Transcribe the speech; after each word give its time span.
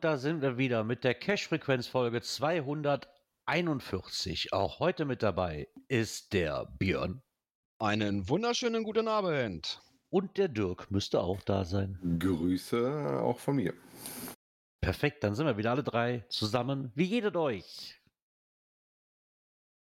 Und 0.00 0.04
da 0.04 0.16
sind 0.16 0.40
wir 0.40 0.56
wieder 0.56 0.82
mit 0.82 1.04
der 1.04 1.12
Cash-Frequenz-Folge 1.12 2.22
241. 2.22 4.50
Auch 4.50 4.78
heute 4.78 5.04
mit 5.04 5.22
dabei 5.22 5.68
ist 5.88 6.32
der 6.32 6.64
Björn 6.78 7.20
Einen 7.78 8.26
wunderschönen 8.26 8.82
guten 8.82 9.08
Abend. 9.08 9.82
und 10.08 10.38
der 10.38 10.48
Dirk 10.48 10.90
müsste 10.90 11.20
auch 11.20 11.42
da 11.42 11.66
sein. 11.66 11.98
Grüße 12.18 13.20
auch 13.22 13.38
von 13.38 13.56
mir. 13.56 13.74
Perfekt, 14.80 15.22
dann 15.22 15.34
sind 15.34 15.44
wir 15.44 15.58
wieder 15.58 15.72
alle 15.72 15.84
drei 15.84 16.24
zusammen. 16.30 16.92
Wie 16.94 17.10
geht 17.10 17.26
es 17.26 17.34
euch? 17.34 18.00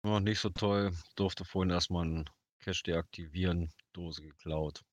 Oh, 0.03 0.19
nicht 0.19 0.41
so 0.41 0.51
toll. 0.51 0.91
Durfte 1.15 1.45
vorhin 1.45 1.71
erstmal 1.71 2.07
einen 2.07 2.29
Cache 2.59 2.83
deaktivieren. 2.83 3.73
Dose 3.93 4.23
geklaut. 4.23 4.85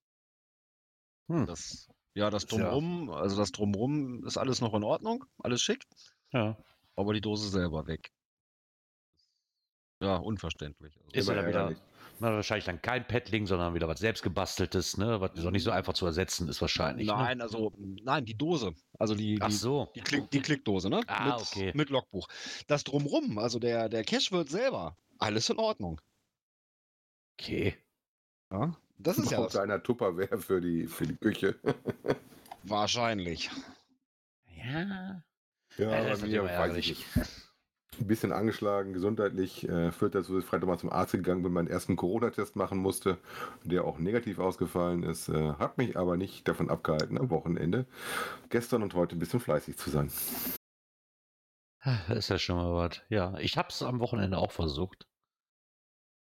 Hm. 1.28 1.48
Das, 1.48 1.90
ja, 2.18 2.30
das. 2.32 2.46
Drumrum, 2.48 3.10
also 3.12 3.38
das 3.38 3.52
Drumrum 3.52 4.26
ist 4.26 4.38
alles 4.38 4.60
noch 4.60 4.74
in 4.74 4.84
Ordnung. 4.84 5.26
Alles 5.38 5.62
schick. 5.62 5.86
Ja. 6.32 6.58
Aber 6.96 7.14
die 7.14 7.22
Dose 7.22 7.50
selber 7.50 7.86
weg. 7.88 8.12
Ja, 10.02 10.18
unverständlich. 10.18 10.96
Also, 10.98 11.10
Ist 11.14 11.30
Immer 11.30 11.42
ja 11.42 11.48
wieder 11.48 11.60
ärgerlich. 11.60 11.84
na, 12.20 12.34
wahrscheinlich 12.34 12.66
dann 12.66 12.82
kein 12.82 13.08
Paddling, 13.08 13.46
sondern 13.46 13.74
wieder 13.76 13.88
was 13.88 14.00
selbstgebasteltes, 14.00 14.98
ne? 14.98 15.22
Was 15.22 15.46
auch 15.46 15.52
nicht 15.52 15.64
so 15.64 15.72
einfach 15.72 15.94
zu 15.94 16.06
ersetzen 16.06 16.48
ist 16.50 16.60
wahrscheinlich. 16.62 17.08
Ne? 17.08 17.14
nein, 17.14 17.42
also, 17.42 17.72
nein, 17.78 18.26
die 18.26 18.36
Dose. 18.36 18.74
Also 18.98 19.16
die, 19.16 19.38
Ach 19.40 19.48
die, 19.48 19.54
so. 19.54 19.92
die, 19.96 20.02
Klick, 20.02 20.30
die 20.32 20.42
Klickdose, 20.42 20.90
ne? 20.90 21.02
Ah, 21.08 21.26
mit, 21.26 21.42
okay. 21.42 21.72
mit 21.76 21.90
Logbuch. 21.90 22.28
Das 22.68 22.84
Drumrum, 22.84 23.38
also 23.38 23.60
der, 23.60 23.90
der 23.90 24.04
Cache 24.04 24.32
wird 24.32 24.50
selber. 24.50 24.98
Alles 25.20 25.50
in 25.50 25.58
Ordnung. 25.58 26.02
Okay. 27.40 27.78
Ja, 28.52 28.76
das 28.98 29.18
ist 29.18 29.32
ja 29.32 29.42
das, 29.42 29.56
einer 29.56 29.82
Tupperware 29.82 30.38
für 30.38 30.62
die, 30.62 30.88
für 30.88 31.06
die 31.08 31.16
Küche. 31.16 31.56
wahrscheinlich. 32.64 33.50
Ja. 34.56 35.22
Ja, 35.78 35.92
Ja, 35.92 36.04
das 36.10 36.22
bei 36.22 36.28
ist 36.28 36.32
mir 36.32 36.44
natürlich 36.44 36.60
weiß 36.60 36.78
ich 36.78 36.90
nicht. 36.90 37.06
Ein 38.00 38.08
bisschen 38.08 38.32
angeschlagen, 38.32 38.94
gesundheitlich, 38.94 39.68
äh, 39.68 39.92
führt 39.92 40.14
dazu, 40.14 40.36
dass 40.36 40.44
ich 40.44 40.50
Freitag 40.50 40.68
mal 40.68 40.78
zum 40.78 40.92
Arzt 40.92 41.14
gegangen 41.14 41.42
bin, 41.42 41.52
meinen 41.52 41.68
ersten 41.68 41.96
Corona-Test 41.96 42.56
machen 42.56 42.78
musste, 42.78 43.18
der 43.64 43.86
auch 43.86 43.98
negativ 43.98 44.38
ausgefallen 44.38 45.02
ist. 45.02 45.30
Äh, 45.30 45.54
hat 45.54 45.80
mich 45.80 45.98
aber 45.98 46.16
nicht 46.16 46.48
davon 46.48 46.70
abgehalten, 46.70 47.18
am 47.18 47.32
Wochenende 47.32 47.88
gestern 48.50 48.84
und 48.84 48.94
heute 48.94 49.16
ein 49.16 49.20
bisschen 49.20 49.40
fleißig 49.40 49.78
zu 49.78 49.90
sein. 49.90 50.12
Das 51.80 52.10
ist 52.10 52.30
ja 52.30 52.38
schon 52.38 52.58
mal 52.58 52.74
was. 52.74 53.02
Ja, 53.10 53.38
ich 53.40 53.58
hab's 53.58 53.82
am 53.82 54.00
Wochenende 54.00 54.38
auch 54.38 54.52
versucht. 54.52 55.08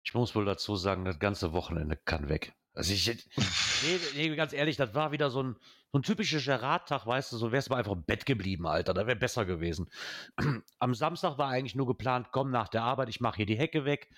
Ich 0.03 0.13
muss 0.13 0.33
wohl 0.35 0.45
dazu 0.45 0.77
sagen, 0.77 1.03
das 1.03 1.19
ganze 1.19 1.51
Wochenende 1.51 1.97
kann 1.97 2.29
weg. 2.29 2.53
Also 2.77 2.93
ich, 2.93 3.07
nee, 3.37 3.99
nee, 4.15 4.35
ganz 4.35 4.53
ehrlich, 4.53 4.77
das 4.77 4.93
war 4.93 5.11
wieder 5.11 5.31
so 5.31 5.41
ein, 5.41 5.55
so 5.91 5.97
ein 5.97 6.03
typischer 6.03 6.61
Radtag, 6.61 7.07
weißt 7.07 7.31
du, 7.31 7.37
so 7.37 7.51
wär's 7.51 7.69
mal 7.69 7.77
einfach 7.77 7.93
im 7.93 8.03
Bett 8.03 8.27
geblieben, 8.27 8.67
Alter, 8.67 8.93
da 8.93 9.07
wäre 9.07 9.17
besser 9.17 9.45
gewesen. 9.45 9.89
Am 10.79 10.93
Samstag 10.93 11.39
war 11.39 11.49
eigentlich 11.49 11.73
nur 11.73 11.87
geplant, 11.87 12.27
komm 12.31 12.51
nach 12.51 12.67
der 12.67 12.83
Arbeit, 12.83 13.09
ich 13.09 13.19
mache 13.19 13.37
hier 13.37 13.45
die 13.47 13.57
Hecke 13.57 13.83
weg. 13.83 14.09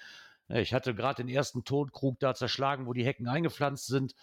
Ich 0.50 0.74
hatte 0.74 0.94
gerade 0.94 1.24
den 1.24 1.34
ersten 1.34 1.64
Tonkrug 1.64 2.19
da 2.19 2.34
zerschlagen, 2.34 2.86
wo 2.86 2.94
die 2.94 3.06
Hecken 3.06 3.28
eingepflanzt 3.28 3.88
sind. 3.88 4.14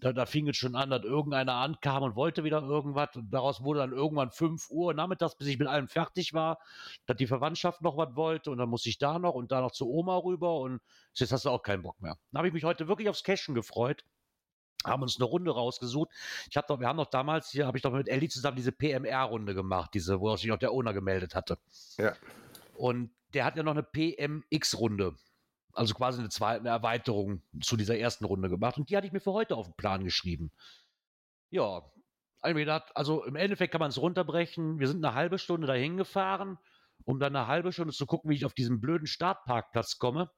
Da, 0.00 0.12
da 0.12 0.26
fing 0.26 0.46
es 0.48 0.56
schon 0.58 0.74
an, 0.76 0.90
dass 0.90 1.04
irgendeiner 1.04 1.54
ankam 1.54 2.02
und 2.02 2.16
wollte 2.16 2.44
wieder 2.44 2.60
irgendwas. 2.62 3.16
Und 3.16 3.30
daraus 3.30 3.62
wurde 3.62 3.80
dann 3.80 3.92
irgendwann 3.92 4.30
5 4.30 4.68
Uhr 4.70 4.92
nachmittags, 4.92 5.36
bis 5.36 5.48
ich 5.48 5.58
mit 5.58 5.68
allem 5.68 5.88
fertig 5.88 6.34
war, 6.34 6.58
dass 7.06 7.16
die 7.16 7.26
Verwandtschaft 7.26 7.80
noch 7.80 7.96
was 7.96 8.14
wollte. 8.14 8.50
Und 8.50 8.58
dann 8.58 8.68
musste 8.68 8.90
ich 8.90 8.98
da 8.98 9.18
noch 9.18 9.34
und 9.34 9.52
da 9.52 9.60
noch 9.60 9.72
zu 9.72 9.88
Oma 9.88 10.18
rüber. 10.18 10.56
Und 10.60 10.80
jetzt 11.14 11.32
hast 11.32 11.46
du 11.46 11.50
auch 11.50 11.62
keinen 11.62 11.82
Bock 11.82 12.00
mehr. 12.00 12.18
Dann 12.30 12.38
habe 12.38 12.48
ich 12.48 12.54
mich 12.54 12.64
heute 12.64 12.88
wirklich 12.88 13.08
aufs 13.08 13.22
Cashen 13.22 13.54
gefreut. 13.54 14.04
Haben 14.84 15.02
uns 15.02 15.16
eine 15.16 15.24
Runde 15.24 15.50
rausgesucht. 15.50 16.10
Ich 16.50 16.56
hab 16.56 16.66
doch, 16.66 16.78
wir 16.78 16.86
haben 16.86 16.98
doch 16.98 17.06
damals 17.06 17.50
hier, 17.50 17.66
habe 17.66 17.78
ich 17.78 17.82
doch 17.82 17.92
mit 17.92 18.08
Ellie 18.08 18.28
zusammen 18.28 18.56
diese 18.56 18.72
PMR-Runde 18.72 19.54
gemacht, 19.54 19.90
diese, 19.94 20.20
wo 20.20 20.36
sich 20.36 20.46
noch 20.46 20.58
der 20.58 20.72
Owner 20.72 20.92
gemeldet 20.92 21.34
hatte. 21.34 21.58
Ja. 21.96 22.12
Und 22.74 23.10
der 23.32 23.46
hat 23.46 23.56
ja 23.56 23.62
noch 23.62 23.72
eine 23.72 23.82
PMX-Runde. 23.82 25.14
Also 25.76 25.94
quasi 25.94 26.20
eine 26.20 26.30
zweite 26.30 26.60
eine 26.60 26.70
Erweiterung 26.70 27.42
zu 27.60 27.76
dieser 27.76 27.98
ersten 27.98 28.24
Runde 28.24 28.48
gemacht. 28.48 28.78
Und 28.78 28.88
die 28.88 28.96
hatte 28.96 29.06
ich 29.06 29.12
mir 29.12 29.20
für 29.20 29.32
heute 29.32 29.56
auf 29.56 29.66
den 29.66 29.76
Plan 29.76 30.04
geschrieben. 30.04 30.50
Ja, 31.50 31.82
also 32.40 33.24
im 33.24 33.36
Endeffekt 33.36 33.72
kann 33.72 33.80
man 33.80 33.90
es 33.90 34.00
runterbrechen. 34.00 34.78
Wir 34.78 34.88
sind 34.88 35.04
eine 35.04 35.14
halbe 35.14 35.38
Stunde 35.38 35.66
dahin 35.66 35.96
gefahren, 35.96 36.58
um 37.04 37.18
dann 37.18 37.34
eine 37.34 37.46
halbe 37.46 37.72
Stunde 37.72 37.92
zu 37.92 38.06
gucken, 38.06 38.30
wie 38.30 38.36
ich 38.36 38.44
auf 38.44 38.54
diesen 38.54 38.80
blöden 38.80 39.06
Startparkplatz 39.06 39.98
komme, 39.98 40.30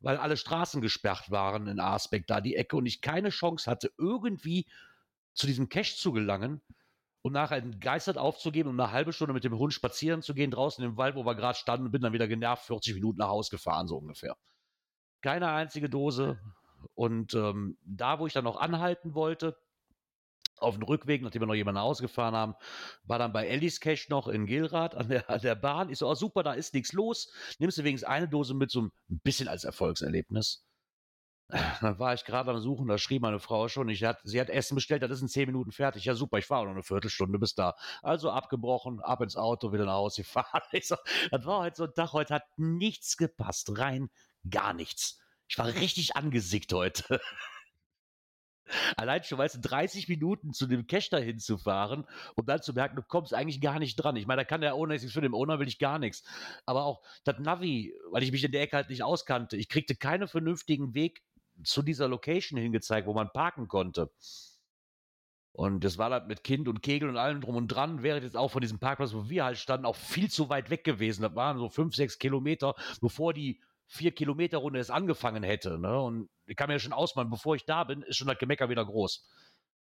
weil 0.00 0.16
alle 0.16 0.36
Straßen 0.36 0.80
gesperrt 0.80 1.30
waren 1.30 1.66
in 1.66 1.80
Arsbeck, 1.80 2.26
da 2.26 2.40
die 2.40 2.56
Ecke, 2.56 2.76
und 2.76 2.86
ich 2.86 3.00
keine 3.00 3.30
Chance 3.30 3.70
hatte, 3.70 3.90
irgendwie 3.98 4.66
zu 5.32 5.46
diesem 5.46 5.68
Cache 5.68 5.96
zu 5.96 6.12
gelangen 6.12 6.60
und 7.22 7.32
nachher 7.32 7.58
entgeistert 7.58 8.18
aufzugeben, 8.18 8.68
um 8.70 8.78
eine 8.78 8.92
halbe 8.92 9.12
Stunde 9.12 9.32
mit 9.32 9.44
dem 9.44 9.56
Hund 9.56 9.72
spazieren 9.72 10.22
zu 10.22 10.34
gehen, 10.34 10.50
draußen 10.50 10.84
im 10.84 10.96
Wald, 10.96 11.14
wo 11.14 11.24
wir 11.24 11.34
gerade 11.34 11.58
standen, 11.58 11.86
und 11.86 11.92
bin 11.92 12.02
dann 12.02 12.12
wieder 12.12 12.28
genervt 12.28 12.66
40 12.66 12.94
Minuten 12.94 13.18
nach 13.18 13.28
Hause 13.28 13.50
gefahren, 13.50 13.88
so 13.88 13.96
ungefähr. 13.96 14.36
Keine 15.24 15.50
einzige 15.50 15.88
Dose. 15.88 16.38
Und 16.94 17.32
ähm, 17.32 17.78
da, 17.82 18.18
wo 18.18 18.26
ich 18.26 18.34
dann 18.34 18.44
noch 18.44 18.60
anhalten 18.60 19.14
wollte, 19.14 19.56
auf 20.58 20.74
dem 20.74 20.82
Rückweg, 20.82 21.22
nachdem 21.22 21.40
wir 21.40 21.46
noch 21.46 21.54
jemanden 21.54 21.80
ausgefahren 21.80 22.34
haben, 22.34 22.54
war 23.04 23.18
dann 23.18 23.32
bei 23.32 23.46
Ellis 23.46 23.80
Cash 23.80 24.10
noch 24.10 24.28
in 24.28 24.44
Gilrath 24.44 24.94
an 24.94 25.08
der, 25.08 25.30
an 25.30 25.40
der 25.40 25.54
Bahn. 25.54 25.88
Ich 25.88 25.96
so, 25.96 26.10
oh, 26.10 26.14
super, 26.14 26.42
da 26.42 26.52
ist 26.52 26.74
nichts 26.74 26.92
los. 26.92 27.32
Nimmst 27.58 27.78
du 27.78 27.84
wenigstens 27.84 28.06
eine 28.06 28.28
Dose 28.28 28.52
mit, 28.52 28.70
so 28.70 28.82
ein 28.82 28.92
bisschen 29.08 29.48
als 29.48 29.64
Erfolgserlebnis. 29.64 30.66
Dann 31.80 31.98
war 31.98 32.12
ich 32.12 32.26
gerade 32.26 32.50
am 32.50 32.58
Suchen, 32.58 32.86
da 32.86 32.98
schrieb 32.98 33.22
meine 33.22 33.38
Frau 33.38 33.68
schon, 33.68 33.88
ich 33.88 34.04
hat, 34.04 34.20
sie 34.24 34.40
hat 34.40 34.50
Essen 34.50 34.74
bestellt, 34.74 35.02
das 35.02 35.10
ist 35.10 35.22
in 35.22 35.28
zehn 35.28 35.46
Minuten 35.46 35.72
fertig. 35.72 36.04
Ja, 36.04 36.14
super, 36.14 36.36
ich 36.36 36.44
fahre 36.46 36.66
noch 36.66 36.72
eine 36.72 36.82
Viertelstunde 36.82 37.38
bis 37.38 37.54
da. 37.54 37.76
Also 38.02 38.30
abgebrochen, 38.30 39.00
ab 39.00 39.22
ins 39.22 39.36
Auto, 39.36 39.72
wieder 39.72 39.86
nach 39.86 39.94
Hause 39.94 40.22
gefahren. 40.22 40.62
Ich 40.72 40.86
so, 40.86 40.96
das 41.30 41.46
war 41.46 41.60
heute 41.60 41.76
so 41.76 41.84
ein 41.84 41.94
Tag, 41.94 42.12
heute 42.12 42.34
hat 42.34 42.44
nichts 42.58 43.16
gepasst, 43.16 43.78
rein 43.78 44.10
gar 44.50 44.74
nichts. 44.74 45.20
Ich 45.48 45.58
war 45.58 45.66
richtig 45.66 46.16
angesickt 46.16 46.72
heute. 46.72 47.20
Allein 48.96 49.22
schon, 49.22 49.38
weißt 49.38 49.56
du, 49.56 49.60
30 49.60 50.08
Minuten 50.08 50.52
zu 50.52 50.66
dem 50.66 50.86
Cache 50.86 51.10
dahin 51.10 51.38
zu 51.38 51.58
fahren 51.58 52.06
und 52.34 52.48
dann 52.48 52.62
zu 52.62 52.72
merken, 52.72 52.96
du 52.96 53.02
kommst 53.02 53.34
eigentlich 53.34 53.60
gar 53.60 53.78
nicht 53.78 53.96
dran. 53.96 54.16
Ich 54.16 54.26
meine, 54.26 54.40
da 54.40 54.44
kann 54.44 54.62
der 54.62 54.74
Owner 54.74 54.94
nichts 54.94 55.12
für 55.12 55.20
den 55.20 55.34
Owner 55.34 55.58
will 55.58 55.68
ich 55.68 55.78
gar 55.78 55.98
nichts. 55.98 56.24
Aber 56.64 56.84
auch 56.84 57.02
das 57.24 57.38
Navi, 57.38 57.94
weil 58.10 58.22
ich 58.22 58.32
mich 58.32 58.44
in 58.44 58.52
der 58.52 58.62
Ecke 58.62 58.76
halt 58.76 58.88
nicht 58.88 59.02
auskannte, 59.02 59.56
ich 59.56 59.68
kriegte 59.68 59.94
keinen 59.94 60.28
vernünftigen 60.28 60.94
Weg 60.94 61.22
zu 61.62 61.82
dieser 61.82 62.08
Location 62.08 62.58
hingezeigt, 62.58 63.06
wo 63.06 63.12
man 63.12 63.30
parken 63.30 63.68
konnte. 63.68 64.10
Und 65.52 65.84
das 65.84 65.98
war 65.98 66.10
dann 66.10 66.26
mit 66.26 66.42
Kind 66.42 66.66
und 66.66 66.82
Kegel 66.82 67.08
und 67.08 67.16
allem 67.16 67.40
drum 67.40 67.54
und 67.54 67.68
dran, 67.68 68.02
wäre 68.02 68.20
jetzt 68.20 68.36
auch 68.36 68.50
von 68.50 68.60
diesem 68.60 68.80
Parkplatz, 68.80 69.14
wo 69.14 69.28
wir 69.28 69.44
halt 69.44 69.56
standen, 69.56 69.86
auch 69.86 69.94
viel 69.94 70.28
zu 70.28 70.48
weit 70.48 70.68
weg 70.68 70.82
gewesen. 70.82 71.22
Das 71.22 71.36
waren 71.36 71.58
so 71.58 71.68
fünf, 71.68 71.94
sechs 71.94 72.18
Kilometer, 72.18 72.74
bevor 73.00 73.32
die 73.32 73.60
vier 73.86 74.12
Kilometer 74.12 74.58
Runde 74.58 74.80
es 74.80 74.90
angefangen 74.90 75.42
hätte. 75.42 75.78
Ne? 75.78 76.00
Und 76.00 76.28
ich 76.46 76.56
kann 76.56 76.68
mir 76.68 76.74
ja 76.74 76.78
schon 76.78 76.92
ausmalen, 76.92 77.30
bevor 77.30 77.56
ich 77.56 77.64
da 77.64 77.84
bin, 77.84 78.02
ist 78.02 78.16
schon 78.16 78.28
das 78.28 78.38
Gemecker 78.38 78.68
wieder 78.68 78.84
groß. 78.84 79.26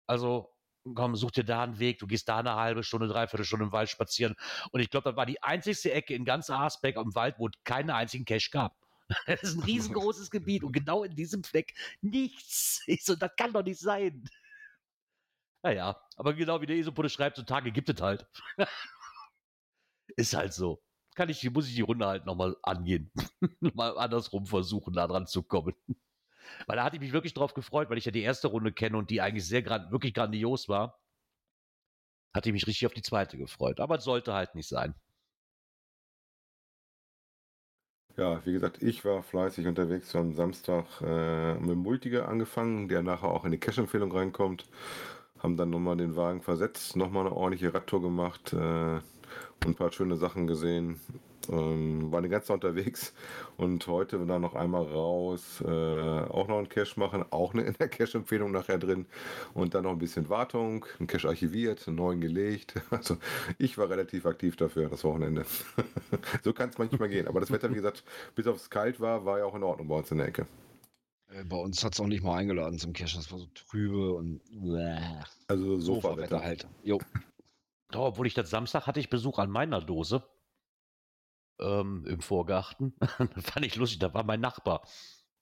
Also, 0.06 0.54
komm, 0.94 1.16
such 1.16 1.32
dir 1.32 1.44
da 1.44 1.62
einen 1.62 1.78
Weg, 1.78 1.98
du 1.98 2.06
gehst 2.06 2.28
da 2.28 2.38
eine 2.38 2.54
halbe 2.54 2.82
Stunde, 2.82 3.08
dreiviertel 3.08 3.44
Stunde 3.44 3.66
im 3.66 3.72
Wald 3.72 3.90
spazieren. 3.90 4.34
Und 4.70 4.80
ich 4.80 4.90
glaube, 4.90 5.10
das 5.10 5.16
war 5.16 5.26
die 5.26 5.42
einzigste 5.42 5.92
Ecke 5.92 6.14
in 6.14 6.24
ganz 6.24 6.50
Arsbeck 6.50 6.96
im 6.96 7.14
Wald, 7.14 7.36
wo 7.38 7.48
es 7.48 7.52
keinen 7.64 7.90
einzigen 7.90 8.24
Cache 8.24 8.50
gab. 8.50 8.76
Das 9.26 9.42
ist 9.42 9.56
ein 9.56 9.62
riesengroßes 9.62 10.30
Gebiet 10.30 10.62
und 10.64 10.72
genau 10.72 11.02
in 11.02 11.14
diesem 11.14 11.42
Fleck 11.42 11.74
nichts. 12.02 12.82
Ich 12.86 13.04
so, 13.04 13.16
das 13.16 13.34
kann 13.36 13.52
doch 13.52 13.62
nicht 13.62 13.80
sein. 13.80 14.24
Naja, 15.62 16.00
aber 16.16 16.34
genau 16.34 16.60
wie 16.60 16.66
der 16.66 16.76
Esoputte 16.76 17.08
schreibt, 17.08 17.36
so 17.36 17.42
Tage 17.42 17.72
gibt 17.72 17.88
es 17.88 18.00
halt. 18.00 18.26
ist 20.16 20.34
halt 20.34 20.52
so. 20.52 20.82
Kann 21.18 21.30
ich, 21.30 21.50
muss 21.50 21.66
ich 21.66 21.74
die 21.74 21.80
Runde 21.80 22.06
halt 22.06 22.26
nochmal 22.26 22.56
angehen. 22.62 23.10
mal 23.74 23.98
andersrum 23.98 24.46
versuchen, 24.46 24.94
da 24.94 25.08
dran 25.08 25.26
zu 25.26 25.42
kommen. 25.42 25.74
Weil 26.68 26.76
da 26.76 26.84
hatte 26.84 26.94
ich 26.94 27.02
mich 27.02 27.12
wirklich 27.12 27.34
drauf 27.34 27.54
gefreut, 27.54 27.90
weil 27.90 27.98
ich 27.98 28.04
ja 28.04 28.12
die 28.12 28.22
erste 28.22 28.46
Runde 28.46 28.72
kenne 28.72 28.96
und 28.96 29.10
die 29.10 29.20
eigentlich 29.20 29.44
sehr 29.44 29.62
grand, 29.62 29.90
wirklich 29.90 30.14
grandios 30.14 30.68
war. 30.68 31.00
Hatte 32.32 32.50
ich 32.50 32.52
mich 32.52 32.68
richtig 32.68 32.86
auf 32.86 32.92
die 32.92 33.02
zweite 33.02 33.36
gefreut. 33.36 33.80
Aber 33.80 33.96
es 33.96 34.04
sollte 34.04 34.32
halt 34.32 34.54
nicht 34.54 34.68
sein. 34.68 34.94
Ja, 38.16 38.46
wie 38.46 38.52
gesagt, 38.52 38.80
ich 38.80 39.04
war 39.04 39.24
fleißig 39.24 39.66
unterwegs 39.66 40.14
am 40.14 40.34
Samstag 40.34 40.86
äh, 41.00 41.54
mit 41.54 41.78
Multiger 41.78 42.28
angefangen, 42.28 42.86
der 42.86 43.02
nachher 43.02 43.30
auch 43.30 43.44
in 43.44 43.50
die 43.50 43.58
Cash-Empfehlung 43.58 44.12
reinkommt. 44.12 44.66
haben 45.40 45.56
dann 45.56 45.70
nochmal 45.70 45.96
den 45.96 46.14
Wagen 46.14 46.42
versetzt, 46.42 46.94
nochmal 46.94 47.26
eine 47.26 47.34
ordentliche 47.34 47.74
Radtour 47.74 48.02
gemacht 48.02 48.52
äh, 48.52 49.00
ein 49.64 49.74
paar 49.74 49.92
schöne 49.92 50.16
Sachen 50.16 50.46
gesehen. 50.46 51.00
Ähm, 51.50 52.12
war 52.12 52.20
ganzen 52.20 52.48
Tag 52.48 52.54
unterwegs 52.56 53.14
und 53.56 53.86
heute 53.86 54.18
dann 54.26 54.42
noch 54.42 54.54
einmal 54.54 54.82
raus, 54.84 55.62
äh, 55.64 55.68
auch 55.68 56.46
noch 56.46 56.58
einen 56.58 56.68
Cache 56.68 57.00
machen, 57.00 57.24
auch 57.30 57.54
eine 57.54 57.62
in 57.66 57.74
der 57.74 57.88
Cache-Empfehlung 57.88 58.50
nachher 58.50 58.78
drin 58.78 59.06
und 59.54 59.74
dann 59.74 59.84
noch 59.84 59.92
ein 59.92 59.98
bisschen 59.98 60.28
Wartung, 60.28 60.84
einen 60.98 61.06
Cache 61.06 61.28
archiviert, 61.28 61.86
einen 61.88 61.96
neuen 61.96 62.20
gelegt. 62.20 62.74
Also 62.90 63.16
ich 63.58 63.78
war 63.78 63.88
relativ 63.88 64.26
aktiv 64.26 64.56
dafür 64.56 64.88
das 64.88 65.04
Wochenende. 65.04 65.44
so 66.42 66.52
kann 66.52 66.68
es 66.70 66.78
manchmal 66.78 67.08
gehen, 67.08 67.28
aber 67.28 67.40
das 67.40 67.50
Wetter, 67.50 67.70
wie 67.70 67.74
gesagt, 67.76 68.04
bis 68.34 68.46
aufs 68.46 68.68
kalt 68.70 69.00
war, 69.00 69.24
war 69.24 69.38
ja 69.38 69.44
auch 69.44 69.54
in 69.54 69.62
Ordnung 69.62 69.88
bei 69.88 69.96
uns 69.96 70.10
in 70.10 70.18
der 70.18 70.28
Ecke. 70.28 70.46
Äh, 71.28 71.44
Bei 71.44 71.56
uns 71.56 71.82
hat 71.84 71.94
es 71.94 72.00
auch 72.00 72.06
nicht 72.06 72.22
mal 72.22 72.36
eingeladen 72.36 72.78
zum 72.78 72.92
Cache. 72.92 73.16
Das 73.16 73.30
war 73.32 73.38
so 73.38 73.46
trübe 73.54 74.14
und 74.14 74.40
bäh. 74.50 74.98
Also 75.46 75.78
Sofa-Wetter 75.78 76.40
Sofa-Wetter. 76.40 76.42
halt. 76.42 76.68
Jo. 76.82 76.98
Ja, 77.92 78.00
obwohl 78.00 78.26
ich 78.26 78.34
das 78.34 78.50
Samstag 78.50 78.86
hatte 78.86 79.00
ich 79.00 79.10
Besuch 79.10 79.38
an 79.38 79.50
meiner 79.50 79.80
Dose 79.80 80.28
ähm, 81.58 82.04
im 82.06 82.20
Vorgarten. 82.20 82.94
fand 83.40 83.64
ich 83.64 83.76
lustig, 83.76 83.98
da 83.98 84.12
war 84.12 84.24
mein 84.24 84.40
Nachbar, 84.40 84.86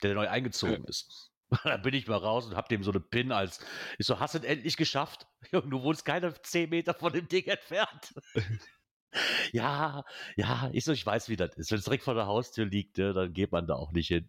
der 0.02 0.14
neu 0.14 0.28
eingezogen 0.28 0.84
ist. 0.84 1.32
Da 1.62 1.76
bin 1.76 1.94
ich 1.94 2.08
mal 2.08 2.16
raus 2.16 2.44
und 2.46 2.56
hab 2.56 2.68
dem 2.68 2.82
so 2.82 2.90
eine 2.90 2.98
Pin 2.98 3.30
als. 3.30 3.64
Ich 3.98 4.06
so, 4.06 4.18
hast 4.18 4.34
du 4.34 4.38
es 4.38 4.44
endlich 4.44 4.76
geschafft? 4.76 5.28
Du 5.52 5.80
wohnst 5.80 6.04
keine 6.04 6.34
10 6.34 6.70
Meter 6.70 6.92
von 6.92 7.12
dem 7.12 7.28
Ding 7.28 7.44
entfernt. 7.46 8.14
ja, 9.52 10.04
ja, 10.34 10.68
ich 10.72 10.84
so, 10.84 10.90
ich 10.90 11.06
weiß, 11.06 11.28
wie 11.28 11.36
das 11.36 11.54
ist. 11.56 11.70
Wenn 11.70 11.78
es 11.78 11.84
direkt 11.84 12.02
vor 12.02 12.14
der 12.14 12.26
Haustür 12.26 12.64
liegt, 12.66 12.98
ne, 12.98 13.12
dann 13.12 13.32
geht 13.32 13.52
man 13.52 13.68
da 13.68 13.76
auch 13.76 13.92
nicht 13.92 14.08
hin. 14.08 14.28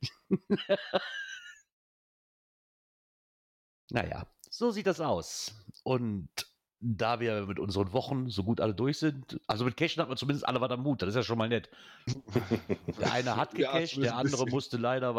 naja, 3.90 4.28
so 4.52 4.69
sieht 4.69 4.86
das 4.86 5.02
aus. 5.02 5.56
Und 5.84 6.30
da 6.79 7.19
wir 7.19 7.45
mit 7.47 7.59
unseren 7.59 7.91
Wochen 7.94 8.29
so 8.29 8.44
gut 8.44 8.62
alle 8.62 8.75
durch 8.75 9.00
sind, 9.00 9.39
also 9.47 9.65
mit 9.65 9.77
Cashen 9.77 10.01
hat 10.01 10.09
man 10.09 10.18
zumindest 10.18 10.47
alle 10.47 10.62
was 10.62 10.71
am 10.71 10.83
Mut, 10.83 11.01
das 11.01 11.09
ist 11.09 11.15
ja 11.15 11.24
schon 11.24 11.38
mal 11.38 11.50
nett. 11.50 11.69
Der 13.00 13.12
eine 13.13 13.35
hat 13.35 13.57
Ja, 13.57 13.71
gecached, 13.71 13.94
zumindest 13.94 14.13
der 14.13 14.15
andere 14.15 14.45
bisschen. 14.45 14.56
musste 14.56 14.77
leider 14.77 15.15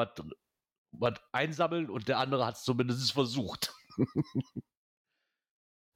was 0.92 1.14
einsammeln 1.32 1.90
und 1.90 2.08
der 2.08 2.18
andere 2.18 2.46
hat 2.46 2.56
es 2.56 2.62
zumindest 2.62 3.12
versucht. 3.12 3.74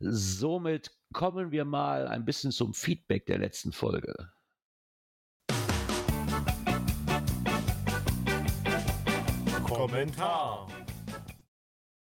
Somit 0.00 0.91
kommen 1.12 1.53
wir 1.53 1.65
mal 1.65 2.08
ein 2.08 2.25
bisschen 2.25 2.50
zum 2.50 2.75
Feedback 2.75 3.26
der 3.26 3.38
letzten 3.38 3.73
Folge. 3.73 4.32
Kommentar. 9.65 10.67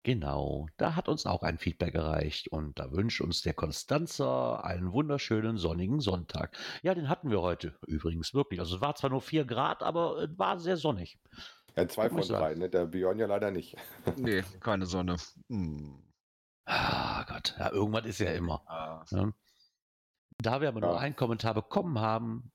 Genau, 0.05 0.69
da 0.77 0.97
hat 0.97 1.09
uns 1.09 1.25
auch 1.25 1.43
ein 1.43 1.57
Feedback 1.57 1.95
erreicht 1.95 2.49
und 2.49 2.79
da 2.79 2.93
wünscht 2.93 3.23
uns 3.23 3.41
der 3.41 3.55
Konstanzer 3.55 4.63
einen 4.63 4.93
wunderschönen 4.93 5.57
sonnigen 5.57 5.99
Sonntag. 6.01 6.55
Ja, 6.83 6.95
den 6.95 7.09
hatten 7.09 7.31
wir 7.31 7.41
heute 7.41 7.79
übrigens 7.87 8.35
wirklich. 8.35 8.61
Also 8.61 8.77
es 8.77 8.83
war 8.83 8.95
zwar 8.97 9.09
nur 9.09 9.23
4 9.23 9.47
Grad, 9.47 9.83
aber 9.83 10.19
es 10.19 10.39
war 10.39 10.61
sehr 10.61 10.77
sonnig. 10.77 11.19
Ja, 11.75 11.89
zwei 11.89 12.11
von 12.11 12.21
drei, 12.21 12.55
ne? 12.55 12.69
der 12.69 12.85
Björn 12.85 13.19
ja 13.19 13.27
leider 13.27 13.51
nicht. 13.51 13.77
Nee, 14.17 14.45
keine 14.61 14.85
Sonne. 14.85 15.17
Hm. 15.49 16.05
Ah 16.67 17.25
Gott, 17.25 17.57
ja, 17.59 17.73
irgendwas 17.73 18.05
ist 18.05 18.21
ja 18.21 18.31
immer. 18.33 18.63
Ah. 18.69 19.05
Ne? 19.11 19.33
Da 20.37 20.61
wir 20.61 20.69
aber 20.69 20.81
nur 20.81 20.93
Ja. 20.93 20.99
einen 20.99 21.17
Kommentar 21.17 21.55
bekommen 21.55 21.99
haben, 21.99 22.53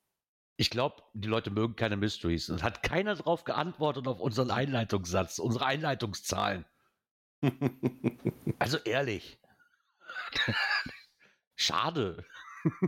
ich 0.55 0.69
glaube, 0.69 1.01
die 1.13 1.27
Leute 1.27 1.49
mögen 1.49 1.75
keine 1.75 1.97
Mysteries. 1.97 2.49
Und 2.51 2.61
hat 2.61 2.83
keiner 2.83 3.15
darauf 3.15 3.43
geantwortet 3.43 4.07
auf 4.07 4.19
unseren 4.19 4.51
Einleitungssatz, 4.51 5.39
unsere 5.39 5.65
Einleitungszahlen. 5.65 6.65
Also 8.59 8.77
ehrlich. 8.79 9.39
Schade. 11.55 12.25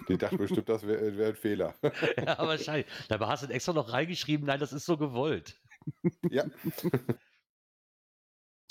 Die 0.10 0.18
dachten 0.18 0.38
bestimmt, 0.38 0.68
das 0.68 0.86
wäre 0.86 1.16
wär 1.18 1.30
ein 1.30 1.36
Fehler. 1.36 1.76
Ja, 2.18 2.38
wahrscheinlich. 2.40 2.88
Dabei 3.08 3.28
hast 3.28 3.44
du 3.44 3.48
extra 3.48 3.74
noch 3.74 3.94
reingeschrieben, 3.94 4.46
nein, 4.46 4.60
das 4.60 4.74
ist 4.74 4.86
so 4.86 4.98
gewollt. 4.98 5.60
ja, 6.30 6.46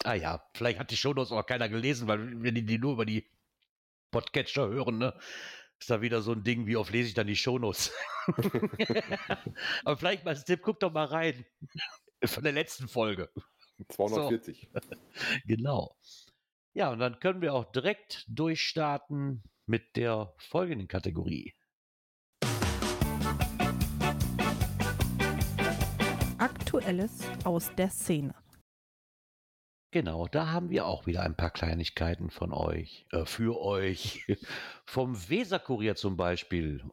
Ah 0.05 0.15
ja, 0.15 0.43
vielleicht 0.55 0.79
hat 0.79 0.91
die 0.91 0.97
Shownotes 0.97 1.31
auch 1.33 1.45
keiner 1.45 1.69
gelesen, 1.69 2.09
weil 2.09 2.43
wenn 2.43 2.55
die, 2.55 2.65
die 2.65 2.79
nur 2.79 2.95
über 2.95 3.05
die 3.05 3.31
Podcatcher 4.11 4.69
hören, 4.69 4.99
ne, 4.99 5.19
ist 5.79 5.91
da 5.91 6.01
wieder 6.01 6.23
so 6.23 6.33
ein 6.33 6.43
Ding, 6.43 6.67
wie 6.67 6.77
oft 6.77 6.91
lese 6.91 7.09
ich 7.09 7.15
dann 7.15 7.27
die 7.27 7.37
Shownotes. 7.37 7.93
Aber 9.85 9.97
vielleicht 9.99 10.25
mal 10.25 10.31
als 10.31 10.45
Tipp, 10.45 10.61
guck 10.63 10.81
doch 10.81 10.93
mal 10.93 11.05
rein. 11.05 11.45
Von 12.25 12.45
der 12.45 12.53
letzten 12.53 12.89
Folge. 12.89 13.31
240. 13.89 14.69
Genau. 15.47 15.97
Ja, 16.73 16.91
und 16.91 16.99
dann 17.01 17.19
können 17.19 17.43
wir 17.43 17.55
auch 17.55 17.71
direkt 17.73 18.25
durchstarten 18.29 19.43
mit 19.67 19.97
der 19.97 20.35
folgenden 20.39 20.89
Kategorie. 20.89 21.55
Aktuelles 26.39 27.23
aus 27.45 27.75
der 27.77 27.91
Szene. 27.91 28.35
Genau, 29.93 30.29
da 30.29 30.53
haben 30.53 30.71
wir 30.71 30.87
auch 30.87 31.07
wieder 31.07 31.23
ein 31.23 31.37
paar 31.37 31.51
Kleinigkeiten 31.51 32.31
von 32.31 32.53
euch, 32.53 33.07
äh, 33.11 33.25
für 33.25 33.61
euch. 33.61 34.25
Vom 34.87 35.29
Weserkurier 35.29 35.97
zum 35.97 36.17
Beispiel, 36.17 36.85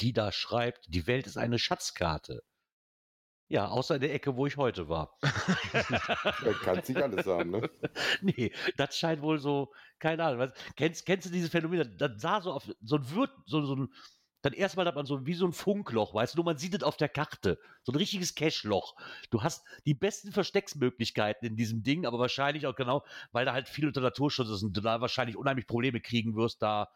die 0.00 0.12
da 0.12 0.32
schreibt, 0.32 0.86
die 0.88 1.06
Welt 1.06 1.28
ist 1.28 1.36
eine 1.36 1.60
Schatzkarte. 1.60 2.42
Ja, 3.50 3.68
außer 3.68 3.94
in 3.94 4.02
der 4.02 4.14
Ecke, 4.14 4.36
wo 4.36 4.46
ich 4.46 4.56
heute 4.56 4.88
war. 4.88 5.18
Da 5.22 6.52
kann 6.62 6.78
es 6.78 6.88
nicht 6.88 7.02
alles 7.02 7.24
sein, 7.24 7.50
ne? 7.50 7.70
nee, 8.20 8.52
das 8.76 8.96
scheint 8.96 9.22
wohl 9.22 9.38
so, 9.38 9.72
keine 9.98 10.24
Ahnung. 10.24 10.40
Was, 10.40 10.50
kennst, 10.76 11.06
kennst 11.06 11.26
du 11.26 11.30
dieses 11.30 11.50
Phänomen? 11.50 11.78
Das, 11.78 12.12
das 12.12 12.22
sah 12.22 12.40
so 12.40 12.52
auf 12.52 12.70
so 12.82 12.96
ein 12.96 13.10
Wirt, 13.10 13.30
so, 13.46 13.64
so 13.64 13.76
ein, 13.76 13.88
dann 14.42 14.52
erstmal 14.52 14.86
hat 14.86 14.94
man 14.94 15.06
so 15.06 15.26
wie 15.26 15.34
so 15.34 15.46
ein 15.46 15.52
Funkloch, 15.52 16.14
weißt 16.14 16.34
du, 16.34 16.38
nur 16.38 16.44
man 16.44 16.58
sieht 16.58 16.74
es 16.74 16.82
auf 16.82 16.96
der 16.96 17.08
Karte. 17.08 17.58
So 17.82 17.92
ein 17.92 17.96
richtiges 17.96 18.34
Cache-Loch. 18.34 18.94
Du 19.30 19.42
hast 19.42 19.64
die 19.86 19.94
besten 19.94 20.30
Verstecksmöglichkeiten 20.30 21.48
in 21.48 21.56
diesem 21.56 21.82
Ding, 21.82 22.06
aber 22.06 22.18
wahrscheinlich 22.18 22.66
auch 22.66 22.76
genau, 22.76 23.04
weil 23.32 23.46
da 23.46 23.52
halt 23.52 23.68
viel 23.68 23.86
unter 23.86 24.00
Naturschutz 24.00 24.48
ist 24.48 24.62
und 24.62 24.76
du 24.76 24.80
da 24.80 25.00
wahrscheinlich 25.00 25.36
unheimlich 25.36 25.66
Probleme 25.66 26.00
kriegen 26.00 26.36
wirst, 26.36 26.62
da 26.62 26.90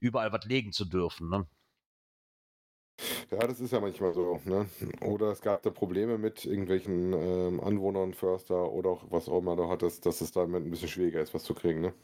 überall 0.00 0.32
was 0.32 0.44
legen 0.46 0.72
zu 0.72 0.84
dürfen. 0.84 1.30
Ne? 1.30 1.46
Ja, 3.30 3.38
das 3.46 3.60
ist 3.60 3.72
ja 3.72 3.80
manchmal 3.80 4.12
so. 4.14 4.40
Ne? 4.44 4.68
Oder 5.02 5.32
es 5.32 5.40
gab 5.40 5.62
da 5.62 5.70
Probleme 5.70 6.18
mit 6.18 6.44
irgendwelchen 6.44 7.12
ähm, 7.12 7.60
Anwohnern, 7.60 8.14
Förster 8.14 8.70
oder 8.70 8.90
auch 8.90 9.10
was 9.10 9.28
auch 9.28 9.38
immer 9.38 9.56
du 9.56 9.68
hattest, 9.68 10.06
dass 10.06 10.20
es 10.20 10.32
damit 10.32 10.64
ein 10.64 10.70
bisschen 10.70 10.88
schwieriger 10.88 11.20
ist, 11.20 11.34
was 11.34 11.44
zu 11.44 11.54
kriegen. 11.54 11.80
Ne? 11.80 11.94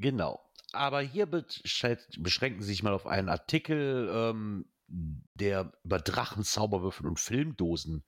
Genau. 0.00 0.40
Aber 0.72 1.00
hier 1.00 1.26
besch- 1.26 2.22
beschränken 2.22 2.62
Sie 2.62 2.68
sich 2.68 2.82
mal 2.82 2.92
auf 2.92 3.06
einen 3.06 3.28
Artikel, 3.28 4.10
ähm, 4.12 4.70
der 4.88 5.72
über 5.84 5.98
Drachen, 5.98 6.44
Zauberwürfel 6.44 7.06
und 7.06 7.20
Filmdosen 7.20 8.04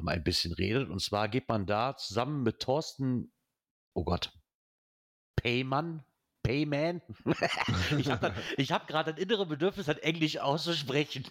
mal 0.00 0.14
ein 0.14 0.24
bisschen 0.24 0.52
redet. 0.52 0.90
Und 0.90 1.00
zwar 1.00 1.28
geht 1.28 1.48
man 1.48 1.66
da 1.66 1.96
zusammen 1.96 2.42
mit 2.42 2.60
Thorsten, 2.60 3.32
oh 3.94 4.04
Gott, 4.04 4.32
Payman, 5.36 6.04
Payman. 6.48 7.02
ich 7.98 8.10
habe 8.10 8.34
hab 8.56 8.86
gerade 8.86 9.10
ein 9.12 9.18
innere 9.18 9.44
Bedürfnis, 9.44 9.84
das 9.84 9.98
Englisch 9.98 10.38
auszusprechen. 10.38 11.26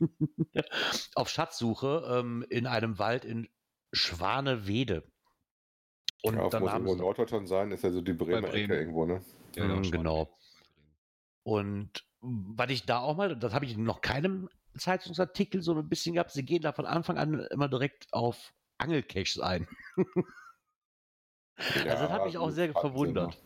auf 1.14 1.30
Schatzsuche 1.30 2.18
ähm, 2.18 2.44
in 2.50 2.66
einem 2.66 2.98
Wald 2.98 3.24
in 3.24 3.48
Schwanewede. 3.94 5.10
Und 6.22 6.34
ja, 6.34 6.42
auf 6.42 6.50
dann 6.50 6.62
muss 6.62 6.70
haben 6.70 6.86
irgendwo 6.86 7.02
Norddeutschland 7.02 7.48
sein, 7.48 7.72
ist 7.72 7.82
ja 7.82 7.90
so 7.90 8.02
die 8.02 8.12
Bremer 8.12 8.48
Bremen. 8.48 8.70
Ecke 8.70 8.78
irgendwo, 8.78 9.06
ne? 9.06 9.22
Ja, 9.56 9.64
Mm, 9.64 9.84
schon. 9.84 9.90
genau. 9.90 10.38
Und 11.44 12.04
was 12.20 12.70
ich 12.70 12.84
da 12.84 13.00
auch 13.00 13.16
mal, 13.16 13.34
das 13.34 13.54
habe 13.54 13.64
ich 13.64 13.72
in 13.72 13.84
noch 13.84 14.02
keinem 14.02 14.50
Zeitungsartikel 14.76 15.62
so 15.62 15.74
ein 15.74 15.88
bisschen 15.88 16.14
gehabt, 16.14 16.30
sie 16.30 16.44
gehen 16.44 16.62
da 16.62 16.72
von 16.72 16.84
Anfang 16.84 17.16
an 17.16 17.40
immer 17.50 17.68
direkt 17.68 18.06
auf 18.12 18.52
Angelcaches 18.76 19.40
ein. 19.40 19.66
also 21.56 21.84
das 21.84 22.10
hat 22.10 22.26
mich 22.26 22.36
auch 22.36 22.50
sehr 22.50 22.68
sie 22.68 22.74
verwundert. 22.74 23.38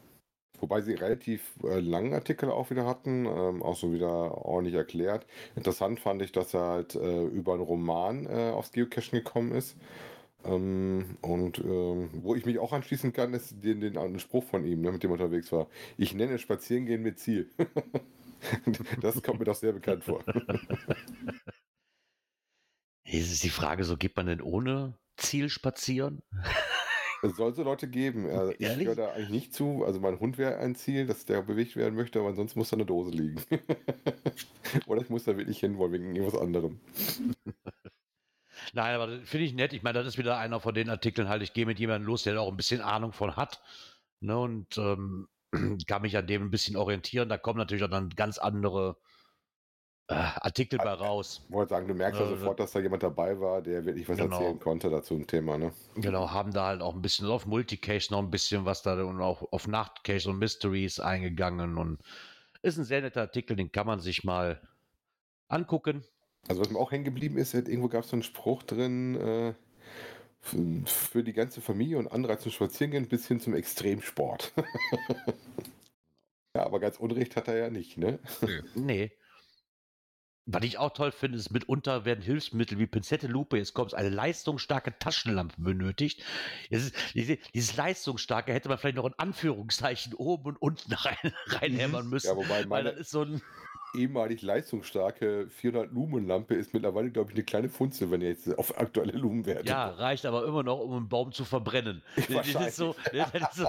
Wobei 0.61 0.81
sie 0.81 0.95
relativ 0.95 1.55
äh, 1.65 1.81
langen 1.81 2.15
Artikel 2.15 2.51
auch 2.51 2.71
wieder 2.71 2.87
hatten, 2.87 3.27
ähm, 3.27 3.63
auch 3.63 3.77
so 3.77 3.93
wieder 3.93 4.45
ordentlich 4.45 4.75
erklärt. 4.75 5.27
Interessant 5.55 6.01
fand 6.01 6.23
ich, 6.23 6.33
dass 6.33 6.55
er 6.55 6.67
halt 6.67 6.95
äh, 6.95 7.25
über 7.25 7.55
einen 7.55 7.63
Roman 7.63 8.27
äh, 8.27 8.51
aufs 8.51 8.73
Geocachen 8.73 9.19
gekommen 9.19 9.53
ist. 9.53 9.77
Ähm, 10.45 11.17
und 11.23 11.59
ähm, 11.59 12.11
wo 12.13 12.35
ich 12.35 12.47
mich 12.47 12.59
auch 12.59 12.73
anschließen 12.73 13.13
kann, 13.13 13.35
ist 13.35 13.63
den, 13.65 13.81
den, 13.81 14.19
Spruch 14.19 14.45
von 14.45 14.65
ihm, 14.65 14.81
ne, 14.81 14.93
mit 14.93 15.03
dem 15.03 15.11
er 15.11 15.15
unterwegs 15.15 15.51
war. 15.53 15.69
Ich 15.97 16.15
nenne 16.15 16.39
Spazierengehen 16.39 17.03
mit 17.03 17.19
Ziel. 17.19 17.51
das 19.01 19.23
kommt 19.23 19.41
mir 19.41 19.45
doch 19.45 19.57
sehr 19.57 19.73
bekannt 19.73 20.05
vor. 20.05 20.23
Jetzt 23.05 23.33
ist 23.33 23.45
die 23.45 23.51
Frage, 23.51 23.85
so 23.85 23.97
geht 23.97 24.17
man 24.17 24.27
denn 24.27 24.41
ohne 24.41 24.99
Ziel 25.17 25.49
spazieren? 25.49 26.23
Es 27.27 27.37
soll 27.37 27.55
so 27.55 27.63
Leute 27.63 27.89
geben. 27.89 28.29
Äh, 28.29 28.53
ich 28.53 28.61
Ehrlich? 28.61 28.89
höre 28.89 28.97
da 28.97 29.13
eigentlich 29.13 29.31
nicht 29.31 29.55
zu. 29.55 29.85
Also 29.85 30.01
mein 30.01 30.19
Hund 30.21 30.39
wäre 30.39 30.59
ein 30.59 30.75
Ziel, 30.75 31.07
dass 31.07 31.25
der 31.25 31.43
bewegt 31.43 31.77
werden 31.77 31.95
möchte, 31.95 32.19
aber 32.19 32.29
ansonsten 32.29 32.59
muss 32.59 32.71
da 32.71 32.77
eine 32.77 32.87
Dose 32.87 33.11
liegen. 33.11 33.41
Oder 34.87 35.03
ich 35.03 35.11
muss 35.11 35.25
da 35.25 35.37
wirklich 35.37 35.61
hinwollen 35.61 35.93
wegen 35.93 36.17
irgendwas 36.17 36.41
anderem. 36.41 36.81
Nein, 38.73 38.95
aber 38.95 39.07
das 39.07 39.29
finde 39.29 39.47
ich 39.47 39.55
nett. 39.55 39.73
Ich 39.73 39.83
meine, 39.83 39.99
das 39.99 40.09
ist 40.09 40.19
wieder 40.19 40.39
einer 40.39 40.61
von 40.61 40.75
den 40.75 40.91
Artikeln 40.91 41.29
halt, 41.29 41.43
ich 41.43 41.53
gehe 41.53 41.67
mit 41.67 41.79
jemandem 41.79 42.07
los, 42.07 42.23
der 42.23 42.35
da 42.35 42.41
auch 42.41 42.51
ein 42.51 42.57
bisschen 42.57 42.81
Ahnung 42.81 43.13
von 43.13 43.37
hat. 43.37 43.63
Ne, 44.21 44.39
und 44.39 44.79
ähm, 44.79 45.29
kann 45.87 46.03
mich 46.03 46.17
an 46.17 46.27
dem 46.27 46.43
ein 46.43 46.51
bisschen 46.51 46.77
orientieren. 46.77 47.29
Da 47.29 47.39
kommen 47.39 47.59
natürlich 47.59 47.85
auch 47.85 47.91
dann 47.91 48.11
ganz 48.11 48.39
andere 48.39 48.97
äh, 50.09 50.15
Artikel 50.15 50.79
bei 50.79 50.93
raus. 50.93 51.43
Ich 51.49 51.53
wollte 51.55 51.71
sagen, 51.71 51.89
du 51.89 51.95
merkst 51.95 52.21
ja 52.21 52.27
Also- 52.27 52.39
sofort, 52.39 52.61
dass 52.61 52.71
da 52.73 52.81
jemand 52.81 53.03
dabei 53.03 53.41
war, 53.41 53.61
der 53.61 53.85
wirklich 53.85 54.09
was 54.09 54.19
Genau. 54.19 54.37
erzählen 54.37 54.59
konnte 54.61 54.89
dazu 54.91 55.15
ein 55.15 55.27
Thema, 55.27 55.59
ne? 55.59 55.73
Genau, 55.97 56.31
haben 56.31 56.53
da 56.53 56.67
halt 56.67 56.81
auch 56.83 56.95
ein 56.95 57.03
bisschen 57.03 57.27
auf 57.27 57.47
Multicache 57.47 58.13
noch 58.13 58.21
ein 58.21 58.31
bisschen 58.31 58.65
was 58.65 58.83
da 58.83 59.03
und 59.03 59.21
auch 59.21 59.51
auf 59.53 59.67
Nachtcache 59.67 60.29
und 60.31 60.39
Mysteries 60.39 61.01
eingegangen 61.01 61.77
und 61.77 61.99
ist 62.63 62.79
ein 62.79 62.85
sehr 62.85 63.01
netter 63.03 63.23
Artikel, 63.23 63.57
den 63.57 63.73
kann 63.73 63.87
man 63.87 63.99
sich 64.01 64.23
mal 64.25 64.61
angucken. 65.49 66.05
Also 66.49 66.61
was 66.61 66.71
mir 66.71 66.79
auch 66.79 66.93
hängen 66.93 67.05
geblieben 67.05 67.37
ist, 67.39 67.55
irgendwo 67.55 67.89
gab 67.89 68.05
es 68.05 68.11
so 68.11 68.15
einen 68.17 68.23
Spruch 68.23 68.63
drin, 68.63 69.17
äh, 69.17 69.55
für 70.87 71.25
die 71.25 71.33
ganze 71.33 71.61
Familie 71.61 71.99
und 71.99 72.07
Anreiz 72.07 72.43
zum 72.43 72.53
Spazierengehen 72.53 73.09
bis 73.09 73.27
hin 73.27 73.41
zum 73.41 73.55
Extremsport. 73.55 74.53
ja, 76.55 76.65
aber 76.65 76.79
ganz 76.79 76.99
Unrecht 76.99 77.35
hat 77.35 77.49
er 77.49 77.57
ja 77.57 77.71
nicht, 77.71 77.99
ne? 77.99 78.21
Nee. 78.77 79.11
Was 80.49 80.63
ich 80.63 80.79
auch 80.79 80.93
toll 80.93 81.11
finde, 81.11 81.39
ist 81.39 81.51
mitunter 81.51 82.05
werden 82.05 82.23
Hilfsmittel 82.23 82.79
wie 82.79 82.87
Pinzette, 82.87 83.27
Lupe, 83.27 83.57
jetzt 83.57 83.75
kommt 83.75 83.95
eine 83.95 84.11
leistungsstarke 84.11 84.97
Taschenlampe 84.99 85.61
benötigt. 85.61 86.23
Es 86.71 86.85
ist, 86.85 86.95
diese, 87.15 87.37
dieses 87.53 87.77
leistungsstarke 87.77 88.53
hätte 88.53 88.69
man 88.69 88.79
vielleicht 88.79 88.97
noch 88.97 89.07
in 89.07 89.15
Anführungszeichen 89.19 90.15
oben 90.15 90.51
und 90.51 90.63
unten 90.63 90.93
rein, 90.95 91.33
reinhämmern 91.47 92.09
müssen. 92.09 92.29
Ja, 92.29 92.37
wobei 92.37 92.65
meine 92.67 92.93
das 92.93 93.01
ist 93.01 93.11
so 93.11 93.23
ein, 93.23 93.43
ehemalig 93.97 94.43
leistungsstarke 94.43 95.49
400 95.49 95.93
Lumen 95.93 96.27
Lampe 96.27 96.55
ist 96.55 96.73
mittlerweile, 96.75 97.11
glaube 97.11 97.31
ich, 97.31 97.37
eine 97.37 97.45
kleine 97.45 97.69
Funze, 97.69 98.11
wenn 98.11 98.21
ihr 98.21 98.29
jetzt 98.29 98.57
auf 98.59 98.79
aktuelle 98.79 99.13
Lumen 99.13 99.47
werdet. 99.47 99.69
ja, 99.69 99.89
reicht 99.89 100.27
aber 100.27 100.47
immer 100.47 100.63
noch, 100.63 100.79
um 100.79 100.93
einen 100.93 101.09
Baum 101.09 101.33
zu 101.33 101.45
verbrennen. 101.45 102.03
Das 102.17 102.31
Wahrscheinlich. 102.31 102.69
ist 102.69 102.77
so, 102.77 102.95
das 103.13 103.35
ist 103.35 103.57
so, 103.57 103.67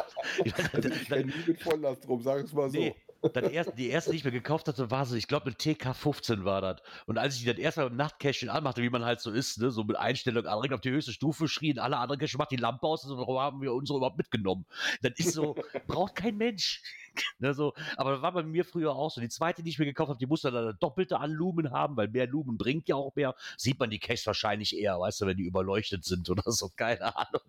Also 0.73 0.89
ich 0.89 1.11
renne 1.11 1.27
nie 1.27 1.43
mit 1.47 1.61
Volllast 1.61 2.07
rum, 2.07 2.21
sag 2.21 2.43
es 2.43 2.53
mal 2.53 2.69
so. 2.69 2.77
Nee, 2.77 2.95
das 3.21 3.51
erste, 3.51 3.75
die 3.75 3.89
erste, 3.89 4.11
die 4.11 4.17
ich 4.17 4.23
mir 4.23 4.31
gekauft 4.31 4.67
hatte, 4.67 4.91
war 4.91 5.05
so, 5.05 5.15
ich 5.15 5.27
glaube, 5.27 5.47
eine 5.47 5.55
TK15 5.55 6.43
war 6.43 6.61
das. 6.61 6.81
Und 7.05 7.17
als 7.17 7.35
ich 7.35 7.41
die 7.41 7.47
dann 7.47 7.57
erstmal 7.57 7.87
im 7.87 7.95
Nachtcache 7.95 8.51
anmachte, 8.51 8.81
wie 8.81 8.89
man 8.89 9.05
halt 9.05 9.19
so 9.19 9.31
ist, 9.31 9.59
ne, 9.59 9.71
so 9.71 9.83
mit 9.83 9.95
Einstellung 9.97 10.43
direkt 10.43 10.73
auf 10.73 10.81
die 10.81 10.91
höchste 10.91 11.11
Stufe 11.11 11.47
schrien, 11.47 11.79
alle 11.79 11.97
anderen 11.97 12.19
Cache 12.19 12.37
macht 12.37 12.51
die 12.51 12.57
Lampe 12.57 12.85
aus, 12.85 13.03
also 13.03 13.17
warum 13.17 13.39
haben 13.39 13.61
wir 13.61 13.73
unsere 13.73 13.97
überhaupt 13.97 14.17
mitgenommen? 14.17 14.65
Das 15.01 15.13
ist 15.17 15.33
so, 15.33 15.55
braucht 15.87 16.15
kein 16.15 16.37
Mensch. 16.37 16.81
ne, 17.39 17.53
so, 17.53 17.73
aber 17.95 18.11
das 18.11 18.21
war 18.21 18.31
bei 18.31 18.43
mir 18.43 18.65
früher 18.65 18.95
auch 18.95 19.09
so. 19.09 19.21
Die 19.21 19.29
zweite, 19.29 19.63
die 19.63 19.69
ich 19.69 19.79
mir 19.79 19.85
gekauft 19.85 20.09
habe, 20.09 20.19
die 20.19 20.27
musste 20.27 20.51
dann 20.51 20.63
eine 20.63 20.73
doppelte 20.75 21.19
an 21.19 21.31
Lumen 21.31 21.71
haben, 21.71 21.97
weil 21.97 22.07
mehr 22.07 22.27
Lumen 22.27 22.57
bringt 22.57 22.87
ja 22.87 22.95
auch 22.95 23.15
mehr. 23.15 23.35
Sieht 23.57 23.79
man 23.79 23.89
die 23.89 23.99
Caches 23.99 24.27
wahrscheinlich 24.27 24.77
eher, 24.77 24.99
weißt 24.99 25.21
du, 25.21 25.25
wenn 25.25 25.37
die 25.37 25.45
überleuchtet 25.45 26.03
sind 26.03 26.29
oder 26.29 26.51
so, 26.51 26.69
keine 26.75 27.15
Ahnung. 27.15 27.41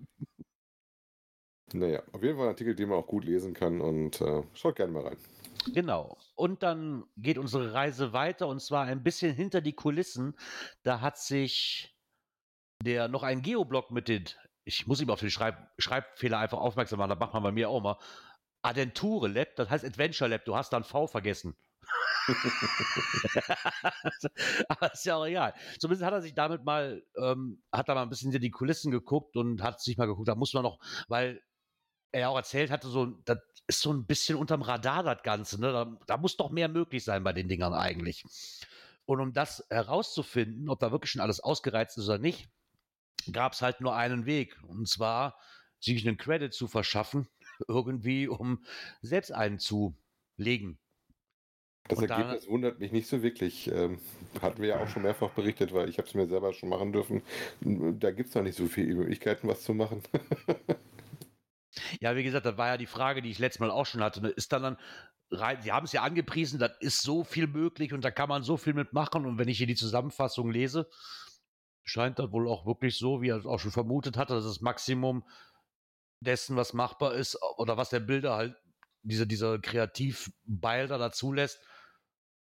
Naja, 1.73 2.03
auf 2.13 2.23
jeden 2.23 2.37
Fall 2.37 2.47
ein 2.47 2.53
Artikel, 2.53 2.75
den 2.75 2.89
man 2.89 2.99
auch 2.99 3.07
gut 3.07 3.25
lesen 3.25 3.53
kann 3.53 3.81
und 3.83 4.21
äh, 4.23 4.43
schaut 4.55 4.77
gerne 4.77 4.93
mal 4.93 5.03
rein. 5.03 5.19
Genau. 5.67 6.19
Und 6.35 6.63
dann 6.63 7.05
geht 7.17 7.39
unsere 7.39 7.73
Reise 7.73 8.13
weiter 8.13 8.49
und 8.49 8.61
zwar 8.61 8.85
ein 8.85 9.03
bisschen 9.03 9.35
hinter 9.35 9.61
die 9.61 9.75
Kulissen. 9.75 10.35
Da 10.83 11.01
hat 11.01 11.19
sich 11.19 11.95
der 12.83 13.09
noch 13.09 13.23
ein 13.23 13.43
Geoblock 13.43 13.91
mit 13.91 14.09
den, 14.09 14.25
ich 14.65 14.87
muss 14.87 15.01
ihm 15.01 15.11
auf 15.11 15.21
den 15.21 15.31
Schreib, 15.31 15.57
Schreibfehler 15.79 16.39
einfach 16.39 16.59
aufmerksam 16.59 16.99
machen, 16.99 17.11
das 17.11 17.19
macht 17.19 17.35
man 17.35 17.43
bei 17.43 17.53
mir 17.53 17.69
auch 17.69 17.83
mal. 17.83 17.99
Adenture 18.63 19.29
Lab, 19.29 19.55
das 19.57 19.71
heißt 19.71 19.85
Adventure 19.85 20.31
Lab, 20.31 20.45
du 20.45 20.57
hast 20.57 20.73
da 20.73 20.79
ein 20.79 20.85
V 20.85 21.07
vergessen. 21.07 21.57
Aber 24.69 24.93
ist 24.93 25.07
ja 25.07 25.17
auch 25.17 25.27
egal. 25.27 25.55
Zumindest 25.79 26.05
hat 26.05 26.13
er 26.13 26.21
sich 26.21 26.35
damit 26.35 26.65
mal, 26.65 27.03
ähm, 27.17 27.63
hat 27.73 27.89
er 27.89 27.95
mal 27.95 28.03
ein 28.03 28.11
bisschen 28.11 28.31
hinter 28.31 28.41
die 28.41 28.51
Kulissen 28.51 28.91
geguckt 28.91 29.37
und 29.37 29.63
hat 29.63 29.81
sich 29.81 29.97
mal 29.97 30.07
geguckt, 30.07 30.29
da 30.29 30.35
muss 30.35 30.53
man 30.53 30.65
noch, 30.65 30.79
weil 31.09 31.41
er 32.13 32.31
auch 32.31 32.37
erzählt 32.37 32.71
hatte, 32.71 32.89
so, 32.89 33.07
das 33.25 33.39
ist 33.67 33.81
so 33.81 33.93
ein 33.93 34.07
bisschen 34.07 34.37
unterm 34.37 34.63
Radar, 34.63 35.03
das 35.03 35.23
Ganze. 35.23 35.61
Ne? 35.61 35.73
Da, 35.73 35.97
da 36.07 36.17
muss 36.17 36.37
doch 36.37 36.51
mehr 36.51 36.69
möglich 36.69 37.05
sein 37.05 37.23
bei 37.23 37.33
den 37.33 37.49
Dingern 37.49 37.75
eigentlich. 37.75 38.25
Und 39.05 39.21
um 39.21 39.33
das 39.33 39.65
herauszufinden, 39.71 40.69
ob 40.69 40.81
da 40.81 40.91
wirklich 40.91 41.11
schon 41.13 41.21
alles 41.23 41.41
ausgereizt 41.41 41.99
ist 41.99 42.09
oder 42.09 42.19
nicht, 42.19 42.49
gab 43.33 43.53
es 43.53 43.63
halt 43.63 43.81
nur 43.81 43.95
einen 43.95 44.27
Weg. 44.27 44.57
Und 44.67 44.89
zwar, 44.89 45.39
sich 45.81 46.07
einen 46.07 46.17
Credit 46.17 46.53
zu 46.53 46.67
verschaffen, 46.67 47.29
irgendwie, 47.69 48.29
um 48.29 48.65
selbst 49.03 49.33
einen 49.33 49.59
zu 49.59 49.95
legen. 50.37 50.79
Das 51.89 51.99
Und 51.99 52.09
da- 52.11 52.19
Ergebnis 52.19 52.49
wundert 52.49 52.81
mich 52.81 52.93
nicht 52.93 53.09
so 53.09 53.23
wirklich. 53.23 53.69
Ähm, 53.69 53.99
hatten 54.43 54.61
wir 54.61 54.69
ja 54.69 54.83
auch 54.83 54.89
schon 54.89 55.03
mehrfach 55.03 55.31
berichtet, 55.31 55.73
weil 55.73 55.89
ich 55.89 55.97
habe 55.99 56.07
es 56.07 56.15
mir 56.15 56.27
selber 56.27 56.53
schon 56.53 56.69
machen 56.69 56.93
dürfen. 56.93 57.23
Da 57.63 58.11
gibt 58.11 58.29
es 58.29 58.35
noch 58.35 58.43
nicht 58.43 58.57
so 58.59 58.67
viele 58.67 58.95
Möglichkeiten, 58.95 59.49
was 59.49 59.63
zu 59.63 59.73
machen. 59.75 60.03
Ja, 62.01 62.17
wie 62.17 62.23
gesagt, 62.23 62.47
das 62.47 62.57
war 62.57 62.69
ja 62.69 62.77
die 62.77 62.87
Frage, 62.87 63.23
die 63.23 63.31
ich 63.31 63.39
letztes 63.39 63.61
Mal 63.61 63.71
auch 63.71 63.87
schon 63.87 64.03
hatte. 64.03 64.21
Ne? 64.21 64.29
Ist 64.29 64.53
dann 64.53 64.63
dann 64.63 64.79
rein, 65.31 65.61
Sie 65.63 65.73
haben 65.73 65.85
es 65.85 65.93
ja 65.93 66.03
angepriesen, 66.03 66.59
das 66.59 66.73
ist 66.81 67.03
so 67.03 67.25
viel 67.25 67.47
möglich 67.47 67.93
und 67.93 68.05
da 68.05 68.11
kann 68.11 68.29
man 68.29 68.43
so 68.43 68.57
viel 68.57 68.75
mitmachen. 68.75 69.27
Und 69.27 69.39
wenn 69.39 69.49
ich 69.49 69.59
hier 69.59 69.67
die 69.67 69.75
Zusammenfassung 69.75 70.51
lese, 70.51 70.89
scheint 71.85 72.19
das 72.19 72.33
wohl 72.33 72.49
auch 72.49 72.67
wirklich 72.67 72.99
so, 72.99 73.23
wie 73.23 73.31
er 73.31 73.37
es 73.37 73.47
auch 73.47 73.59
schon 73.59 73.71
vermutet 73.71 74.17
hatte, 74.17 74.35
dass 74.35 74.45
das 74.45 74.61
Maximum 74.61 75.25
dessen, 76.21 76.57
was 76.57 76.73
machbar 76.73 77.15
ist, 77.15 77.39
oder 77.57 77.77
was 77.77 77.91
der 77.91 78.01
Bilder 78.01 78.35
halt, 78.35 78.57
diese, 79.03 79.27
dieser 79.27 79.59
Kreativbeil 79.59 80.89
da 80.89 80.99
dazu 80.99 81.33
lässt, 81.33 81.61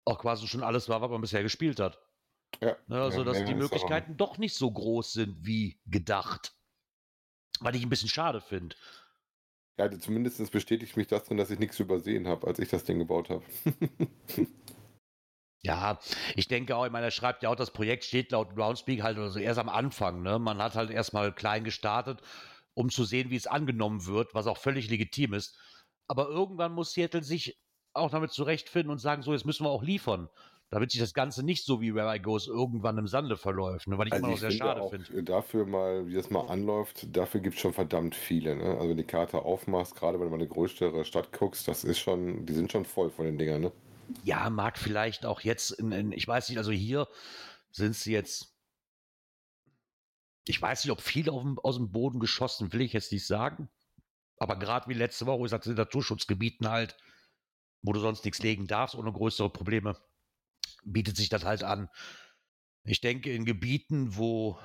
auch 0.05 0.19
quasi 0.19 0.49
schon 0.49 0.63
alles 0.63 0.89
war, 0.89 1.01
was 1.03 1.11
man 1.11 1.21
bisher 1.21 1.43
gespielt 1.43 1.79
hat. 1.79 1.99
ja, 2.61 2.77
Ne, 2.87 3.01
also, 3.01 3.19
ja, 3.19 3.25
dass 3.25 3.45
die 3.45 3.55
Möglichkeiten 3.55 4.17
doch 4.17 4.39
nicht 4.39 4.57
so 4.57 4.71
groß 4.71 5.13
sind 5.13 5.47
wie 5.47 5.81
gedacht. 5.87 6.55
Was 7.61 7.77
ich 7.77 7.83
ein 7.83 7.91
bisschen 7.91 8.09
schade 8.09 8.41
finde. 8.41 8.75
Also 9.81 9.99
zumindest 9.99 10.51
bestätigt 10.51 10.97
mich 10.97 11.07
das 11.07 11.25
drin, 11.25 11.37
dass 11.37 11.51
ich 11.51 11.59
nichts 11.59 11.79
übersehen 11.81 12.29
habe, 12.29 12.47
als 12.47 12.59
ich 12.59 12.69
das 12.69 12.85
Ding 12.85 12.99
gebaut 12.99 13.31
habe. 13.31 13.43
Ja, 15.63 15.99
ich 16.37 16.49
denke 16.49 16.75
auch, 16.75 16.87
ich 16.87 16.91
meine, 16.91 17.07
er 17.07 17.11
schreibt 17.11 17.43
ja 17.43 17.51
auch, 17.51 17.55
das 17.55 17.73
Projekt 17.73 18.05
steht 18.05 18.33
laut 18.33 18.55
Groundspeak 18.57 19.03
halt 19.03 19.19
also 19.19 19.39
erst 19.39 19.59
am 19.59 19.69
Anfang. 19.69 20.23
Ne? 20.23 20.39
Man 20.39 20.57
hat 20.57 20.75
halt 20.75 20.91
erstmal 20.91 21.35
klein 21.35 21.65
gestartet, 21.65 22.23
um 22.73 22.89
zu 22.89 23.05
sehen, 23.05 23.29
wie 23.29 23.37
es 23.37 23.47
angenommen 23.47 24.07
wird, 24.07 24.33
was 24.33 24.47
auch 24.47 24.57
völlig 24.57 24.89
legitim 24.89 25.35
ist. 25.35 25.59
Aber 26.09 26.29
irgendwann 26.29 26.73
muss 26.73 26.93
Seattle 26.93 27.23
sich 27.23 27.61
auch 27.93 28.11
damit 28.11 28.33
zurechtfinden 28.33 28.91
und 28.91 29.01
sagen, 29.01 29.23
so, 29.23 29.33
jetzt 29.35 29.45
müssen 29.45 29.65
wir 29.65 29.71
auch 29.71 29.83
liefern. 29.83 30.31
Damit 30.73 30.93
sich 30.93 31.01
das 31.01 31.15
Ganze 31.15 31.43
nicht 31.43 31.65
so 31.65 31.81
wie 31.81 31.95
Where 31.97 32.15
I 32.15 32.21
Goes 32.21 32.47
irgendwann 32.47 32.97
im 32.97 33.09
Sande 33.09 33.37
verläuft. 33.37 33.89
Ne? 33.89 33.99
Was 33.99 34.07
ich 34.07 34.15
immer 34.15 34.29
noch 34.29 34.39
sehr 34.39 34.53
schade 34.53 34.89
finde. 34.89 35.19
äh, 35.19 35.23
dafür 35.25 35.67
mal, 35.67 36.07
wie 36.07 36.15
das 36.15 36.31
mal 36.31 36.47
anläuft, 36.47 37.15
dafür 37.15 37.41
gibt 37.41 37.57
es 37.57 37.61
schon 37.61 37.73
verdammt 37.73 38.15
viele. 38.15 38.55
Ne? 38.55 38.65
Also 38.65 38.83
wenn 38.83 38.89
du 38.91 39.03
die 39.03 39.05
Karte 39.05 39.41
aufmachst, 39.41 39.97
gerade 39.97 40.19
wenn 40.21 40.27
du 40.27 40.31
mal 40.31 40.37
eine 40.37 40.47
größere 40.47 41.05
Stadt 41.05 41.33
guckst, 41.33 41.67
das 41.67 41.83
ist 41.83 41.99
schon, 41.99 42.47
die 42.47 42.53
sind 42.53 42.71
schon 42.71 42.85
voll 42.85 43.11
von 43.11 43.25
den 43.25 43.37
Dingern, 43.37 43.63
ne? 43.63 43.73
Ja, 44.25 44.49
mag 44.51 44.79
vielleicht 44.79 45.27
auch 45.27 45.41
jetzt, 45.41 45.73
in, 45.73 45.93
in, 45.93 46.13
ich 46.13 46.27
weiß 46.27 46.49
nicht, 46.49 46.59
also 46.59 46.71
hier 46.71 47.09
sind 47.73 47.95
sie 47.95 48.13
jetzt, 48.13 48.55
ich 50.47 50.61
weiß 50.61 50.85
nicht, 50.85 50.93
ob 50.93 51.01
viele 51.01 51.33
auf 51.33 51.43
dem, 51.43 51.59
aus 51.59 51.77
dem 51.77 51.91
Boden 51.91 52.21
geschossen, 52.21 52.73
will 52.73 52.81
ich 52.81 52.93
jetzt 52.93 53.13
nicht 53.13 53.27
sagen. 53.27 53.69
Aber 54.39 54.57
gerade 54.57 54.89
wie 54.89 54.95
letzte 54.95 55.27
Woche, 55.27 55.41
wo 55.41 55.45
ich 55.45 55.51
sagte, 55.51 55.71
in 55.71 55.77
Naturschutzgebieten 55.77 56.69
halt, 56.69 56.97
wo 57.83 57.93
du 57.93 58.01
sonst 58.01 58.25
nichts 58.25 58.43
legen 58.43 58.67
darfst, 58.67 58.95
ohne 58.95 59.13
größere 59.13 59.51
Probleme, 59.51 59.97
bietet 60.85 61.17
sich 61.17 61.29
das 61.29 61.45
halt 61.45 61.63
an. 61.63 61.89
Ich 62.85 63.01
denke, 63.01 63.33
in 63.33 63.45
Gebieten, 63.45 64.17
wo, 64.17 64.59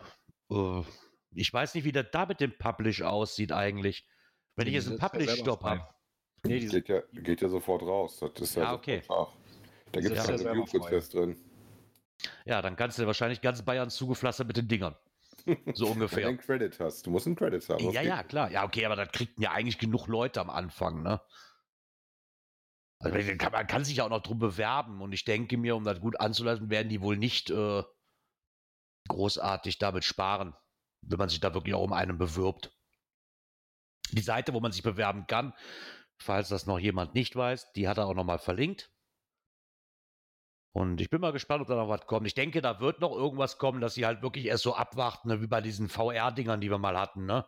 äh, 0.49 0.81
ich 1.31 1.51
weiß 1.51 1.75
nicht, 1.75 1.83
wie 1.83 1.91
das 1.91 2.07
da 2.11 2.25
mit 2.25 2.39
dem 2.39 2.57
Publish 2.57 3.01
aussieht 3.01 3.51
eigentlich. 3.51 4.07
Wenn 4.55 4.67
ich 4.67 4.71
Die 4.71 4.75
jetzt 4.77 4.87
einen 4.87 4.97
selber 4.97 5.09
Publish-Stop 5.17 5.63
habe. 5.63 5.87
Nee, 6.43 6.59
die 6.59 6.67
Geht 6.67 6.89
ja, 6.89 7.01
geht 7.11 7.41
ja 7.41 7.49
sofort 7.49 7.81
raus. 7.81 8.19
Das 8.19 8.31
ist 8.39 8.55
ja, 8.55 8.63
Ja, 8.63 8.73
okay. 8.73 9.01
Da 9.91 10.01
gibt 10.01 10.15
es 10.15 10.27
Ja, 10.27 10.35
keinen 10.35 10.47
Review-Prozess 10.47 11.09
drin. 11.09 11.35
Ja, 12.45 12.61
dann 12.61 12.75
kannst 12.75 12.97
du 12.99 13.05
wahrscheinlich 13.05 13.41
ganz 13.41 13.63
Bayern 13.63 13.89
zugepflastert 13.89 14.47
mit 14.47 14.57
den 14.57 14.67
Dingern. 14.67 14.95
So 15.45 15.45
Wenn 15.45 15.75
du 15.75 15.87
ungefähr. 15.87 16.27
einen 16.27 16.37
Credit 16.37 16.79
hast. 16.79 17.05
Du 17.05 17.11
musst 17.11 17.27
einen 17.27 17.35
Credit 17.35 17.67
haben. 17.69 17.91
Ja, 17.91 18.01
ja, 18.01 18.23
klar. 18.23 18.51
Ja, 18.51 18.63
okay, 18.63 18.85
aber 18.85 18.95
das 18.95 19.11
kriegten 19.11 19.43
ja 19.43 19.51
eigentlich 19.51 19.77
genug 19.77 20.07
Leute 20.07 20.39
am 20.39 20.49
Anfang, 20.49 21.03
ne? 21.03 21.21
Also 22.99 23.17
man 23.17 23.37
kann, 23.37 23.51
man 23.51 23.67
kann 23.67 23.83
sich 23.83 23.97
ja 23.97 24.05
auch 24.05 24.09
noch 24.09 24.23
drum 24.23 24.39
bewerben 24.39 25.01
und 25.01 25.11
ich 25.11 25.25
denke 25.25 25.57
mir, 25.57 25.75
um 25.75 25.83
das 25.83 25.99
gut 25.99 26.19
anzulassen, 26.19 26.69
werden 26.69 26.89
die 26.89 27.01
wohl 27.01 27.17
nicht 27.17 27.49
äh, 27.49 27.83
großartig 29.09 29.77
damit 29.77 30.03
sparen, 30.03 30.55
wenn 31.01 31.19
man 31.19 31.29
sich 31.29 31.39
da 31.39 31.53
wirklich 31.53 31.75
auch 31.75 31.83
um 31.83 31.93
einen 31.93 32.17
bewirbt. 32.17 32.71
Die 34.11 34.21
Seite, 34.21 34.53
wo 34.53 34.59
man 34.59 34.71
sich 34.71 34.83
bewerben 34.83 35.27
kann, 35.27 35.53
falls 36.17 36.49
das 36.49 36.65
noch 36.65 36.79
jemand 36.79 37.13
nicht 37.15 37.35
weiß, 37.35 37.73
die 37.73 37.87
hat 37.87 37.97
er 37.97 38.07
auch 38.07 38.13
nochmal 38.13 38.39
verlinkt. 38.39 38.91
Und 40.73 40.99
ich 40.99 41.09
bin 41.09 41.21
mal 41.21 41.31
gespannt, 41.31 41.61
ob 41.61 41.67
da 41.67 41.75
noch 41.75 41.87
was 41.87 42.05
kommt. 42.05 42.27
Ich 42.27 42.33
denke, 42.33 42.61
da 42.61 42.81
wird 42.81 42.99
noch 42.99 43.15
irgendwas 43.15 43.57
kommen, 43.57 43.79
dass 43.79 43.93
sie 43.93 44.05
halt 44.05 44.21
wirklich 44.21 44.45
erst 44.45 44.63
so 44.63 44.75
abwarten, 44.75 45.29
ne, 45.29 45.41
wie 45.41 45.47
bei 45.47 45.61
diesen 45.61 45.87
VR-Dingern, 45.87 46.59
die 46.59 46.69
wir 46.69 46.77
mal 46.77 46.99
hatten, 46.99 47.25
ne? 47.25 47.45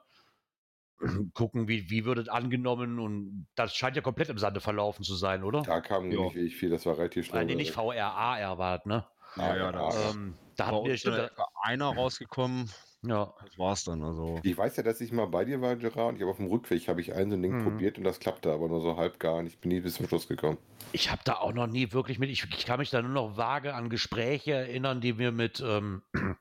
Gucken, 1.33 1.67
wie, 1.67 1.89
wie 1.89 2.05
wird 2.05 2.17
es 2.17 2.27
angenommen 2.29 2.99
und 2.99 3.47
das 3.55 3.75
scheint 3.75 3.95
ja 3.95 4.01
komplett 4.01 4.29
im 4.29 4.37
Sande 4.37 4.59
verlaufen 4.61 5.03
zu 5.03 5.15
sein, 5.15 5.43
oder? 5.43 5.61
Da 5.61 5.81
kam 5.81 6.11
Ja. 6.11 6.21
nicht 6.21 6.35
wirklich 6.35 6.55
viel, 6.55 6.69
das 6.69 6.85
war 6.85 6.97
relativ 6.97 7.27
schnell. 7.27 7.41
Nein, 7.41 7.47
nee, 7.47 7.55
nicht 7.55 7.69
weg. 7.69 7.75
VR, 7.75 8.13
AR 8.15 8.57
war 8.57 8.77
das, 8.77 8.85
ne? 8.85 9.05
Ja, 9.35 9.55
ja, 9.55 9.67
Ah, 9.69 9.71
das- 9.71 10.13
Ähm, 10.15 10.33
da 10.55 10.67
hatten 10.67 10.85
wir 10.85 11.31
einer 11.61 11.85
rausgekommen, 11.87 12.69
Ja. 13.03 13.31
Das 13.45 13.57
war's 13.59 13.83
dann. 13.83 14.03
Also, 14.03 14.39
Ich 14.41 14.57
weiß 14.57 14.75
ja, 14.77 14.81
dass 14.83 14.99
ich 15.01 15.11
mal 15.11 15.27
bei 15.27 15.45
dir 15.45 15.61
war, 15.61 15.75
Gerard, 15.75 16.09
und 16.09 16.15
ich 16.15 16.21
habe 16.21 16.31
auf 16.31 16.37
dem 16.37 16.47
Rückweg 16.47 16.87
habe 16.87 16.99
ich 16.99 17.13
ein 17.13 17.29
so 17.29 17.35
ein 17.37 17.43
Ding 17.43 17.59
Mhm. 17.59 17.63
probiert 17.63 17.99
und 17.99 18.03
das 18.03 18.19
klappte 18.19 18.51
aber 18.51 18.67
nur 18.67 18.81
so 18.81 18.97
halb 18.97 19.19
gar. 19.19 19.35
Und 19.35 19.45
ich 19.45 19.59
bin 19.59 19.69
nie 19.69 19.81
bis 19.81 19.93
zum 19.95 20.07
Schluss 20.07 20.27
gekommen. 20.27 20.57
Ich 20.93 21.11
habe 21.11 21.21
da 21.23 21.35
auch 21.35 21.53
noch 21.53 21.67
nie 21.67 21.93
wirklich 21.93 22.17
mit, 22.17 22.31
ich, 22.31 22.43
ich 22.57 22.65
kann 22.65 22.79
mich 22.79 22.89
da 22.89 23.01
nur 23.03 23.11
noch 23.11 23.37
vage 23.37 23.75
an 23.75 23.89
Gespräche 23.89 24.53
erinnern, 24.53 24.99
die 24.99 25.19
wir 25.19 25.31
mit 25.31 25.61
ähm, 25.65 26.01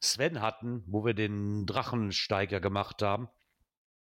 Sven 0.00 0.40
hatten, 0.40 0.82
wo 0.86 1.04
wir 1.04 1.12
den 1.14 1.66
Drachensteiger 1.66 2.60
gemacht 2.60 3.02
haben. 3.02 3.28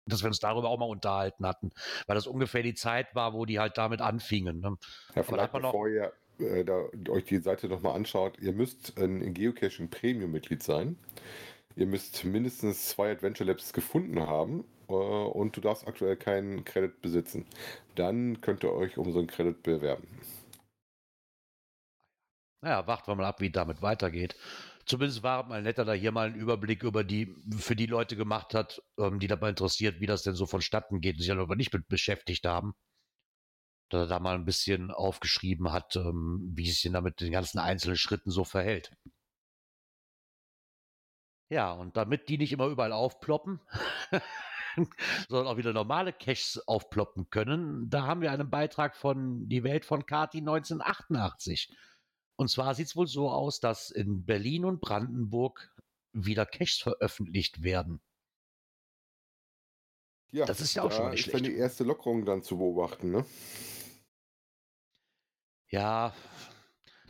Dass 0.07 0.23
wir 0.23 0.29
uns 0.29 0.39
darüber 0.39 0.69
auch 0.69 0.79
mal 0.79 0.87
unterhalten 0.87 1.47
hatten, 1.47 1.71
weil 2.07 2.15
das 2.15 2.27
ungefähr 2.27 2.63
die 2.63 2.75
Zeit 2.75 3.15
war, 3.15 3.35
wo 3.35 3.45
die 3.45 3.59
halt 3.59 3.77
damit 3.77 4.01
anfingen. 4.01 4.61
Ne? 4.61 4.77
Ja, 5.15 5.23
vielleicht 5.23 5.53
noch- 5.53 5.73
bevor 5.73 5.89
ihr 5.89 6.13
äh, 6.39 6.65
da, 6.65 6.85
euch 7.11 7.25
die 7.25 7.39
Seite 7.39 7.69
nochmal 7.69 7.97
anschaut, 7.97 8.39
ihr 8.41 8.53
müsst 8.53 8.99
ein 8.99 9.35
Geocaching 9.35 9.91
Premium-Mitglied 9.91 10.63
sein. 10.63 10.97
Ihr 11.75 11.87
müsst 11.87 12.25
mindestens 12.25 12.89
zwei 12.89 13.11
Adventure 13.11 13.51
Labs 13.51 13.73
gefunden 13.73 14.21
haben 14.21 14.65
äh, 14.89 14.93
und 14.93 15.57
du 15.57 15.61
darfst 15.61 15.87
aktuell 15.87 16.17
keinen 16.17 16.65
Credit 16.65 17.01
besitzen. 17.03 17.47
Dann 17.95 18.41
könnt 18.41 18.65
ihr 18.65 18.73
euch 18.73 18.97
um 18.97 19.13
so 19.13 19.19
einen 19.19 19.29
Credit 19.29 19.63
bewerben. 19.63 20.07
Naja, 22.63 22.87
warten 22.87 23.07
wir 23.09 23.15
mal 23.15 23.27
ab, 23.27 23.41
wie 23.41 23.51
damit 23.51 23.83
weitergeht. 23.83 24.37
Zumindest 24.87 25.25
war 25.25 25.45
mal 25.45 25.63
netter, 25.63 25.85
da 25.85 25.93
hier 25.93 26.13
mal 26.13 26.29
einen 26.29 26.37
Überblick 26.37 26.85
über 26.85 27.03
die, 27.03 27.35
für 27.59 27.75
die 27.75 27.87
Leute 27.87 28.17
gemacht 28.17 28.55
hat, 28.55 28.81
ähm, 28.99 29.19
die 29.19 29.27
dabei 29.27 29.51
interessiert, 29.51 30.01
wie 30.01 30.07
das 30.07 30.23
denn 30.23 30.37
so 30.37 30.47
vonstatten 30.47 31.01
geht 31.01 31.17
und 31.17 31.23
sich 31.23 31.33
aber 31.33 31.57
nicht 31.57 31.73
mit 31.73 31.89
beschäftigt 31.89 32.47
haben. 32.47 32.75
Dass 33.91 34.03
er 34.03 34.07
da 34.07 34.21
mal 34.21 34.37
ein 34.37 34.45
bisschen 34.45 34.93
aufgeschrieben 34.93 35.73
hat, 35.73 35.97
ähm, 35.97 36.53
wie 36.55 36.69
es 36.69 36.81
sich 36.81 36.93
da 36.93 37.01
mit 37.01 37.21
den 37.21 37.33
ganzen 37.33 37.59
einzelnen 37.59 37.97
Schritten 37.97 38.31
so 38.31 38.45
verhält. 38.45 38.93
Ja, 41.49 41.73
und 41.73 41.97
damit 41.97 42.29
die 42.29 42.39
nicht 42.39 42.53
immer 42.53 42.67
überall 42.67 42.93
aufploppen, 42.93 43.61
sondern 45.29 45.47
auch 45.49 45.57
wieder 45.57 45.73
normale 45.73 46.13
Caches 46.13 46.63
aufploppen 46.67 47.31
können, 47.31 47.89
da 47.89 48.07
haben 48.07 48.21
wir 48.21 48.31
einen 48.33 48.51
Beitrag 48.51 48.97
von 48.97 49.49
Die 49.49 49.65
Welt 49.65 49.85
von 49.85 50.07
Kati 50.07 50.39
1988. 50.39 51.73
Und 52.37 52.49
zwar 52.51 52.75
sieht 52.75 52.87
es 52.89 52.97
wohl 52.97 53.07
so 53.07 53.31
aus, 53.31 53.61
dass 53.61 53.91
in 53.91 54.25
Berlin 54.25 54.65
und 54.65 54.81
Brandenburg 54.81 55.75
wieder 56.13 56.47
Caches 56.47 56.79
veröffentlicht 56.79 57.63
werden. 57.63 58.01
Ja, 60.33 60.45
Das 60.45 60.61
ist 60.61 60.75
ja 60.75 60.83
auch 60.83 60.91
da 60.91 60.97
schon 60.97 61.11
nicht 61.11 61.27
ist 61.27 61.33
dann 61.33 61.41
schlecht. 61.41 61.47
die 61.47 61.57
erste 61.57 61.85
Lockerung 61.85 62.25
dann 62.25 62.43
zu 62.43 62.59
beobachten, 62.59 63.11
ne? 63.11 63.25
Ja, 65.69 66.15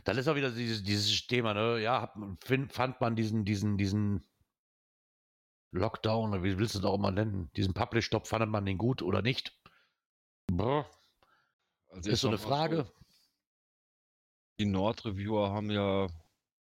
dann 0.03 0.17
ist 0.17 0.27
auch 0.27 0.35
wieder 0.35 0.51
dieses, 0.51 0.83
dieses 0.83 1.27
Thema, 1.27 1.53
ne? 1.53 1.79
Ja, 1.81 2.01
hat, 2.01 2.13
find, 2.43 2.71
fand 2.73 3.01
man 3.01 3.15
diesen, 3.15 3.43
diesen, 3.45 3.77
diesen 3.77 4.25
Lockdown, 5.71 6.31
oder 6.31 6.43
wie 6.43 6.57
willst 6.57 6.75
du 6.75 6.79
das 6.79 6.89
auch 6.89 6.95
immer 6.95 7.11
nennen? 7.11 7.51
Diesen 7.55 7.73
Publish-Stop, 7.73 8.27
fandet 8.27 8.49
man 8.49 8.65
den 8.65 8.77
gut 8.77 9.01
oder 9.01 9.21
nicht? 9.21 9.59
Brr, 10.47 10.89
also 11.89 12.09
ist 12.09 12.21
so 12.21 12.29
eine 12.29 12.37
mal 12.37 12.43
Frage. 12.43 12.91
Die 14.59 14.65
Nord-Reviewer 14.65 15.51
haben 15.51 15.69
ja 15.69 16.07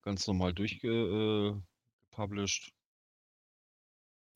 ganz 0.02 0.26
normal 0.26 0.52
durchgepublished. 0.52 2.72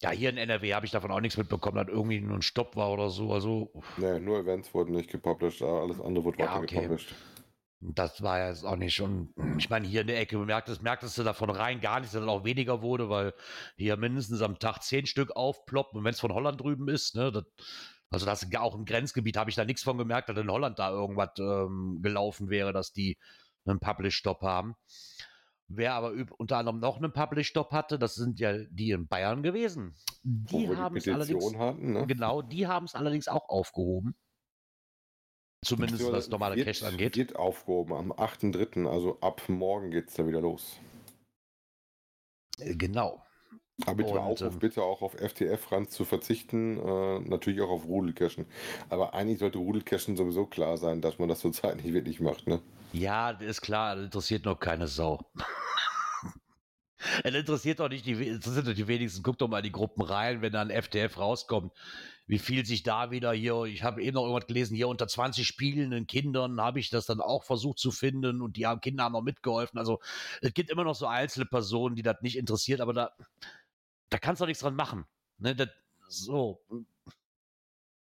Ja, 0.03 0.11
hier 0.11 0.31
in 0.31 0.37
NRW 0.37 0.75
habe 0.75 0.87
ich 0.87 0.93
davon 0.93 1.13
auch 1.13 1.21
nichts 1.21 1.39
mitbekommen, 1.39 1.77
dass 1.77 1.89
irgendwie 1.89 2.21
nur 2.21 2.37
ein 2.37 2.43
Stopp 2.43 2.77
war 2.77 2.91
oder 2.91 3.11
so. 3.11 3.33
Also, 3.33 3.71
Nee, 3.97 4.19
nur 4.19 4.41
Events 4.41 4.75
wurden 4.75 4.93
nicht 4.93 5.11
gepublished, 5.11 5.63
alles 5.63 6.01
andere 6.01 6.25
wurde 6.25 6.41
Ja, 6.41 6.47
weiter 6.47 6.63
okay. 6.63 6.75
gepublished. 6.77 7.15
Das 7.81 8.23
war 8.23 8.39
ja 8.39 8.49
jetzt 8.49 8.65
auch 8.65 8.77
nicht 8.77 8.95
schon. 8.95 9.35
Ich 9.59 9.69
meine, 9.69 9.87
hier 9.87 10.01
in 10.01 10.07
der 10.07 10.19
Ecke 10.19 10.39
merktest, 10.39 10.83
merktest 10.83 11.19
du 11.19 11.23
davon 11.23 11.51
rein 11.51 11.81
gar 11.81 12.01
nichts, 12.01 12.15
dass 12.15 12.23
es 12.23 12.29
auch 12.29 12.45
weniger 12.45 12.81
wurde, 12.83 13.11
weil 13.11 13.35
hier 13.77 13.97
mindestens 13.99 14.41
am 14.41 14.59
Tag 14.59 14.83
zehn 14.83 15.07
Stück 15.07 15.37
aufploppen. 15.37 15.99
Und 15.99 16.05
wenn 16.05 16.15
es 16.15 16.21
von 16.21 16.33
Holland 16.33 16.61
drüben 16.61 16.89
ist, 16.89 17.15
ne, 17.15 17.31
das, 17.31 17.45
also 18.11 18.25
das 18.27 18.43
ist 18.43 18.57
auch 18.57 18.75
im 18.75 18.87
Grenzgebiet, 18.87 19.37
habe 19.37 19.51
ich 19.51 19.57
da 19.57 19.65
nichts 19.67 19.83
von 19.83 19.99
gemerkt, 19.99 20.31
dass 20.31 20.39
in 20.39 20.51
Holland 20.51 20.79
da 20.79 20.91
irgendwas 20.91 21.31
ähm, 21.39 21.99
gelaufen 22.03 22.49
wäre, 22.49 22.73
dass 22.73 22.93
die 22.93 23.19
einen 23.67 23.81
Publish-Stop 23.81 24.43
haben. 24.43 24.75
Wer 25.69 25.95
aber 25.95 26.13
unter 26.37 26.59
anderem 26.59 26.79
noch 26.79 26.99
einen 26.99 27.13
Publish-Stop 27.13 27.73
hatte, 27.73 27.99
das 27.99 28.15
sind 28.15 28.39
ja 28.39 28.59
die 28.71 28.91
in 28.91 29.09
Bayern 29.09 29.43
gewesen. 29.43 29.95
Die 30.23 30.69
haben 30.69 30.97
es 30.97 31.09
allerdings. 31.09 31.57
Hatten, 31.57 31.93
ne? 31.93 32.07
Genau, 32.07 32.43
die 32.43 32.67
haben 32.67 32.85
es 32.85 32.95
allerdings 32.95 33.29
auch 33.29 33.49
aufgehoben. 33.49 34.15
Zumindest 35.65 36.13
was 36.13 36.29
normale 36.29 36.57
wird, 36.57 36.67
Caches 36.67 36.83
angeht. 36.83 37.17
Wird 37.17 37.37
aufgehoben 37.37 37.95
am 37.95 38.13
8.3., 38.13 38.87
also 38.87 39.19
ab 39.21 39.49
morgen 39.49 39.91
geht 39.91 40.09
es 40.09 40.15
da 40.15 40.27
wieder 40.27 40.43
los. 40.43 40.79
Äh, 42.59 42.77
Genau. 42.77 43.24
Aber 43.83 43.97
bitte 43.97 44.13
Und, 44.13 44.19
Aufruf, 44.19 44.55
ähm, 44.55 44.59
bitte 44.61 44.83
auch 44.83 45.03
auf 45.03 45.15
FTF-Rand 45.15 45.91
zu 45.91 46.05
verzichten, 46.05 46.79
äh, 46.79 47.19
natürlich 47.21 47.61
auch 47.61 47.71
auf 47.71 47.85
Rudelcachen. 47.87 48.47
Aber 48.89 49.15
eigentlich 49.15 49.41
sollte 49.41 49.59
Rudelcachen 49.59 50.17
sowieso 50.17 50.47
klar 50.47 50.77
sein, 50.77 51.01
dass 51.01 51.19
man 51.19 51.29
das 51.29 51.41
zurzeit 51.41 51.77
nicht 51.77 51.93
wirklich 51.93 52.21
macht, 52.21 52.47
ne? 52.47 52.61
Ja, 52.93 53.31
ist 53.31 53.63
klar, 53.63 53.99
interessiert 54.01 54.45
noch 54.45 54.59
keine 54.61 54.87
Sau. 54.87 55.21
Es 57.23 57.35
interessiert 57.35 57.81
doch 57.81 57.91
nicht 57.91 58.07
die, 58.07 58.13
interessiert 58.13 58.67
doch 58.67 58.73
die 58.73 58.89
wenigsten. 58.89 59.23
Guckt 59.23 59.43
doch 59.43 59.49
mal 59.49 59.59
in 59.59 59.65
die 59.65 59.73
Gruppen 59.73 60.03
rein, 60.03 60.41
wenn 60.41 60.53
dann 60.55 60.71
FTF 60.71 61.19
rauskommt, 61.19 61.71
wie 62.27 62.39
viel 62.39 62.65
sich 62.65 62.83
da 62.83 63.11
wieder 63.11 63.33
hier, 63.33 63.65
ich 63.65 63.83
habe 63.83 64.03
eben 64.03 64.15
noch 64.15 64.23
irgendwas 64.23 64.47
gelesen, 64.47 64.75
hier 64.75 64.89
unter 64.89 65.07
20 65.07 65.47
spielenden 65.47 66.07
Kindern 66.07 66.61
habe 66.61 66.81
ich 66.81 66.89
das 66.89 67.05
dann 67.05 67.21
auch 67.21 67.45
versucht 67.45 67.79
zu 67.79 67.91
finden 67.91 68.41
und 68.41 68.57
die 68.57 68.67
haben, 68.67 68.81
Kinder 68.81 69.05
haben 69.05 69.13
noch 69.13 69.23
mitgeholfen. 69.23 69.79
Also 69.79 70.01
es 70.41 70.55
gibt 70.55 70.71
immer 70.71 70.85
noch 70.85 70.95
so 70.95 71.07
einzelne 71.07 71.45
Personen, 71.45 71.97
die 71.97 72.03
das 72.03 72.23
nicht 72.23 72.39
interessiert, 72.39 72.81
aber 72.81 72.95
da, 72.95 73.11
da 74.15 74.19
kannst 74.19 74.41
du 74.41 74.45
doch 74.45 74.49
nichts 74.49 74.63
dran 74.63 74.77
machen. 74.77 75.07
Ne, 75.39 75.57
das, 75.57 75.71
so, 76.09 76.65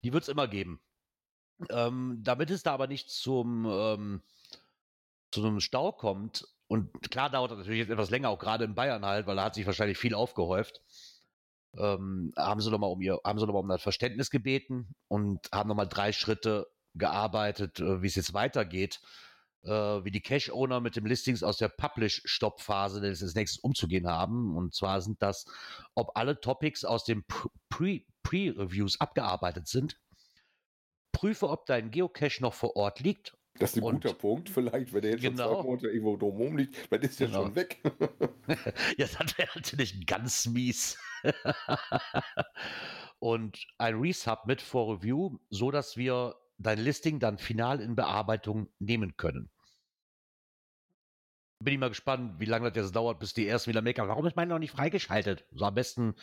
die 0.05 0.13
wird 0.13 0.25
es 0.25 0.29
immer 0.29 0.47
geben. 0.47 0.79
Ähm, 1.71 2.21
damit 2.23 2.51
es 2.51 2.63
da 2.63 2.75
aber 2.75 2.87
nicht 2.87 3.09
zum, 3.09 3.65
ähm, 3.65 4.23
zu 5.31 5.41
einem 5.41 5.61
Stau 5.61 5.91
kommt, 5.91 6.47
und 6.67 7.11
klar 7.11 7.31
dauert 7.31 7.51
das 7.51 7.59
natürlich 7.59 7.81
jetzt 7.81 7.91
etwas 7.91 8.11
länger, 8.11 8.29
auch 8.29 8.39
gerade 8.39 8.65
in 8.65 8.75
Bayern 8.75 9.07
halt, 9.07 9.27
weil 9.27 9.37
da 9.37 9.45
hat 9.45 9.55
sich 9.55 9.65
wahrscheinlich 9.65 9.97
viel 9.97 10.15
aufgehäuft, 10.15 10.83
ähm, 11.79 12.35
haben 12.37 12.61
sie 12.61 12.71
nochmal 12.71 12.91
um 12.91 13.01
ihr, 13.01 13.19
haben 13.25 13.39
sie 13.39 13.47
noch 13.47 13.55
mal 13.55 13.61
um 13.61 13.69
das 13.69 13.81
Verständnis 13.81 14.29
gebeten 14.29 14.95
und 15.09 15.49
haben 15.51 15.69
nochmal 15.69 15.89
drei 15.89 16.13
Schritte 16.13 16.67
gearbeitet, 16.95 17.81
äh, 17.81 18.03
wie 18.03 18.07
es 18.07 18.17
jetzt 18.17 18.35
weitergeht, 18.35 19.01
wie 19.65 20.11
die 20.11 20.21
Cache-Owner 20.21 20.81
mit 20.81 20.97
dem 20.97 21.07
Listings 21.07 21.43
aus 21.43 21.57
der 21.59 21.69
Publish-Stop-Phase 21.69 23.01
des 23.01 23.35
nächsten 23.35 23.61
umzugehen 23.67 24.09
haben. 24.09 24.57
Und 24.57 24.75
zwar 24.75 25.01
sind 25.01 25.23
das, 25.23 25.45
ob 25.95 26.17
alle 26.17 26.41
Topics 26.41 26.85
aus 26.85 27.05
den 27.05 27.25
Pre- 27.25 28.01
Pre-Reviews 28.23 29.01
abgearbeitet 29.01 29.69
sind. 29.69 29.99
Prüfe, 31.13 31.49
ob 31.49 31.67
dein 31.67 31.91
Geocache 31.91 32.41
noch 32.43 32.55
vor 32.55 32.75
Ort 32.77 33.01
liegt 33.01 33.37
Das 33.59 33.73
ist 33.73 33.79
ein 33.79 33.83
Und- 33.85 34.03
guter 34.03 34.15
Punkt, 34.15 34.49
vielleicht, 34.49 34.93
wenn 34.95 35.03
der 35.03 35.11
jetzt 35.13 35.23
schon 35.25 35.37
Genau. 35.37 35.57
zwei 35.57 35.63
Monate 35.65 35.89
irgendwo 35.89 36.17
drumherum 36.17 36.57
liegt, 36.57 36.91
dann 36.91 37.03
ist 37.03 37.21
der 37.21 37.27
Genau. 37.29 37.43
schon 37.45 37.55
weg. 37.55 37.81
Ja, 38.99 39.07
das 39.07 39.39
wäre 39.39 39.51
natürlich 39.55 40.07
ganz 40.07 40.47
mies. 40.47 40.97
und 43.19 43.59
ein 43.79 44.01
Resubmit 44.01 44.61
vor 44.63 44.97
Review, 44.97 45.39
so 45.51 45.71
dass 45.71 45.97
wir 45.97 46.35
dein 46.63 46.79
Listing 46.79 47.19
dann 47.21 47.39
final 47.39 47.81
in 47.81 47.97
Bearbeitung 47.97 48.69
nehmen 48.79 49.17
können. 49.17 49.51
Bin 51.61 51.75
ich 51.75 51.81
mal 51.81 51.89
gespannt, 51.89 52.41
wie 52.41 52.45
lange 52.45 52.71
das 52.73 52.85
jetzt 52.87 52.97
dauert, 52.97 53.21
bis 53.21 53.35
die 53.35 53.47
ersten 53.47 53.71
wieder 53.71 53.83
meckern. 53.83 54.09
Warum 54.09 54.27
ist 54.27 54.37
meine 54.37 54.53
noch 54.53 54.59
nicht 54.59 54.73
freigeschaltet? 54.73 55.47
So 55.53 55.65
am 55.65 55.75
besten 55.75 56.15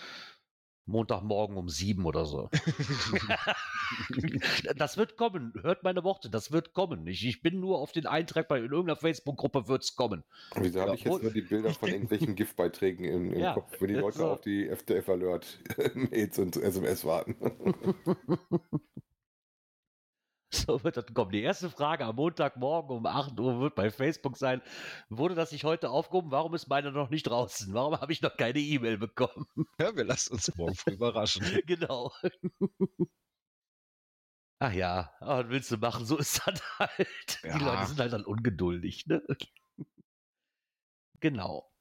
Montagmorgen 0.85 1.55
um 1.57 1.69
sieben 1.69 2.05
oder 2.05 2.25
so. 2.25 2.49
das 4.75 4.97
wird 4.97 5.17
kommen. 5.17 5.53
Hört 5.61 5.83
meine 5.83 6.03
Worte, 6.03 6.29
das 6.29 6.51
wird 6.51 6.73
kommen. 6.73 7.07
Ich, 7.07 7.25
ich 7.25 7.41
bin 7.41 7.59
nur 7.59 7.79
auf 7.79 7.91
den 7.91 8.05
Eintrag 8.05 8.47
bei 8.47 8.57
in 8.59 8.65
irgendeiner 8.71 8.95
Facebook-Gruppe 8.97 9.67
wird 9.67 9.83
es 9.83 9.95
kommen. 9.95 10.23
Wieso 10.55 10.81
habe 10.81 10.91
Ja, 10.91 10.95
ich 10.95 11.03
jetzt 11.03 11.23
nur 11.23 11.31
die 11.31 11.41
Bilder 11.41 11.73
von 11.73 11.91
irgendwelchen 11.91 12.33
Giftbeiträgen 12.37 13.05
im, 13.05 13.33
im 13.33 13.35
Ja, 13.41 13.51
Kopf, 13.51 13.79
wenn 13.81 13.89
die 13.89 13.95
Leute 13.95 14.17
so. 14.17 14.25
auf 14.25 14.41
die 14.41 14.69
FTF-Alert-Mails 14.69 16.39
und 16.39 16.57
SMS 16.57 17.05
warten? 17.05 17.35
So 20.67 20.83
wird 20.83 20.97
das 20.97 21.05
kommen. 21.13 21.31
Die 21.31 21.41
erste 21.43 21.69
Frage 21.69 22.05
am 22.05 22.15
Montagmorgen 22.15 22.97
um 22.97 23.05
8 23.05 23.39
Uhr 23.39 23.59
wird 23.59 23.75
bei 23.75 23.91
Facebook 23.91 24.35
sein. 24.35 24.61
Wurde 25.09 25.35
das 25.35 25.51
nicht 25.51 25.63
heute 25.63 25.91
aufgehoben? 25.91 26.31
Warum 26.31 26.55
ist 26.55 26.67
meine 26.67 26.91
noch 26.91 27.09
nicht 27.11 27.23
draußen? 27.27 27.73
Warum 27.73 27.99
habe 27.99 28.11
ich 28.11 28.21
noch 28.21 28.35
keine 28.35 28.59
E-Mail 28.59 28.97
bekommen? 28.97 29.45
Ja, 29.79 29.95
wir 29.95 30.05
lassen 30.05 30.33
uns 30.33 30.55
morgen 30.55 30.75
früh 30.75 30.93
überraschen. 30.93 31.43
genau. 31.67 32.11
Ach 34.61 34.73
ja, 34.73 35.13
aber 35.21 35.45
was 35.45 35.49
willst 35.51 35.71
du 35.71 35.77
machen? 35.77 36.05
So 36.05 36.17
ist 36.17 36.41
das 36.45 36.61
halt. 36.79 37.43
Die 37.43 37.47
Ja. 37.47 37.57
Leute 37.57 37.87
sind 37.87 37.99
halt 37.99 38.11
dann 38.11 38.25
ungeduldig, 38.25 39.05
ne? 39.07 39.23
Genau. 41.21 41.71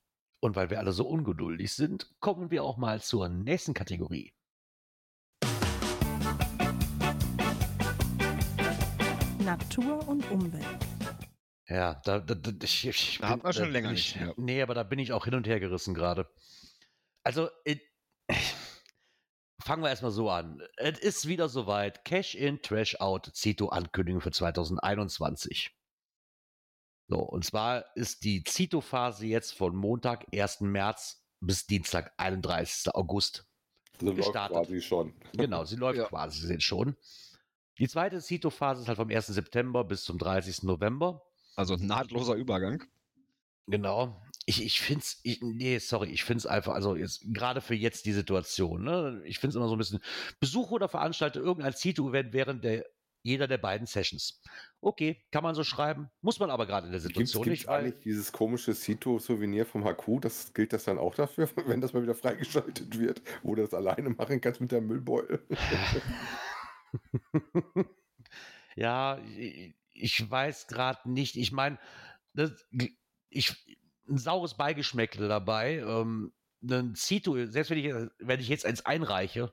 Und 0.41 0.55
weil 0.55 0.71
wir 0.71 0.79
alle 0.79 0.93
so 0.93 1.09
ungeduldig 1.09 1.73
sind, 1.75 2.15
kommen 2.21 2.51
wir 2.53 2.63
auch 2.63 2.77
mal 2.77 3.01
zur 3.01 3.29
nächsten 3.29 3.75
Kategorie. 3.75 4.33
Natur 9.79 10.09
und 10.09 10.31
Umwelt. 10.31 10.65
Ja, 11.69 12.01
da, 12.05 12.19
da, 12.19 12.35
da, 12.35 12.51
ich, 12.65 12.87
ich 12.87 13.19
Da 13.21 13.29
hat 13.29 13.43
man 13.43 13.53
schon 13.53 13.65
bin 13.65 13.73
länger 13.73 13.93
ich, 13.93 14.15
nicht 14.15 14.21
mehr. 14.25 14.35
Nee, 14.37 14.63
aber 14.63 14.75
da 14.75 14.83
bin 14.83 14.99
ich 14.99 15.13
auch 15.13 15.25
hin 15.25 15.35
und 15.35 15.47
her 15.47 15.61
gerissen 15.61 15.95
gerade. 15.95 16.29
Also, 17.23 17.51
it, 17.65 17.83
fangen 19.63 19.83
wir 19.83 19.91
erstmal 19.91 20.11
so 20.11 20.31
an. 20.31 20.63
Es 20.77 20.99
ist 20.99 21.29
wieder 21.29 21.49
soweit. 21.49 22.05
Cash 22.05 22.35
in, 22.35 22.61
Trash 22.63 22.97
out, 23.01 23.31
Zito-Ankündigung 23.35 24.21
für 24.21 24.33
2021. 24.33 25.75
So, 27.11 27.21
und 27.21 27.45
zwar 27.45 27.85
ist 27.97 28.25
die 28.25 28.43
Zito-Phase 28.45 29.27
jetzt 29.27 29.53
von 29.55 29.77
Montag, 29.77 30.27
1. 30.35 30.61
März 30.61 31.23
bis 31.41 31.67
Dienstag, 31.67 32.13
31. 32.17 32.95
August. 32.95 33.47
Läuft 34.01 34.17
gestartet. 34.19 34.57
quasi 34.57 34.81
schon. 34.81 35.15
Genau, 35.33 35.65
sie 35.65 35.77
läuft 35.77 35.99
Ja. 35.99 36.07
quasi 36.07 36.61
schon. 36.61 36.97
Die 37.79 37.89
zweite 37.89 38.21
Zito-Phase 38.21 38.83
ist 38.83 38.89
halt 38.89 38.97
vom 38.97 39.11
1. 39.11 39.27
September 39.29 39.85
bis 39.85 40.03
zum 40.03 40.19
30. 40.19 40.65
November. 40.65 41.23
Also 41.55 41.77
nahtloser 41.77 42.35
Übergang. 42.35 42.85
Genau. 43.67 44.21
Ich, 44.47 44.65
ich 44.65 44.81
finde 44.81 45.01
es, 45.03 45.21
ich, 45.23 45.41
nee, 45.43 45.79
sorry, 45.79 46.09
ich 46.09 46.25
finde 46.25 46.39
es 46.39 46.47
einfach, 46.47 46.73
also 46.75 46.97
jetzt 46.97 47.23
gerade 47.35 47.61
für 47.61 47.75
jetzt 47.75 48.07
die 48.07 48.13
Situation, 48.13 48.83
ne, 48.83 49.23
ich 49.27 49.39
finde 49.39 49.51
es 49.51 49.57
immer 49.57 49.69
so 49.69 49.75
ein 49.75 49.79
bisschen, 49.79 50.01
Besuche 50.41 50.75
oder 50.75 50.89
veranstalte 50.89 51.39
irgendein 51.39 51.75
Zito-Event 51.75 52.33
während 52.33 52.65
der 52.65 52.87
jeder 53.23 53.47
der 53.47 53.59
beiden 53.59 53.87
Sessions. 53.87 54.41
Okay, 54.81 55.23
kann 55.33 55.43
man 55.43 55.55
so 55.55 55.65
schreiben, 55.65 56.09
muss 56.23 56.39
man 56.39 56.51
aber 56.51 56.67
gerade 56.67 56.87
in 56.87 56.93
der 56.93 57.01
Situation 57.01 57.43
es 57.43 57.49
nicht, 57.51 57.67
weil 57.67 57.81
eigentlich 57.81 58.01
dieses 58.03 58.33
komische 58.33 58.75
Cito-Souvenir 58.75 59.67
vom 59.67 59.85
HQ? 59.85 60.21
Das 60.23 60.55
gilt 60.55 60.73
das 60.73 60.85
dann 60.85 60.99
auch 60.99 61.15
dafür, 61.15 61.49
wenn 61.67 61.81
das 61.81 61.93
mal 61.93 62.03
wieder 62.03 62.15
freigeschaltet 62.15 62.99
wird, 62.99 63.21
wo 63.43 63.55
du 63.55 63.63
das 63.63 63.75
alleine 63.75 64.11
machen 64.11 64.41
kannst 64.41 64.61
mit 64.61 64.73
der 64.73 64.81
Müllbeutel? 64.81 65.41
ja, 68.77 69.19
ich, 69.95 70.31
weiß 70.31 70.67
gerade 70.67 71.11
nicht. 71.11 71.37
Ich 71.37 71.53
meine, 71.53 71.79
ich, 73.29 73.55
ein 74.09 74.19
saures 74.19 74.57
Beigeschmäckle 74.57 75.29
dabei. 75.29 75.79
Ähm, 75.79 76.33
ein 76.63 76.95
Zito, 76.95 77.47
selbst 77.47 77.71
wenn 77.71 77.79
ich, 77.79 77.95
wenn 78.19 78.41
ich 78.41 78.49
jetzt 78.49 78.67
eins 78.67 78.85
einreiche, 78.85 79.53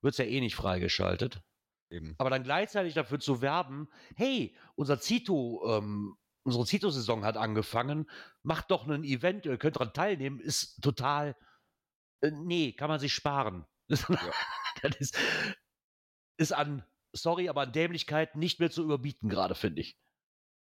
wird 0.00 0.14
es 0.14 0.18
ja 0.18 0.24
eh 0.24 0.40
nicht 0.40 0.56
freigeschaltet. 0.56 1.42
Eben. 1.90 2.14
Aber 2.18 2.30
dann 2.30 2.42
gleichzeitig 2.42 2.94
dafür 2.94 3.20
zu 3.20 3.42
werben, 3.42 3.88
hey, 4.16 4.56
unser 4.74 5.00
Zito, 5.00 5.62
ähm, 5.68 6.16
unsere 6.42 6.64
Zito-Saison 6.64 7.24
hat 7.24 7.36
angefangen, 7.36 8.10
macht 8.42 8.70
doch 8.70 8.88
ein 8.88 9.04
Event, 9.04 9.46
ihr 9.46 9.58
könnt 9.58 9.76
daran 9.76 9.92
teilnehmen, 9.92 10.40
ist 10.40 10.82
total, 10.82 11.36
äh, 12.22 12.30
nee, 12.30 12.72
kann 12.72 12.88
man 12.88 13.00
sich 13.00 13.14
sparen. 13.14 13.66
das 13.88 14.96
ist, 14.98 15.18
ist 16.36 16.52
an, 16.52 16.84
sorry, 17.12 17.48
aber 17.48 17.62
an 17.62 17.72
Dämlichkeit 17.72 18.36
nicht 18.36 18.60
mehr 18.60 18.70
zu 18.70 18.82
überbieten 18.82 19.28
gerade, 19.28 19.54
finde 19.54 19.80
ich. 19.80 19.98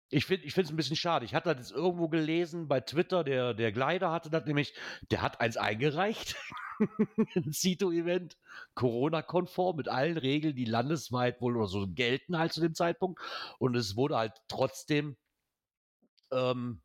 Ich 0.10 0.26
finde 0.26 0.46
es 0.46 0.70
ein 0.70 0.76
bisschen 0.76 0.96
schade. 0.96 1.26
Ich 1.26 1.34
hatte 1.34 1.56
das 1.56 1.72
irgendwo 1.72 2.08
gelesen 2.08 2.68
bei 2.68 2.82
Twitter, 2.82 3.24
der, 3.24 3.56
der 3.56 3.72
Gleider 3.72 4.12
hatte 4.12 4.30
das 4.30 4.46
nämlich, 4.46 4.76
der 5.10 5.24
hat 5.24 5.42
eins 5.42 5.58
eingereicht. 5.58 6.36
ein 7.36 7.52
Zito-Event, 7.52 8.38
Corona-konform 8.76 9.78
mit 9.78 9.88
allen 9.88 10.18
Regeln, 10.18 10.56
die 10.56 10.66
landesweit 10.66 11.42
wohl 11.42 11.58
oder 11.58 11.68
so 11.68 11.88
gelten 11.88 12.38
halt 12.38 12.54
zu 12.54 12.62
dem 12.62 12.76
Zeitpunkt. 12.76 13.20
Und 13.58 13.76
es 13.76 13.96
wurde 13.96 14.18
halt 14.18 14.34
trotzdem 14.48 15.18
ähm, 16.32 16.84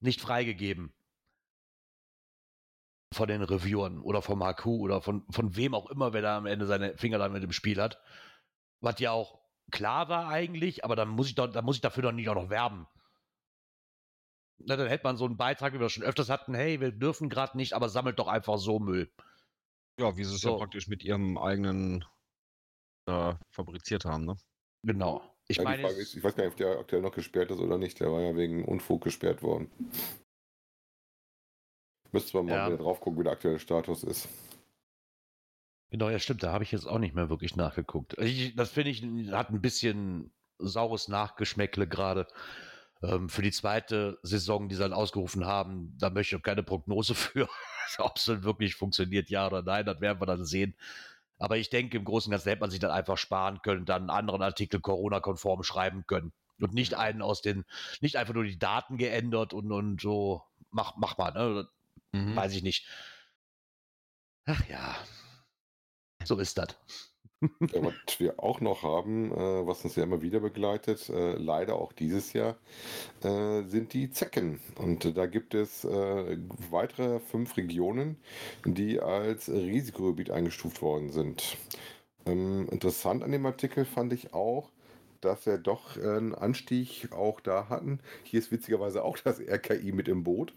nicht 0.00 0.20
freigegeben 0.20 0.95
von 3.16 3.28
den 3.28 3.42
Reviewern 3.42 4.00
oder 4.00 4.22
vom 4.22 4.42
HQ 4.44 4.66
oder 4.66 5.00
von, 5.02 5.24
von 5.30 5.56
wem 5.56 5.74
auch 5.74 5.90
immer, 5.90 6.12
wer 6.12 6.22
da 6.22 6.36
am 6.38 6.46
Ende 6.46 6.66
seine 6.66 6.96
Finger 6.96 7.18
dann 7.18 7.32
mit 7.32 7.42
dem 7.42 7.52
Spiel 7.52 7.80
hat. 7.80 8.00
Was 8.80 9.00
ja 9.00 9.12
auch 9.12 9.40
klar 9.72 10.08
war 10.08 10.28
eigentlich, 10.28 10.84
aber 10.84 10.96
dann 10.96 11.08
muss 11.08 11.28
ich, 11.28 11.34
doch, 11.34 11.48
dann 11.48 11.64
muss 11.64 11.76
ich 11.76 11.82
dafür 11.82 12.04
doch 12.04 12.12
nicht 12.12 12.28
auch 12.28 12.34
noch 12.34 12.50
werben. 12.50 12.86
Na, 14.58 14.76
dann 14.76 14.88
hätte 14.88 15.04
man 15.04 15.16
so 15.16 15.24
einen 15.26 15.36
Beitrag, 15.36 15.74
wie 15.74 15.80
wir 15.80 15.88
schon 15.90 16.02
öfters 16.02 16.28
hatten, 16.30 16.54
hey, 16.54 16.80
wir 16.80 16.92
dürfen 16.92 17.28
gerade 17.28 17.56
nicht, 17.56 17.72
aber 17.74 17.88
sammelt 17.88 18.18
doch 18.18 18.28
einfach 18.28 18.58
so 18.58 18.78
Müll. 18.78 19.10
Ja, 19.98 20.16
wie 20.16 20.24
sie 20.24 20.34
es 20.34 20.40
So. 20.42 20.50
ja 20.52 20.56
praktisch 20.58 20.88
mit 20.88 21.02
ihrem 21.04 21.38
eigenen 21.38 22.04
äh, 23.06 23.34
fabriziert 23.50 24.04
haben, 24.04 24.24
ne? 24.24 24.36
Genau. 24.82 25.22
Ich 25.48 25.58
Ja, 25.58 25.64
meine, 25.64 25.88
ist, 25.88 26.14
ich 26.14 26.22
weiß 26.24 26.34
gar 26.34 26.44
nicht, 26.44 26.52
ob 26.52 26.56
der 26.58 26.78
aktuell 26.78 27.02
noch 27.02 27.12
gesperrt 27.12 27.50
ist 27.50 27.60
oder 27.60 27.78
nicht. 27.78 28.00
Der 28.00 28.10
war 28.10 28.20
ja 28.20 28.34
wegen 28.36 28.64
Unfug 28.64 29.04
gesperrt 29.04 29.42
worden. 29.42 29.70
Müsste 32.16 32.38
man 32.38 32.46
mal 32.46 32.54
Ja. 32.56 32.66
wieder 32.68 32.78
drauf 32.78 33.00
gucken, 33.00 33.18
wie 33.20 33.24
der 33.24 33.32
aktuelle 33.32 33.58
Status 33.58 34.02
ist. 34.02 34.28
Genau, 35.90 36.08
ja, 36.08 36.18
stimmt. 36.18 36.42
Da 36.42 36.52
habe 36.52 36.64
ich 36.64 36.72
jetzt 36.72 36.86
auch 36.86 36.98
nicht 36.98 37.14
mehr 37.14 37.28
wirklich 37.28 37.56
nachgeguckt. 37.56 38.16
Ich, 38.18 38.54
das 38.56 38.70
finde 38.70 38.90
ich, 38.90 39.02
hat 39.32 39.50
ein 39.50 39.60
bisschen 39.60 40.32
saures 40.58 41.08
Nachgeschmäckle 41.08 41.86
gerade. 41.86 42.26
Ähm, 43.02 43.28
für 43.28 43.42
die 43.42 43.52
zweite 43.52 44.18
Saison, 44.22 44.68
die 44.68 44.74
sie 44.74 44.80
dann 44.80 44.94
ausgerufen 44.94 45.44
haben, 45.44 45.94
da 45.98 46.08
möchte 46.08 46.34
ich 46.34 46.40
auch 46.40 46.44
keine 46.44 46.62
Prognose 46.62 47.14
für, 47.14 47.48
ob 47.98 48.16
es 48.16 48.24
dann 48.24 48.42
wirklich 48.44 48.74
funktioniert, 48.74 49.28
ja 49.28 49.46
oder 49.46 49.62
nein. 49.62 49.84
Das 49.84 50.00
werden 50.00 50.20
wir 50.20 50.26
dann 50.26 50.44
sehen. 50.44 50.74
Aber 51.38 51.58
ich 51.58 51.68
denke, 51.68 51.98
im 51.98 52.04
Großen 52.04 52.30
und 52.30 52.32
Ganzen 52.32 52.48
hätte 52.48 52.60
man 52.60 52.70
sich 52.70 52.80
dann 52.80 52.90
einfach 52.90 53.18
sparen 53.18 53.60
können, 53.62 53.84
dann 53.84 54.02
einen 54.02 54.10
anderen 54.10 54.40
Artikel 54.40 54.80
Corona-konform 54.80 55.62
schreiben 55.62 56.06
können. 56.06 56.32
Und 56.58 56.72
nicht 56.72 56.94
einen 56.94 57.20
aus 57.20 57.42
den, 57.42 57.66
nicht 58.00 58.16
einfach 58.16 58.32
nur 58.32 58.44
die 58.44 58.58
Daten 58.58 58.96
geändert 58.96 59.52
und, 59.52 59.70
und 59.70 60.00
so, 60.00 60.42
mach, 60.70 60.94
mach 60.96 61.18
mal, 61.18 61.32
ne? 61.32 61.68
Mhm. 62.16 62.36
Weiß 62.36 62.54
ich 62.54 62.62
nicht. 62.62 62.86
Ach 64.46 64.66
ja. 64.68 64.96
So 66.24 66.38
ist 66.38 66.58
das. 66.58 66.76
Ja, 67.42 67.82
was 67.84 68.18
wir 68.18 68.40
auch 68.42 68.60
noch 68.60 68.82
haben, 68.82 69.30
äh, 69.30 69.66
was 69.66 69.84
uns 69.84 69.94
ja 69.96 70.04
immer 70.04 70.22
wieder 70.22 70.40
begleitet, 70.40 71.10
äh, 71.10 71.32
leider 71.32 71.76
auch 71.76 71.92
dieses 71.92 72.32
Jahr, 72.32 72.56
äh, 73.22 73.62
sind 73.64 73.92
die 73.92 74.10
Zecken. 74.10 74.60
Und 74.76 75.04
äh, 75.04 75.12
da 75.12 75.26
gibt 75.26 75.54
es 75.54 75.84
äh, 75.84 76.38
weitere 76.70 77.20
fünf 77.20 77.56
Regionen, 77.58 78.16
die 78.64 79.00
als 79.00 79.50
Risikogebiet 79.50 80.30
eingestuft 80.30 80.80
worden 80.80 81.10
sind. 81.12 81.58
Ähm, 82.24 82.68
interessant 82.70 83.22
an 83.22 83.32
dem 83.32 83.44
Artikel 83.46 83.84
fand 83.84 84.12
ich 84.14 84.32
auch, 84.32 84.70
dass 85.20 85.46
wir 85.46 85.58
doch 85.58 85.96
äh, 85.96 86.00
einen 86.00 86.34
Anstieg 86.34 87.08
auch 87.12 87.40
da 87.40 87.68
hatten. 87.68 88.00
Hier 88.22 88.40
ist 88.40 88.52
witzigerweise 88.52 89.04
auch 89.04 89.18
das 89.18 89.40
RKI 89.40 89.92
mit 89.92 90.08
im 90.08 90.24
Boot, 90.24 90.54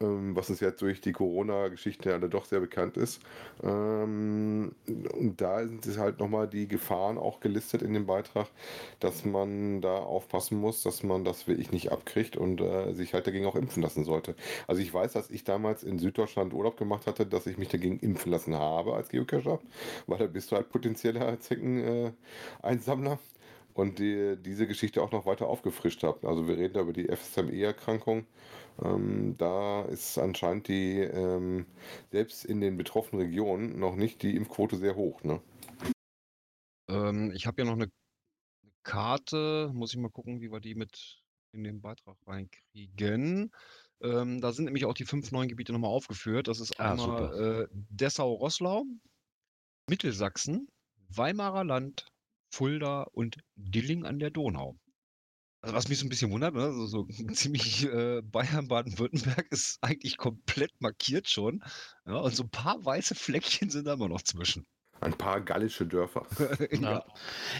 ähm, 0.00 0.34
was 0.36 0.50
uns 0.50 0.60
jetzt 0.60 0.82
durch 0.82 1.00
die 1.00 1.12
Corona-Geschichte 1.12 2.12
alle 2.12 2.28
doch 2.28 2.44
sehr 2.44 2.60
bekannt 2.60 2.96
ist. 2.96 3.20
Ähm, 3.62 4.72
und 4.86 5.40
da 5.40 5.66
sind 5.66 5.86
es 5.86 5.98
halt 5.98 6.20
nochmal 6.20 6.48
die 6.48 6.68
Gefahren 6.68 7.18
auch 7.18 7.40
gelistet 7.40 7.82
in 7.82 7.94
dem 7.94 8.06
Beitrag, 8.06 8.46
dass 9.00 9.24
man 9.24 9.80
da 9.80 9.96
aufpassen 9.96 10.58
muss, 10.58 10.82
dass 10.82 11.02
man 11.02 11.24
das 11.24 11.46
wirklich 11.46 11.72
nicht 11.72 11.92
abkriegt 11.92 12.36
und 12.36 12.60
äh, 12.60 12.92
sich 12.94 13.14
halt 13.14 13.26
dagegen 13.26 13.46
auch 13.46 13.56
impfen 13.56 13.82
lassen 13.82 14.04
sollte. 14.04 14.34
Also 14.66 14.82
ich 14.82 14.92
weiß, 14.92 15.12
dass 15.12 15.30
ich 15.30 15.44
damals 15.44 15.82
in 15.82 15.98
Süddeutschland 15.98 16.52
Urlaub 16.52 16.76
gemacht 16.76 17.06
hatte, 17.06 17.26
dass 17.26 17.46
ich 17.46 17.58
mich 17.58 17.68
dagegen 17.68 17.98
impfen 17.98 18.32
lassen 18.32 18.54
habe 18.54 18.94
als 18.94 19.08
Geocacher, 19.08 19.60
weil 20.06 20.18
da 20.18 20.26
bist 20.26 20.50
du 20.50 20.56
halt 20.56 20.70
potenzieller 20.70 21.38
Zecken-Einsammler 21.40 23.18
und 23.78 23.98
die, 24.00 24.36
diese 24.38 24.66
Geschichte 24.66 25.02
auch 25.02 25.12
noch 25.12 25.24
weiter 25.24 25.46
aufgefrischt 25.46 26.02
habe. 26.02 26.26
Also 26.28 26.48
wir 26.48 26.56
reden 26.58 26.74
da 26.74 26.80
über 26.80 26.92
die 26.92 27.06
FSME-Erkrankung. 27.08 28.26
Ähm, 28.82 29.36
da 29.38 29.82
ist 29.82 30.18
anscheinend 30.18 30.68
die, 30.68 30.98
ähm, 31.00 31.66
selbst 32.10 32.44
in 32.44 32.60
den 32.60 32.76
betroffenen 32.76 33.26
Regionen, 33.26 33.78
noch 33.78 33.94
nicht 33.96 34.22
die 34.22 34.34
Impfquote 34.36 34.76
sehr 34.76 34.96
hoch. 34.96 35.22
Ne? 35.22 35.40
Ähm, 36.88 37.32
ich 37.34 37.46
habe 37.46 37.62
ja 37.62 37.66
noch 37.66 37.74
eine 37.74 37.90
Karte, 38.84 39.70
muss 39.74 39.92
ich 39.92 39.98
mal 40.00 40.10
gucken, 40.10 40.40
wie 40.40 40.50
wir 40.50 40.60
die 40.60 40.74
mit 40.74 41.22
in 41.52 41.64
den 41.64 41.80
Beitrag 41.80 42.16
reinkriegen. 42.26 43.50
Ähm, 44.02 44.40
da 44.40 44.52
sind 44.52 44.66
nämlich 44.66 44.84
auch 44.86 44.94
die 44.94 45.04
fünf 45.04 45.32
neuen 45.32 45.48
Gebiete 45.48 45.72
nochmal 45.72 45.90
aufgeführt. 45.90 46.48
Das 46.48 46.60
ist 46.60 46.78
Ah, 46.78 46.92
einmal 46.92 47.68
äh, 47.72 47.74
Dessau-Rosslau, 47.90 48.84
Mittelsachsen, 49.88 50.68
Weimarer 51.08 51.64
Land, 51.64 52.06
Fulda 52.50 53.02
und 53.12 53.36
Dilling 53.56 54.04
an 54.04 54.18
der 54.18 54.30
Donau. 54.30 54.78
Also 55.60 55.74
was 55.74 55.88
mich 55.88 55.98
so 55.98 56.06
ein 56.06 56.08
bisschen 56.08 56.30
wundert, 56.30 56.54
ne? 56.54 56.72
so, 56.72 56.86
so 56.86 57.04
ziemlich 57.32 57.84
äh, 57.84 58.22
Bayern, 58.22 58.68
Baden-Württemberg 58.68 59.46
ist 59.50 59.78
eigentlich 59.82 60.16
komplett 60.16 60.72
markiert 60.80 61.28
schon. 61.28 61.62
Ja, 62.06 62.16
und 62.18 62.34
so 62.34 62.44
ein 62.44 62.50
paar 62.50 62.84
weiße 62.84 63.14
Fleckchen 63.14 63.70
sind 63.70 63.86
da 63.86 63.94
immer 63.94 64.08
noch 64.08 64.22
zwischen. 64.22 64.66
Ein 65.00 65.16
paar 65.16 65.40
gallische 65.40 65.86
Dörfer. 65.86 66.26
Ja, 66.80 67.04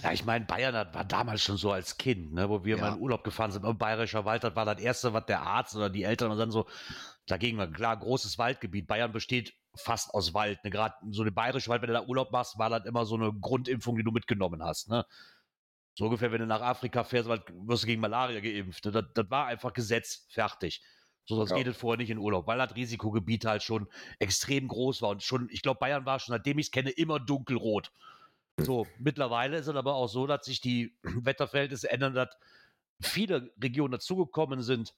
ja 0.03 0.12
ich 0.12 0.24
meine, 0.24 0.44
Bayern 0.44 0.74
war 0.92 1.05
damals 1.05 1.42
schon 1.42 1.57
so 1.57 1.70
als 1.70 1.96
Kind, 1.96 2.33
ne, 2.33 2.48
wo 2.48 2.64
wir 2.64 2.77
Ja. 2.77 2.83
mal 2.83 2.94
in 2.94 3.01
Urlaub 3.01 3.22
gefahren 3.24 3.53
sind. 3.53 3.64
Und 3.64 3.79
Bayerischer 3.79 4.24
Wald, 4.24 4.42
das 4.42 4.57
war 4.57 4.64
das 4.64 4.81
Erste, 4.81 5.12
was 5.12 5.27
der 5.27 5.42
Arzt 5.42 5.77
oder 5.77 5.88
die 5.90 6.03
Eltern 6.03 6.31
und 6.33 6.38
dann 6.38 6.51
so, 6.51 6.66
dagegen 7.27 7.59
war 7.59 7.68
klar, 7.68 7.96
großes 7.96 8.38
Waldgebiet. 8.38 8.87
Bayern 8.87 9.12
besteht 9.12 9.55
fast 9.81 10.12
aus 10.14 10.35
Wald. 10.35 10.62
Ne? 10.64 10.71
Gerade 10.71 10.95
so 11.11 11.23
eine 11.23 11.33
Bayerische 11.33 11.69
Wald, 11.71 11.83
wenn 11.83 11.88
du 11.88 11.95
da 11.95 12.05
Urlaub 12.05 12.31
machst, 12.33 12.59
war 12.59 12.71
das 12.71 12.85
immer 12.85 13.05
so 13.05 13.14
eine 13.17 13.33
Grundimpfung, 13.33 13.97
die 13.97 14.05
du 14.05 14.11
mitgenommen 14.12 14.62
hast. 14.62 14.88
Ne? 14.88 15.05
So 15.95 16.05
ungefähr, 16.05 16.31
wenn 16.33 16.41
du 16.41 16.47
nach 16.47 16.61
Afrika 16.61 17.05
fährst, 17.05 17.29
wirst 17.29 17.83
du 17.83 17.87
gegen 17.87 18.01
Malaria 18.01 18.41
geimpft. 18.41 18.85
Ne? 18.85 18.93
Das, 18.93 19.05
das 19.14 19.31
war 19.31 19.47
einfach 19.47 19.73
Gesetz, 19.73 20.27
fertig. 20.31 20.83
So, 21.25 21.37
sonst 21.37 21.51
Ja. 21.51 21.57
geht 21.57 21.67
es 21.67 21.77
vorher 21.77 21.99
nicht 21.99 22.11
in 22.11 22.19
Urlaub, 22.19 22.47
weil 22.47 22.59
das 22.59 22.75
Risikogebiet 22.75 23.45
halt 23.45 23.62
schon 23.62 23.88
extrem 24.19 24.67
groß 24.69 25.03
war. 25.03 25.11
Und 25.11 25.23
schon, 25.23 25.49
ich 25.51 25.61
glaube, 25.62 25.79
Bayern 25.81 26.07
war 26.07 26.19
schon, 26.21 26.33
seitdem 26.33 26.59
ich 26.59 26.67
es 26.67 26.71
kenne, 26.71 26.91
immer 26.91 27.21
dunkelrot. 27.21 27.93
So, 28.61 28.87
mittlerweile 28.99 29.59
ist 29.59 29.67
es 29.69 29.77
aber 29.77 29.95
auch 29.95 30.09
so, 30.09 30.27
dass 30.27 30.47
sich 30.47 30.61
die 30.61 30.97
Wetterverhältnisse 31.03 31.91
ändern, 31.91 32.14
dass 32.14 32.31
viele 33.01 33.53
Regionen 33.62 33.93
dazugekommen 33.93 34.62
sind. 34.62 34.95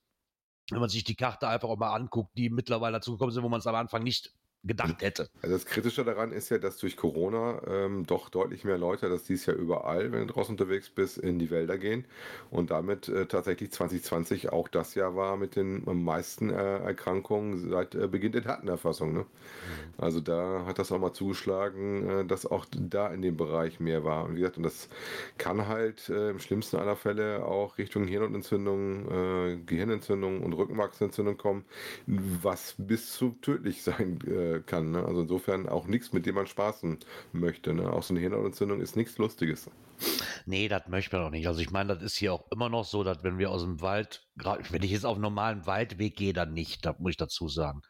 Wenn 0.71 0.81
man 0.81 0.89
sich 0.89 1.03
die 1.03 1.17
Karte 1.17 1.49
einfach 1.49 1.69
auch 1.69 1.77
mal 1.79 1.93
anguckt, 1.95 2.31
die 2.39 2.49
mittlerweile 2.49 2.95
dazugekommen 2.99 3.35
sind, 3.35 3.43
wo 3.43 3.49
man 3.49 3.59
es 3.59 3.67
am 3.67 3.75
Anfang 3.75 4.05
nicht 4.05 4.33
gedacht 4.63 5.01
hätte. 5.01 5.29
Also 5.43 5.55
das 5.57 5.65
Kritische 5.65 6.05
daran 6.05 6.33
ist 6.33 6.51
ja, 6.51 6.59
dass 6.59 6.77
durch 6.77 6.97
Corona 6.97 7.63
ähm, 7.67 8.05
doch 8.07 8.29
deutlich 8.29 8.65
mehr 8.65 8.77
Leute, 8.77 9.09
dass 9.09 9.25
dies 9.25 9.47
ja 9.47 9.55
überall, 9.55 10.13
wenn 10.13 10.27
du 10.27 10.35
draußen 10.35 10.53
unterwegs 10.53 10.91
bist, 10.91 11.17
in 11.17 11.39
die 11.39 11.51
Wälder 11.51 11.79
gehen 11.79 12.05
und 12.51 12.71
damit 12.71 13.09
äh, 13.09 13.27
tatsächlich 13.27 13.73
2020 13.73 14.53
auch 14.53 14.69
das 14.69 14.95
Jahr 14.95 15.17
war 15.17 15.39
mit 15.39 15.57
den 15.57 15.83
meisten 16.05 16.51
äh, 16.51 16.79
Erkrankungen 16.79 17.71
seit 17.71 17.95
äh, 17.95 18.07
Beginn 18.07 18.33
der 18.33 18.43
Datenerfassung. 18.43 19.15
Ne? 19.15 19.27
Also 19.97 20.21
da 20.21 20.65
hat 20.67 20.79
das 20.79 20.93
auch 20.93 20.99
mal 20.99 21.15
zugeschlagen, 21.15 22.09
äh, 22.09 22.25
dass 22.27 22.45
auch 22.45 22.67
da 22.71 23.09
in 23.09 23.23
dem 23.23 23.39
Bereich 23.39 23.81
mehr 23.81 24.05
war. 24.05 24.27
Und 24.27 24.35
wie 24.37 24.41
gesagt, 24.41 24.59
und 24.59 24.65
das 24.65 24.91
kann 25.39 25.69
halt 25.69 26.11
äh, 26.11 26.31
im 26.31 26.39
schlimmsten 26.39 26.77
aller 26.77 26.97
Fälle 26.97 27.47
auch 27.47 27.79
Richtung 27.79 28.07
Hirnentzündung, 28.07 29.09
äh, 29.11 29.57
Gehirnentzündung 29.65 30.43
und 30.43 30.53
Rückenmarksentzündung 30.53 31.39
kommen, 31.39 31.65
was 32.07 32.75
bis 32.77 33.13
zu 33.13 33.37
tödlich 33.41 33.83
sein 33.83 34.19
äh, 34.27 34.50
kann. 34.59 34.91
Ne? 34.91 35.05
Also 35.05 35.23
insofern 35.23 35.69
auch 35.69 35.87
nichts, 35.87 36.13
mit 36.13 36.27
dem 36.27 36.35
man 36.35 36.47
spaßen 36.47 36.99
möchte. 37.33 37.73
Ne? 37.73 37.93
Auch 37.93 38.03
so 38.03 38.13
eine 38.13 38.21
Hirnentzündung 38.21 38.81
ist 38.81 38.97
nichts 38.97 39.19
Lustiges. 39.19 39.71
Nee, 40.47 40.69
das 40.69 40.89
möchte 40.89 41.17
man 41.17 41.27
auch 41.27 41.31
nicht. 41.31 41.47
Also 41.47 41.61
ich 41.61 41.71
meine, 41.71 41.95
das 41.95 42.03
ist 42.03 42.17
hier 42.17 42.33
auch 42.33 42.51
immer 42.51 42.69
noch 42.69 42.85
so, 42.85 43.05
dass 43.05 43.23
wenn 43.23 43.39
wir 43.39 43.51
aus 43.51 43.63
dem 43.63 43.81
Wald, 43.81 44.27
wenn 44.35 44.83
ich 44.83 44.91
jetzt 44.91 45.07
auf 45.07 45.19
normalen 45.19 45.67
Waldweg 45.67 46.17
gehe, 46.17 46.33
dann 46.33 46.53
nicht, 46.53 46.85
da 46.85 46.97
muss 46.99 47.13
ich 47.13 47.17
dazu 47.17 47.49
sagen. 47.49 47.83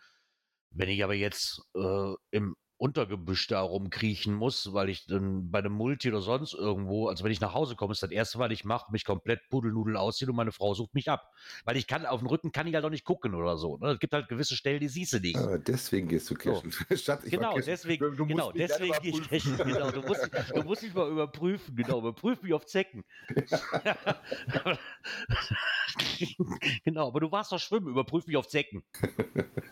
Wenn 0.70 0.88
ich 0.88 1.02
aber 1.02 1.14
jetzt 1.14 1.62
äh, 1.74 2.12
im 2.30 2.54
Untergebüsch 2.80 3.46
da 3.46 3.60
rumkriechen 3.60 4.34
muss, 4.34 4.72
weil 4.72 4.88
ich 4.88 5.04
dann 5.04 5.50
bei 5.50 5.58
einem 5.58 5.74
Multi 5.74 6.08
oder 6.08 6.22
sonst 6.22 6.54
irgendwo, 6.54 7.08
also 7.08 7.22
wenn 7.24 7.30
ich 7.30 7.38
nach 7.40 7.52
Hause 7.52 7.76
komme, 7.76 7.92
ist 7.92 8.02
das 8.02 8.10
erste, 8.10 8.38
was 8.38 8.50
ich 8.52 8.64
mache, 8.64 8.90
mich 8.90 9.04
komplett 9.04 9.40
Pudelnudel 9.50 9.98
ausziehen 9.98 10.30
und 10.30 10.36
meine 10.36 10.50
Frau 10.50 10.72
sucht 10.72 10.94
mich 10.94 11.10
ab. 11.10 11.30
Weil 11.66 11.76
ich 11.76 11.86
kann, 11.86 12.06
auf 12.06 12.20
den 12.20 12.26
Rücken 12.28 12.52
kann 12.52 12.66
ich 12.66 12.74
halt 12.74 12.86
auch 12.86 12.90
nicht 12.90 13.04
gucken 13.04 13.34
oder 13.34 13.58
so. 13.58 13.76
Ne? 13.76 13.90
Es 13.90 13.98
gibt 13.98 14.14
halt 14.14 14.28
gewisse 14.28 14.56
Stellen, 14.56 14.80
die 14.80 14.88
siehst 14.88 15.12
du 15.12 15.20
nicht. 15.20 15.36
Aber 15.36 15.58
deswegen 15.58 16.08
gehst 16.08 16.30
du 16.30 16.34
cashen. 16.34 16.72
Ich 16.90 17.06
war 17.06 17.18
Genau, 17.18 17.50
cashen. 17.56 17.66
deswegen, 17.66 18.16
Du- 18.16 18.26
genau, 18.26 18.50
deswegen 18.50 18.94
gehe 19.02 19.12
ich 19.12 19.28
cashen. 19.28 19.58
Genau, 19.58 19.90
du 19.90 20.00
musst, 20.00 20.30
du 20.54 20.62
musst 20.62 20.82
mich 20.82 20.94
mal 20.94 21.10
überprüfen, 21.10 21.76
genau, 21.76 21.98
überprüf 21.98 22.40
mich 22.42 22.54
auf 22.54 22.64
Zecken. 22.64 23.04
genau, 26.84 27.08
aber 27.08 27.20
du 27.20 27.30
warst 27.30 27.52
doch 27.52 27.58
schwimmen, 27.58 27.88
überprüf 27.88 28.26
mich 28.26 28.38
auf 28.38 28.48
Zecken. 28.48 28.82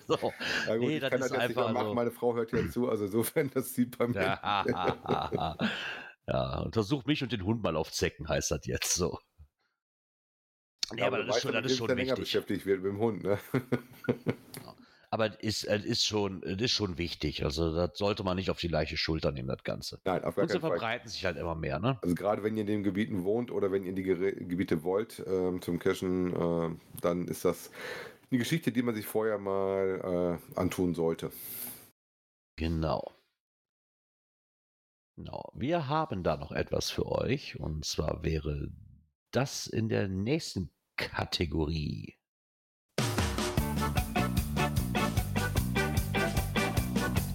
So. 0.06 0.32
Ja, 0.66 0.76
gut, 0.76 0.88
Nee, 0.88 0.94
ich 0.96 1.00
das 1.00 1.10
kann 1.10 1.20
ist 1.20 1.30
das 1.30 1.38
nicht 1.38 1.48
einfach 1.58 1.72
machen. 1.72 1.88
so. 1.88 1.94
Meine 1.94 2.10
Frau 2.10 2.34
hört 2.34 2.52
ja 2.52 2.68
zu, 2.70 2.88
also 2.88 2.97
insofern, 3.06 3.50
das 3.50 3.74
sieht 3.74 3.98
bei 3.98 4.08
mir. 4.08 4.38
Ja, 4.66 4.66
ja, 6.26 6.58
untersuch 6.60 7.04
mich 7.06 7.22
und 7.22 7.32
den 7.32 7.44
Hund 7.44 7.62
mal 7.62 7.76
auf 7.76 7.90
Zecken, 7.92 8.28
heißt 8.28 8.50
das 8.50 8.66
jetzt 8.66 8.94
so. 8.94 9.18
Nee, 10.92 11.06
aber, 11.06 11.18
du 11.18 11.26
das 11.26 11.36
ist 11.36 11.42
schon, 11.42 11.52
ja, 11.52 11.60
das 11.60 11.72
ist 11.72 11.78
schon 11.78 11.88
ja 11.88 11.94
länger 11.94 12.16
wichtig. 12.16 12.24
beschäftigt 12.24 12.66
wird 12.66 12.82
mit 12.82 12.92
dem 12.92 12.98
Hund, 12.98 13.22
ne? 13.22 13.38
Aber 15.10 15.26
es 15.42 15.62
ist, 15.62 15.64
es 15.64 15.84
ist, 15.84 16.04
schon, 16.04 16.42
es 16.42 16.60
ist 16.60 16.72
schon 16.72 16.98
wichtig. 16.98 17.42
Also, 17.44 17.74
das 17.74 17.96
sollte 17.96 18.24
man 18.24 18.36
nicht 18.36 18.50
auf 18.50 18.58
die 18.58 18.68
leichte 18.68 18.96
Schulter 18.98 19.32
nehmen, 19.32 19.48
das 19.48 19.64
Ganze. 19.64 20.00
Nein, 20.04 20.22
auf 20.22 20.34
gar 20.36 20.42
Und 20.42 20.48
sie 20.50 20.58
keinen 20.58 20.68
Fall. 20.68 20.78
verbreiten 20.78 21.08
sich 21.08 21.24
halt 21.24 21.38
immer 21.38 21.54
mehr, 21.54 21.78
ne? 21.78 21.98
Also 22.02 22.14
gerade 22.14 22.42
wenn 22.42 22.56
ihr 22.56 22.62
in 22.62 22.66
den 22.66 22.82
Gebieten 22.82 23.24
wohnt 23.24 23.50
oder 23.50 23.72
wenn 23.72 23.84
ihr 23.84 23.90
in 23.90 23.96
die 23.96 24.02
Gebiete 24.02 24.82
wollt 24.82 25.22
ähm, 25.26 25.62
zum 25.62 25.78
Cashen, 25.78 26.34
äh, 26.34 26.76
dann 27.00 27.26
ist 27.26 27.46
das 27.46 27.70
eine 28.30 28.38
Geschichte, 28.38 28.70
die 28.70 28.82
man 28.82 28.94
sich 28.94 29.06
vorher 29.06 29.38
mal 29.38 30.38
äh, 30.56 30.60
antun 30.60 30.94
sollte. 30.94 31.32
Genau. 32.58 33.14
Genau. 35.14 35.52
Wir 35.54 35.86
haben 35.86 36.24
da 36.24 36.36
noch 36.36 36.50
etwas 36.50 36.90
für 36.90 37.06
euch. 37.06 37.60
Und 37.60 37.84
zwar 37.84 38.24
wäre 38.24 38.72
das 39.30 39.68
in 39.68 39.88
der 39.88 40.08
nächsten 40.08 40.72
Kategorie. 40.96 42.18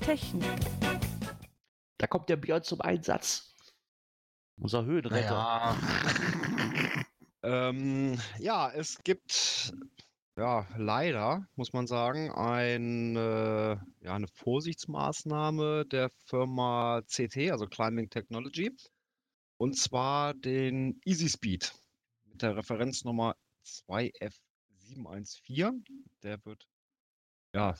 Technik. 0.02 0.60
Da 2.00 2.08
kommt 2.08 2.28
der 2.28 2.36
Björn 2.36 2.64
zum 2.64 2.82
Einsatz. 2.82 3.56
Unser 4.58 4.84
Höhenretter. 4.84 5.36
Ja. 5.36 5.78
ähm, 7.70 8.20
ja, 8.40 8.70
es 8.72 9.02
gibt 9.06 9.74
ja 10.38 10.68
leider, 10.78 11.48
muss 11.56 11.74
man 11.74 11.88
sagen, 11.88 12.32
eine, 12.32 13.84
ja, 14.02 14.16
eine 14.16 14.28
Vorsichtsmaßnahme 14.28 15.86
der 15.86 16.10
Firma 16.26 17.02
CT, 17.04 17.52
also 17.52 17.68
Climbing 17.68 18.10
Technology, 18.10 18.72
und 19.58 19.78
zwar 19.78 20.34
den 20.34 21.00
Easy 21.06 21.30
Speed 21.30 21.74
mit 22.26 22.42
der 22.42 22.58
Referenznummer 22.58 23.36
2F714. 23.66 25.84
Der 26.24 26.44
wird 26.46 26.68
ja 27.54 27.76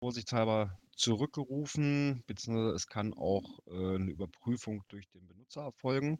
vorsichtshalber 0.00 0.78
zurückgerufen, 0.96 2.24
beziehungsweise 2.26 2.74
es 2.74 2.86
kann 2.88 3.14
auch 3.14 3.60
äh, 3.68 3.94
eine 3.96 4.10
Überprüfung 4.10 4.82
durch 4.88 5.08
den 5.10 5.26
Benutzer 5.26 5.62
erfolgen. 5.62 6.18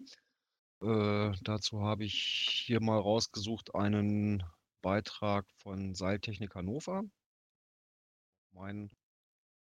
Äh, 0.80 1.32
dazu 1.42 1.82
habe 1.82 2.04
ich 2.04 2.62
hier 2.66 2.80
mal 2.80 2.98
rausgesucht 2.98 3.74
einen 3.74 4.44
Beitrag 4.82 5.46
von 5.56 5.94
Seiltechnik 5.94 6.54
Hannover, 6.54 7.02
mein 8.52 8.90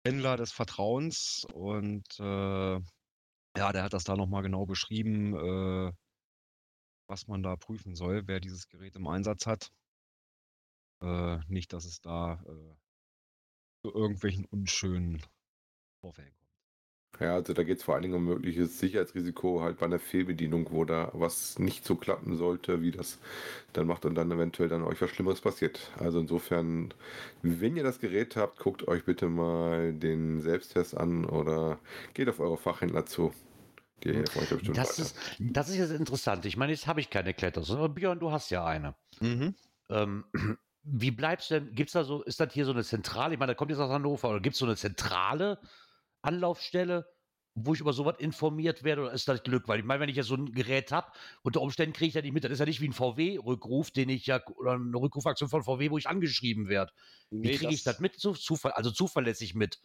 Händler 0.05 0.37
des 0.37 0.53
Vertrauens. 0.53 1.47
Und 1.53 2.07
äh, 2.21 2.81
ja, 3.57 3.73
der 3.73 3.83
hat 3.83 3.93
das 3.93 4.05
da 4.05 4.17
nochmal 4.17 4.43
genau 4.43 4.67
beschrieben, 4.67 5.35
äh, 5.35 5.93
was 7.07 7.27
man 7.27 7.43
da 7.43 7.57
prüfen 7.57 7.95
soll, 7.95 8.27
wer 8.27 8.41
dieses 8.41 8.69
Gerät 8.69 8.97
im 8.97 9.07
Einsatz 9.07 9.47
hat. 9.47 9.71
Äh, 11.01 11.39
nicht, 11.49 11.73
dass 11.73 11.85
es 11.85 12.01
da 12.01 12.35
äh, 12.47 12.77
zu 13.83 13.95
irgendwelchen 13.95 14.45
unschönen 14.47 15.23
Vorfällen 16.01 16.35
kommt. 16.35 16.44
Ja, 17.21 17.35
also 17.35 17.53
da 17.53 17.63
geht 17.63 17.79
es 17.79 17.85
vor 17.85 17.95
allen 17.95 18.03
Dingen 18.03 18.15
um 18.15 18.25
mögliches 18.25 18.79
Sicherheitsrisiko 18.81 19.63
halt 19.63 19.79
bei 19.79 19.87
einer 19.87 20.01
Fehlbedienung, 20.01 20.69
wo 20.73 20.85
da 20.85 21.11
was 21.13 21.59
nicht 21.59 21.85
so 21.85 21.95
klappen 21.95 22.37
sollte, 22.37 22.83
wie 22.83 22.91
das 22.91 23.19
dann 23.73 23.87
macht 23.87 24.05
und 24.05 24.17
dann 24.17 24.31
eventuell 24.33 24.69
dann 24.69 24.83
euch 24.83 25.01
was 25.01 25.11
Schlimmeres 25.11 25.41
passiert. 25.41 25.93
Also 25.99 26.19
insofern, 26.19 26.93
wenn 27.43 27.77
ihr 27.77 27.85
das 27.85 28.01
Gerät 28.01 28.37
habt, 28.37 28.59
guckt 28.59 28.89
euch 28.89 29.05
bitte 29.05 29.29
mal 29.29 29.93
den 29.93 30.41
Selbsttest 30.41 30.97
an 30.97 31.25
oder 31.25 31.79
geht 32.15 32.29
auf 32.29 32.41
eure 32.41 32.57
Fachhändler 32.57 33.07
zu. 33.07 33.33
Die 34.03 34.13
helfen 34.13 34.43
euch 34.43 34.49
bestimmt 34.51 34.77
Das 34.77 34.99
weiter. 34.99 35.03
ist, 35.03 35.17
das 35.39 35.69
ist 35.69 35.77
jetzt 35.77 35.93
interessant. 35.93 36.45
Ich 36.47 36.57
meine, 36.57 36.73
jetzt 36.73 36.87
habe 36.87 37.01
ich 37.01 37.11
keine 37.11 37.33
Klettersohle, 37.33 37.79
aber 37.79 37.95
Björn, 37.95 38.19
du 38.19 38.33
hast 38.33 38.51
ja 38.51 38.65
eine. 38.65 38.97
Mhm. 39.21 39.55
Ähm, 39.89 40.25
wie 40.83 41.11
bleibst 41.13 41.51
du 41.51 41.61
denn? 41.61 41.73
Gibt 41.75 41.91
es 41.91 41.93
da 41.95 42.03
so, 42.05 42.23
ist 42.25 42.41
das 42.41 42.53
hier 42.53 42.65
so 42.65 42.73
eine 42.73 42.83
Zentrale? 42.85 43.35
Ich 43.35 43.39
meine, 43.41 43.53
da 43.53 43.55
kommt 43.55 43.71
jetzt 43.71 43.81
aus 43.81 43.91
Hannover, 43.91 44.31
oder 44.31 44.41
gibt 44.41 44.55
es 44.55 44.59
so 44.59 44.67
eine 44.67 44.77
zentrale 44.77 45.59
Anlaufstelle, 46.25 47.07
wo 47.55 47.75
ich 47.75 47.81
über 47.81 47.93
sowas 47.93 48.17
informiert 48.19 48.83
werde, 48.83 49.03
oder 49.03 49.13
ist 49.13 49.29
das 49.29 49.43
Glück? 49.43 49.69
Weil 49.69 49.79
ich 49.81 49.85
meine, 49.85 50.01
wenn 50.01 50.09
ich 50.09 50.17
jetzt 50.17 50.27
so 50.27 50.35
ein 50.35 50.53
Gerät 50.53 50.91
habe, 50.91 51.13
unter 51.43 51.61
Umständen 51.61 51.93
kriege 51.93 52.09
ich 52.09 52.15
ja 52.15 52.23
nicht 52.23 52.33
mit. 52.33 52.43
Das 52.45 52.51
ist 52.51 52.59
ja 52.59 52.65
nicht 52.67 52.81
wie 52.81 52.89
ein 52.89 52.93
VW-Rückruf, 52.93 53.91
den 53.93 54.09
ich 54.09 54.27
ja, 54.27 54.41
oder 54.57 54.73
eine 54.73 54.97
Rückrufaktion 54.97 55.49
von 55.49 55.63
VW, 55.63 55.91
wo 55.91 55.99
ich 55.99 56.09
angeschrieben 56.09 56.69
werde. 56.69 56.93
Wie 57.31 57.49
Nee, 57.49 57.57
kriege 57.57 57.73
ich 57.73 57.85
das 57.85 58.01
mit? 58.01 58.19
Zu, 58.19 58.33
Zufall, 58.33 58.73
also 58.73 58.91
zuverlässig 58.91 59.55
mit. 59.55 59.81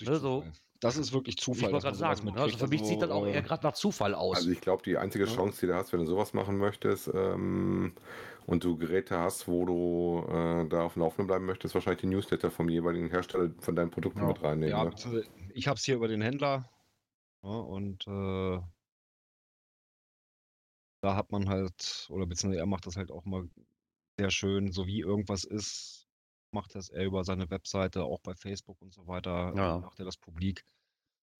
ne, 0.00 0.16
so. 0.16 0.44
Das 0.80 0.96
ist 0.96 1.12
wirklich 1.12 1.36
Zufall. 1.36 1.66
ich 1.68 1.72
wollte 1.72 1.84
gerade 1.86 1.96
sagen, 1.96 2.24
ne? 2.26 2.40
also 2.40 2.56
für 2.58 2.64
mich 2.64 2.80
mitkriegt. 2.80 2.86
sieht 2.86 3.02
das 3.02 3.10
auch 3.10 3.22
Also, 3.22 3.34
eher 3.34 3.42
gerade 3.42 3.66
nach 3.66 3.72
Zufall 3.72 4.14
aus. 4.14 4.36
Also 4.36 4.50
ich 4.50 4.60
glaube, 4.60 4.82
die 4.82 4.96
einzige. 4.98 5.24
Chance, 5.24 5.60
die 5.60 5.66
du 5.66 5.74
hast, 5.74 5.92
wenn 5.92 6.00
du 6.00 6.06
sowas 6.06 6.34
machen 6.34 6.58
möchtest 6.58 7.08
ähm, 7.08 7.92
und 8.46 8.62
du 8.64 8.76
Geräte 8.76 9.18
hast, 9.18 9.48
wo 9.48 9.64
du 9.64 10.24
äh, 10.28 10.68
da 10.68 10.82
auf 10.84 10.94
dem 10.94 11.02
Laufenden 11.02 11.26
bleiben 11.26 11.46
möchtest, 11.46 11.74
wahrscheinlich 11.74 12.00
die 12.02 12.06
Newsletter 12.08 12.50
vom 12.50 12.68
jeweiligen 12.68 13.08
Hersteller 13.08 13.50
von 13.58 13.74
deinen 13.74 13.90
Produkten 13.90 14.20
Ja. 14.20 14.26
mit 14.26 14.42
reinnehmen. 14.42 14.70
Ja, 14.70 14.84
ne? 14.84 15.24
ich 15.54 15.66
habe 15.68 15.76
es 15.78 15.84
hier 15.84 15.96
über 15.96 16.08
den 16.08 16.20
Händler. 16.20 16.70
Ja, 17.42 17.50
und 17.50 18.06
äh, 18.06 18.60
da 21.02 21.16
hat 21.16 21.30
man 21.30 21.48
halt, 21.48 22.06
oder 22.10 22.26
beziehungsweise 22.26 22.60
er 22.60 22.66
macht 22.66 22.86
das 22.86 22.96
halt 22.96 23.10
auch 23.10 23.24
mal 23.24 23.48
sehr 24.18 24.30
schön, 24.30 24.72
so 24.72 24.86
wie 24.86 25.00
irgendwas 25.00 25.44
ist, 25.44 26.05
macht 26.56 26.74
das 26.74 26.88
er 26.90 27.04
über 27.06 27.24
seine 27.24 27.50
Webseite, 27.50 28.04
auch 28.04 28.20
bei 28.22 28.34
Facebook 28.34 28.82
und 28.82 28.92
so 28.94 29.06
weiter, 29.06 29.56
äh, 29.58 29.58
Ja. 29.58 29.80
macht 29.80 29.98
er 30.00 30.04
das 30.06 30.16
publik. 30.18 30.64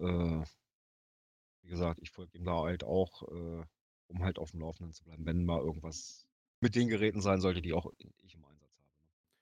Äh, 0.01 0.45
wie 1.63 1.69
gesagt, 1.69 2.01
ich 2.03 2.11
folge 2.11 2.39
ihm 2.39 2.45
da 2.45 2.63
halt 2.63 2.85
auch, 2.85 3.23
äh, 3.29 3.65
um 4.09 4.23
halt 4.23 4.39
auf 4.39 4.53
dem 4.53 4.61
Laufenden 4.61 4.93
zu 4.95 5.05
bleiben, 5.05 5.27
wenn 5.27 5.45
mal 5.45 5.61
irgendwas 5.61 6.27
mit 6.61 6.75
den 6.75 6.89
Geräten 6.89 7.21
sein 7.21 7.41
sollte, 7.41 7.61
die 7.63 7.73
auch 7.75 7.91
ich 8.23 8.37
habe. 8.37 8.56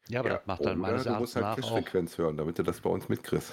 Ja, 0.09 0.21
aber 0.21 0.29
Ja, 0.29 0.38
das 0.38 0.47
macht 0.47 0.67
dann 0.67 0.79
oder 0.79 0.79
meines 0.79 1.05
du 1.05 1.14
Erachtens 1.14 1.17
musst 1.17 1.37
halt 1.37 1.51
nach 1.51 1.61
auch. 1.62 1.93
Cache-Frequenz 1.93 2.19
hören, 2.19 2.37
damit 2.37 2.59
du 2.59 2.62
das 2.62 2.81
bei 2.81 2.90
uns 2.90 3.09
mitkriegst. 3.09 3.53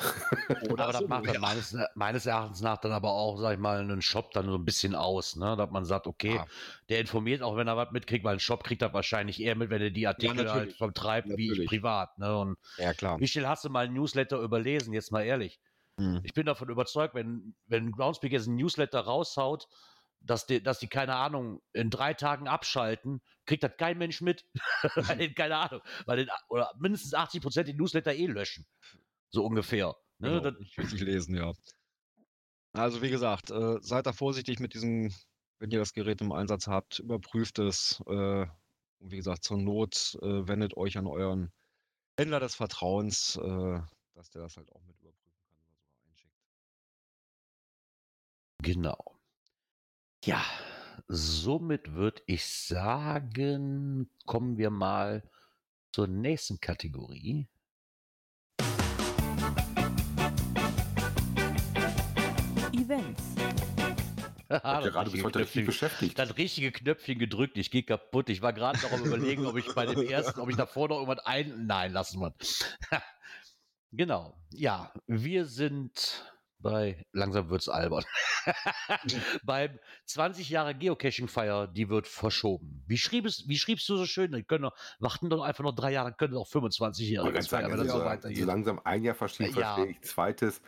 Oder 0.64 0.84
aber 0.84 0.94
das 0.94 1.08
macht 1.08 1.28
dann 1.28 1.38
ja. 1.38 1.40
meines, 1.40 1.76
meines 1.96 2.26
Erachtens 2.28 2.62
nach 2.62 2.78
dann 2.78 2.92
aber 2.92 3.12
auch, 3.14 3.38
sag 3.40 3.54
ich 3.54 3.60
mal, 3.60 3.80
einen 3.80 4.02
Shop 4.04 4.32
dann 4.32 4.46
so 4.46 4.56
ein 4.56 4.66
bisschen 4.66 4.94
aus, 4.94 5.36
ne? 5.36 5.56
Dass 5.58 5.72
man 5.72 5.86
sagt, 5.86 6.06
okay, 6.06 6.44
Ja. 6.44 6.48
der 6.90 7.00
informiert 7.00 7.42
auch, 7.42 7.58
wenn 7.58 7.68
er 7.68 7.78
was 7.78 7.92
mitkriegt, 7.92 8.24
weil 8.24 8.36
ein 8.36 8.40
Shop 8.40 8.64
kriegt 8.64 8.84
das 8.84 8.94
wahrscheinlich 8.94 9.42
eher 9.42 9.56
mit, 9.56 9.72
wenn 9.72 9.82
er 9.82 9.90
die 9.90 10.06
Artikel 10.08 10.52
halt 10.52 10.72
natürlich. 10.72 10.74
vertreibt, 10.74 11.36
wie 11.36 11.52
ich 11.52 11.64
Natürlich. 11.64 11.64
privat, 11.64 12.18
ne? 12.20 12.38
Und 12.38 12.58
Ja, 12.78 12.94
klar. 12.94 13.22
wie 13.22 13.28
schnell 13.28 13.48
hast 13.48 13.66
du 13.66 13.70
mal 13.70 13.86
ein 13.88 13.94
Newsletter 13.94 14.40
überlesen, 14.40 14.94
jetzt 14.94 15.12
mal 15.12 15.24
ehrlich? 15.24 15.60
Mhm. 15.98 16.24
Ich 16.24 16.34
bin 16.34 16.46
davon 16.46 16.70
überzeugt, 16.70 17.16
wenn, 17.16 17.56
wenn 17.68 17.92
Groundspeak 17.92 18.32
jetzt 18.34 18.48
ein 18.48 18.56
Newsletter 18.56 19.02
raushaut, 19.02 19.68
dass 20.22 20.46
die, 20.46 20.62
dass 20.62 20.80
die, 20.80 20.88
keine 20.88 21.16
Ahnung, 21.16 21.62
in 21.74 21.90
drei 21.90 22.14
Tagen 22.14 22.48
abschalten, 22.48 23.22
kriegt 23.46 23.64
das 23.64 23.76
kein 23.78 23.98
Mensch 23.98 24.22
mit. 24.22 24.46
weil 24.96 25.18
den, 25.18 25.36
keine 25.36 25.58
Ahnung, 25.58 25.82
weil 26.06 26.18
den, 26.18 26.30
oder 26.50 26.72
mindestens 26.80 27.14
80 27.14 27.42
Prozent 27.42 27.68
die 27.68 27.74
Newsletter 27.74 28.14
eh 28.14 28.28
löschen. 28.28 28.66
so 29.30 29.46
ungefähr. 29.46 29.96
Ne? 30.20 30.30
Genau, 30.30 30.40
Das, 30.40 30.60
nicht 30.60 30.78
richtig 30.78 31.02
lesen, 31.02 31.36
ja. 31.36 31.54
Also 32.74 33.02
wie 33.02 33.10
gesagt, 33.10 33.52
äh, 33.52 33.78
seid 33.82 34.06
da 34.06 34.14
vorsichtig 34.14 34.60
mit 34.60 34.74
diesem, 34.74 35.14
wenn 35.60 35.72
ihr 35.72 35.80
das 35.80 35.94
Gerät 35.94 36.22
im 36.22 36.32
Einsatz 36.32 36.68
habt, 36.68 37.00
überprüft 37.00 37.60
es. 37.60 38.02
Äh, 38.08 38.46
und 39.00 39.12
wie 39.12 39.18
gesagt, 39.18 39.44
zur 39.44 39.58
Not 39.58 40.18
äh, 40.22 40.48
wendet 40.48 40.78
euch 40.78 40.98
an 40.98 41.08
euren 41.08 41.52
Händler 42.18 42.40
des 42.40 42.56
Vertrauens, 42.56 43.36
äh, 43.36 43.80
dass 44.14 44.30
der 44.30 44.44
das 44.44 44.58
halt 44.58 44.72
auch 44.72 44.84
mit 44.84 44.98
überprüfen 45.00 45.42
kann 45.50 45.58
oder 45.60 45.76
sogar 45.80 46.08
einschickt. 46.08 46.36
Genau. 48.62 49.11
Ja, 50.24 50.46
somit 51.08 51.94
würde 51.94 52.22
ich 52.28 52.46
sagen, 52.46 54.08
kommen 54.28 54.56
wir 54.60 54.70
mal 54.70 55.28
zur 55.92 56.06
nächsten 56.06 56.60
Kategorie. 56.60 57.48
Events. 62.72 63.24
das, 64.48 64.62
Gerade 64.62 64.92
bis 64.92 64.96
richtige 64.96 65.24
heute 65.24 65.40
richtig 65.40 65.54
Knöpfchen, 65.54 65.66
beschäftigt. 65.66 66.20
das 66.20 66.38
richtige 66.38 66.72
Knöpfchen 66.72 67.18
gedrückt, 67.18 67.58
ich 67.58 67.72
gehe 67.72 67.82
kaputt. 67.82 68.30
Ich 68.30 68.44
war 68.44 68.54
gerade 68.54 68.80
noch 68.80 68.92
am 68.92 69.04
überlegen, 69.04 69.48
ob 69.48 69.58
ich 69.58 69.74
bei 69.74 69.88
dem 69.88 70.08
ersten, 70.08 70.40
ob 70.40 70.52
ich 70.52 70.56
davor 70.56 70.90
noch 70.90 71.00
irgendwas 71.00 71.26
ein... 71.26 71.66
Nein, 71.66 71.94
lassen 71.94 72.22
wir. 72.22 72.36
genau. 73.92 74.38
Ja, 74.52 74.94
wir 75.08 75.46
sind 75.46 76.32
bei, 76.62 77.04
langsam 77.12 77.50
wird's 77.50 77.70
albern, 77.70 78.04
beim 79.44 79.80
20 80.06 80.50
Jahre 80.50 80.76
Geocaching-Feier, 80.76 81.68
die 81.68 81.90
wird 81.90 82.08
verschoben. 82.08 82.84
Wie, 82.88 82.98
schrieb 82.98 83.26
es, 83.26 83.48
wie 83.48 83.58
schriebst 83.58 83.88
du 83.90 83.98
so 83.98 84.06
schön? 84.06 84.32
Dann 84.32 84.46
können 84.46 84.66
wir, 84.66 84.74
warten 85.00 85.30
doch 85.30 85.42
einfach 85.42 85.64
noch 85.64 85.76
drei 85.76 85.92
Jahre, 85.92 86.10
dann 86.10 86.18
können 86.18 86.34
wir 86.34 86.40
auch 86.40 86.48
25 86.48 87.10
Jahre 87.10 87.32
feiern, 87.32 87.44
sagen, 87.44 87.72
wenn 87.72 87.80
das 87.80 87.92
so 87.92 88.04
weitergeht. 88.04 88.46
langsam 88.46 88.80
ein 88.84 89.04
Jahr 89.04 89.16
verschieben, 89.16 89.54
Ja. 89.58 89.76
verstehe 89.76 89.92
ich. 89.92 90.02
Zweites, 90.02 90.62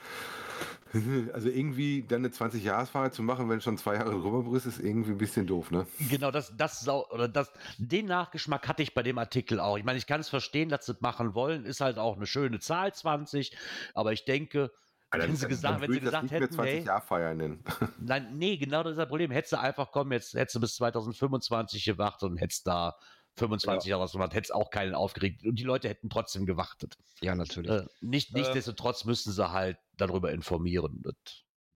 also 1.34 1.50
irgendwie 1.50 2.04
dann 2.08 2.20
eine 2.20 2.30
20-Jahres-Feier 2.30 3.12
zu 3.12 3.24
machen, 3.24 3.50
wenn 3.50 3.62
schon 3.62 3.78
zwei 3.78 3.96
Jahre 3.96 4.12
drüber 4.12 4.44
bist, 4.44 4.66
ist 4.66 4.80
irgendwie 4.80 5.12
ein 5.12 5.18
bisschen 5.18 5.48
doof, 5.48 5.72
ne? 5.72 5.88
Genau, 6.10 6.32
das, 6.32 6.56
das, 6.56 6.88
oder 6.88 7.28
das, 7.28 7.52
den 7.78 8.06
Nachgeschmack 8.06 8.68
hatte 8.68 8.84
ich 8.84 8.94
bei 8.94 9.02
dem 9.04 9.18
Artikel 9.18 9.60
auch. 9.60 9.78
Ich 9.78 9.84
meine, 9.84 9.98
ich 9.98 10.06
kann 10.06 10.22
es 10.22 10.30
verstehen, 10.30 10.70
dass 10.70 10.86
sie 10.86 10.94
es 10.94 11.02
machen 11.02 11.34
wollen, 11.34 11.66
ist 11.66 11.82
halt 11.82 11.98
auch 11.98 12.16
eine 12.16 12.28
schöne 12.28 12.60
Zahl, 12.60 12.94
20, 12.94 13.56
aber 13.96 14.14
ich 14.14 14.26
denke, 14.26 14.72
wenn 15.14 15.36
sie 15.36 15.48
gesagt, 15.48 15.82
wenn 15.82 15.92
sie 15.92 16.00
gesagt 16.00 16.32
hätten, 16.32 16.44
nicht 16.44 16.52
mehr 16.52 16.66
20 16.66 16.74
hey, 16.74 16.86
Jahre 16.86 17.02
feiern 17.02 17.38
nennen. 17.38 17.64
nein, 18.00 18.38
nee, 18.38 18.58
genau 18.58 18.84
das 18.84 18.92
ist 18.92 18.98
das 18.98 19.08
Problem. 19.08 19.32
Hättest 19.32 19.54
du 19.54 19.60
einfach 19.60 19.92
kommen, 19.92 20.12
jetzt 20.12 20.34
hättest 20.34 20.56
du 20.56 20.60
bis 20.60 20.76
2025 20.76 21.84
gewartet 21.86 22.30
und 22.30 22.38
hättest 22.38 22.68
da 22.68 22.96
25 23.36 23.90
Jahre 23.90 24.04
was 24.04 24.12
gemacht, 24.12 24.34
hättest 24.34 24.54
auch 24.54 24.70
keinen 24.70 24.94
aufgeregt 24.94 25.46
und 25.46 25.58
die 25.58 25.64
Leute 25.64 25.90
hätten 25.90 26.10
trotzdem 26.10 26.46
gewartet. 26.46 26.98
Ja, 27.22 27.36
natürlich. 27.36 27.72
Äh, 27.72 27.86
nicht, 28.02 28.32
Äh, 28.32 28.40
nichtsdestotrotz 28.40 29.06
müssten 29.06 29.32
sie 29.32 29.52
halt 29.52 29.78
darüber 29.98 30.32
informieren. 30.32 31.02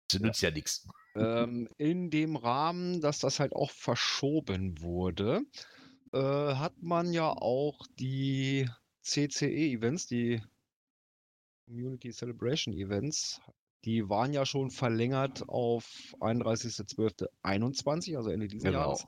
Das 0.08 0.20
nützt 0.20 0.42
ja 0.42 0.50
nichts. 0.50 0.86
Ähm, 1.16 1.68
in 1.78 2.10
dem 2.10 2.36
Rahmen, 2.36 3.00
dass 3.00 3.20
das 3.20 3.38
halt 3.38 3.52
auch 3.52 3.70
verschoben 3.70 4.80
wurde, 4.80 5.42
äh, 6.12 6.18
hat 6.18 6.82
man 6.82 7.12
ja 7.12 7.28
auch 7.30 7.86
die 7.98 8.68
CCE-Events, 9.02 10.06
die 10.06 10.42
Community 11.66 12.12
Celebration 12.12 12.72
Events, 12.74 13.40
die 13.84 14.08
waren 14.08 14.32
ja 14.32 14.46
schon 14.46 14.70
verlängert 14.70 15.42
auf 15.48 16.14
31.12.21, 16.20 18.16
also 18.16 18.30
Ende 18.30 18.46
dieses 18.48 18.64
Genau. 18.64 18.78
Jahres. 18.80 19.04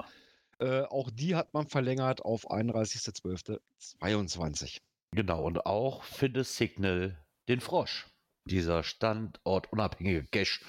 Äh, 0.59 0.83
auch 0.83 1.11
die 1.11 1.35
hat 1.37 1.55
man 1.55 1.69
verlängert 1.69 2.23
auf 2.23 2.51
31.12.22. 2.51 4.79
Genau, 5.13 5.45
und 5.45 5.65
auch 5.67 6.03
das 6.33 6.57
Signal 6.57 7.17
den 7.49 7.61
Frosch. 7.61 8.09
Dieser 8.49 8.85
standortunabhängige 8.85 10.25
Cache 10.31 10.61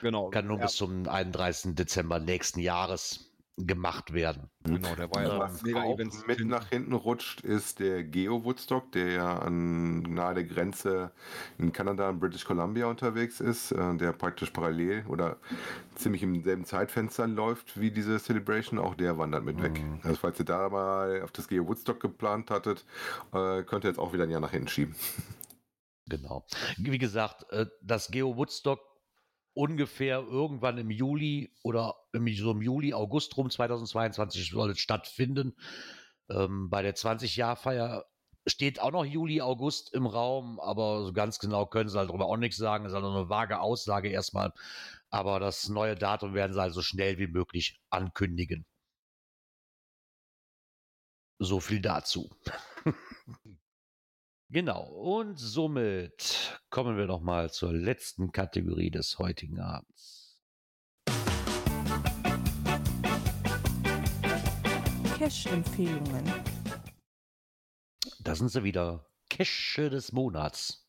Genau. 0.00 0.30
kann 0.30 0.46
nur 0.46 0.58
ja, 0.58 0.62
bis 0.64 0.76
zum 0.76 1.08
31. 1.08 1.74
Dezember 1.74 2.20
nächsten 2.20 2.60
Jahres 2.60 3.33
gemacht 3.56 4.12
werden. 4.12 4.50
genau, 4.64 4.94
der 4.96 5.08
war 5.14 5.22
ja 5.22 5.38
Was 5.38 5.62
mega 5.62 5.82
auch 5.82 5.94
Events. 5.94 6.26
mit 6.26 6.44
nach 6.44 6.68
hinten 6.70 6.92
rutscht, 6.92 7.40
ist 7.42 7.78
der 7.78 8.02
Geo 8.02 8.44
Woodstock, 8.44 8.90
der 8.92 9.12
ja 9.12 9.38
an 9.38 10.00
nahe 10.02 10.34
der 10.34 10.44
Grenze 10.44 11.12
in 11.58 11.72
Kanada 11.72 12.08
und 12.08 12.18
British 12.18 12.44
Columbia 12.44 12.86
unterwegs 12.86 13.40
ist, 13.40 13.70
äh, 13.70 13.96
der 13.96 14.12
praktisch 14.12 14.50
parallel 14.50 15.04
oder 15.06 15.36
ziemlich 15.94 16.22
im 16.24 16.42
selben 16.42 16.64
Zeitfenster 16.64 17.28
läuft 17.28 17.78
wie 17.78 17.92
diese 17.92 18.18
Celebration, 18.18 18.78
auch 18.80 18.96
der 18.96 19.18
wandert 19.18 19.44
mit 19.44 19.62
weg. 19.62 19.80
Mhm. 19.80 20.00
Also 20.02 20.16
falls 20.16 20.38
ihr 20.40 20.44
da 20.46 20.68
mal 20.68 21.22
auf 21.22 21.30
das 21.30 21.46
Geo 21.46 21.66
Woodstock 21.68 22.00
geplant 22.00 22.50
hattet, 22.50 22.84
äh, 23.32 23.62
könnt 23.62 23.84
ihr 23.84 23.90
jetzt 23.90 23.98
auch 23.98 24.12
wieder 24.12 24.24
ein 24.24 24.30
Jahr 24.30 24.40
nach 24.40 24.50
hinten 24.50 24.68
schieben. 24.68 24.96
Genau. 26.06 26.44
Wie 26.76 26.98
gesagt, 26.98 27.50
äh, 27.50 27.66
das 27.82 28.10
Geo 28.10 28.36
Woodstock 28.36 28.80
ungefähr 29.54 30.18
irgendwann 30.18 30.78
im 30.78 30.90
Juli 30.90 31.52
oder 31.62 31.94
im, 32.12 32.28
so 32.34 32.50
im 32.50 32.62
Juli, 32.62 32.92
August 32.92 33.36
rum 33.36 33.50
2022 33.50 34.50
soll 34.50 34.72
es 34.72 34.78
stattfinden. 34.78 35.56
Ähm, 36.28 36.70
bei 36.70 36.82
der 36.82 36.94
20-Jahr-Feier 36.94 38.04
steht 38.46 38.80
auch 38.80 38.90
noch 38.90 39.04
Juli, 39.04 39.40
August 39.40 39.94
im 39.94 40.06
Raum, 40.06 40.60
aber 40.60 41.04
so 41.04 41.12
ganz 41.12 41.38
genau 41.38 41.66
können 41.66 41.88
sie 41.88 41.98
halt 41.98 42.10
darüber 42.10 42.26
auch 42.26 42.36
nichts 42.36 42.56
sagen. 42.58 42.84
Das 42.84 42.92
ist 42.92 42.94
halt 42.94 43.04
nur 43.04 43.16
eine 43.16 43.28
vage 43.28 43.60
Aussage 43.60 44.08
erstmal. 44.10 44.52
Aber 45.10 45.40
das 45.40 45.68
neue 45.68 45.94
Datum 45.94 46.34
werden 46.34 46.52
sie 46.52 46.60
halt 46.60 46.74
so 46.74 46.82
schnell 46.82 47.18
wie 47.18 47.28
möglich 47.28 47.80
ankündigen. 47.90 48.66
So 51.38 51.60
viel 51.60 51.80
dazu. 51.80 52.30
Genau, 54.54 54.84
und 54.84 55.36
somit 55.36 56.60
kommen 56.70 56.96
wir 56.96 57.06
noch 57.06 57.20
mal 57.20 57.50
zur 57.50 57.72
letzten 57.72 58.30
Kategorie 58.30 58.88
des 58.88 59.18
heutigen 59.18 59.58
Abends. 59.58 60.40
Cache-Empfehlungen. 65.18 66.32
Da 68.20 68.36
sind 68.36 68.48
sie 68.48 68.62
wieder. 68.62 69.10
Cache 69.28 69.90
des 69.90 70.12
Monats. 70.12 70.88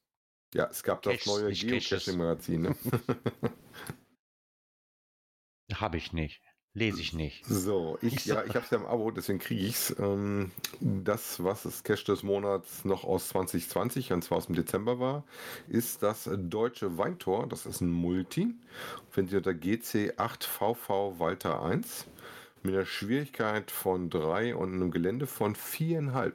Ja, 0.53 0.67
es 0.67 0.83
gab 0.83 1.01
das 1.01 1.15
Caches, 1.15 1.25
neue. 1.25 1.51
Geocaching-Magazin. 1.51 2.61
Ne? 2.61 2.75
Habe 5.73 5.97
ich 5.97 6.13
nicht. 6.13 6.43
Lese 6.77 6.99
ich 6.99 7.13
nicht. 7.13 7.45
So, 7.45 7.97
ich, 8.01 8.25
ja, 8.25 8.43
ich 8.43 8.53
habe 8.53 8.65
es 8.65 8.69
ja 8.69 8.77
im 8.77 8.85
Abo, 8.85 9.09
deswegen 9.09 9.39
kriege 9.39 9.65
ich 9.65 9.75
es. 9.75 9.95
Ähm, 9.97 10.51
das, 10.81 11.41
was 11.41 11.63
das 11.63 11.83
Cash 11.83 12.03
des 12.03 12.21
Monats 12.21 12.83
noch 12.83 13.05
aus 13.05 13.29
2020, 13.29 14.11
und 14.11 14.25
zwar 14.25 14.39
aus 14.39 14.47
dem 14.47 14.55
Dezember 14.55 14.99
war, 14.99 15.23
ist 15.69 16.03
das 16.03 16.29
Deutsche 16.35 16.97
Weintor. 16.97 17.47
Das 17.47 17.65
ist 17.65 17.79
ein 17.79 17.89
Multi. 17.89 18.55
Findet 19.09 19.31
ihr 19.31 19.37
unter 19.37 19.51
GC8VV 19.51 21.17
Walter 21.17 21.63
1 21.63 22.07
mit 22.63 22.75
einer 22.75 22.85
Schwierigkeit 22.85 23.71
von 23.71 24.09
3 24.09 24.53
und 24.57 24.73
einem 24.73 24.91
Gelände 24.91 25.27
von 25.27 25.55
4,5. 25.55 26.33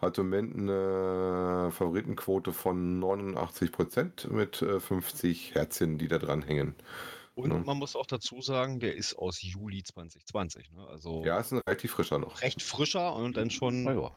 Hat 0.00 0.16
im 0.18 0.30
Moment 0.30 0.56
eine 0.56 1.72
Favoritenquote 1.72 2.52
von 2.52 3.02
89% 3.02 4.30
mit 4.30 4.62
äh, 4.62 4.78
50 4.78 5.56
Herzchen, 5.56 5.98
die 5.98 6.06
da 6.06 6.18
dran 6.18 6.42
hängen. 6.42 6.76
Und 7.40 7.50
Ja. 7.50 7.58
man 7.58 7.78
muss 7.78 7.96
auch 7.96 8.06
dazu 8.06 8.40
sagen, 8.42 8.80
der 8.80 8.94
ist 8.96 9.14
aus 9.14 9.42
Juli 9.42 9.82
2020. 9.82 10.70
Ne? 10.72 10.86
Also 10.88 11.24
Ja, 11.24 11.38
ist 11.40 11.52
ein 11.52 11.60
relativ 11.66 11.92
frischer 11.92 12.18
noch. 12.18 12.40
recht 12.42 12.62
frischer 12.62 13.14
und 13.16 13.36
dann 13.36 13.50
schon 13.50 13.84
Na 13.84 13.92
ja. 13.94 14.16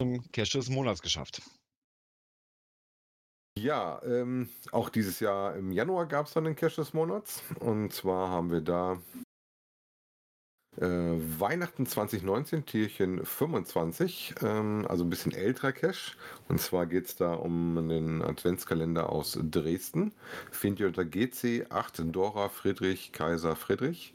zum 0.00 0.30
Cash 0.32 0.50
des 0.50 0.68
Monats 0.68 1.02
geschafft. 1.02 1.42
Ja, 3.58 4.02
ähm, 4.02 4.50
auch 4.72 4.90
dieses 4.90 5.18
Jahr 5.20 5.56
im 5.56 5.72
Januar 5.72 6.06
gab 6.06 6.26
es 6.26 6.34
dann 6.34 6.44
den 6.44 6.56
Cash 6.56 6.76
des 6.76 6.92
Monats. 6.92 7.42
Und 7.60 7.92
zwar 7.92 8.28
haben 8.28 8.50
wir 8.50 8.60
da 8.60 9.00
äh, 10.80 10.86
Weihnachten 11.40 11.86
2019, 11.86 12.66
Tierchen 12.66 13.24
25, 13.24 14.34
ähm, 14.42 14.86
also 14.88 15.04
ein 15.04 15.10
bisschen 15.10 15.32
älterer 15.32 15.72
Cash. 15.72 16.16
Und 16.48 16.60
zwar 16.60 16.86
geht 16.86 17.06
es 17.06 17.16
da 17.16 17.34
um 17.34 17.88
den 17.88 18.22
Adventskalender 18.22 19.10
aus 19.10 19.38
Dresden. 19.42 20.12
Findet 20.50 20.80
ihr 20.80 20.86
unter 20.88 21.02
GC8 21.02 22.10
Dora 22.10 22.48
Friedrich 22.48 23.12
Kaiser 23.12 23.56
Friedrich. 23.56 24.12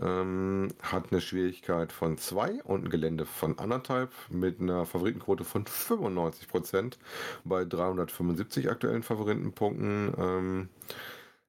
Ähm, 0.00 0.68
hat 0.82 1.10
eine 1.10 1.20
Schwierigkeit 1.20 1.92
von 1.92 2.18
2 2.18 2.62
und 2.62 2.84
ein 2.84 2.90
Gelände 2.90 3.24
von 3.24 3.58
anderthalb 3.58 4.12
mit 4.28 4.60
einer 4.60 4.84
Favoritenquote 4.84 5.44
von 5.44 5.64
95% 5.64 6.94
bei 7.44 7.64
375 7.64 8.70
aktuellen 8.70 9.02
Favoritenpunkten. 9.02 10.12
Ähm, 10.18 10.68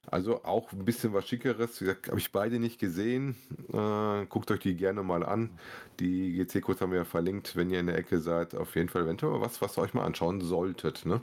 also 0.07 0.43
auch 0.43 0.71
ein 0.71 0.85
bisschen 0.85 1.13
was 1.13 1.27
Schickeres. 1.27 1.79
Wie 1.81 1.85
gesagt, 1.85 2.07
habe 2.07 2.19
ich 2.19 2.31
beide 2.31 2.59
nicht 2.59 2.79
gesehen. 2.79 3.35
Äh, 3.71 4.25
guckt 4.27 4.49
euch 4.51 4.59
die 4.59 4.75
gerne 4.75 5.03
mal 5.03 5.23
an. 5.25 5.59
Die 5.99 6.33
GC-Codes 6.33 6.81
haben 6.81 6.91
wir 6.91 6.99
ja 6.99 7.05
verlinkt, 7.05 7.55
wenn 7.55 7.69
ihr 7.69 7.79
in 7.79 7.87
der 7.87 7.97
Ecke 7.97 8.19
seid. 8.19 8.55
Auf 8.55 8.75
jeden 8.75 8.89
Fall 8.89 9.03
eventuell 9.03 9.39
was, 9.41 9.61
was 9.61 9.77
ihr 9.77 9.81
euch 9.81 9.93
mal 9.93 10.05
anschauen 10.05 10.41
solltet. 10.41 11.05
Ne? 11.05 11.21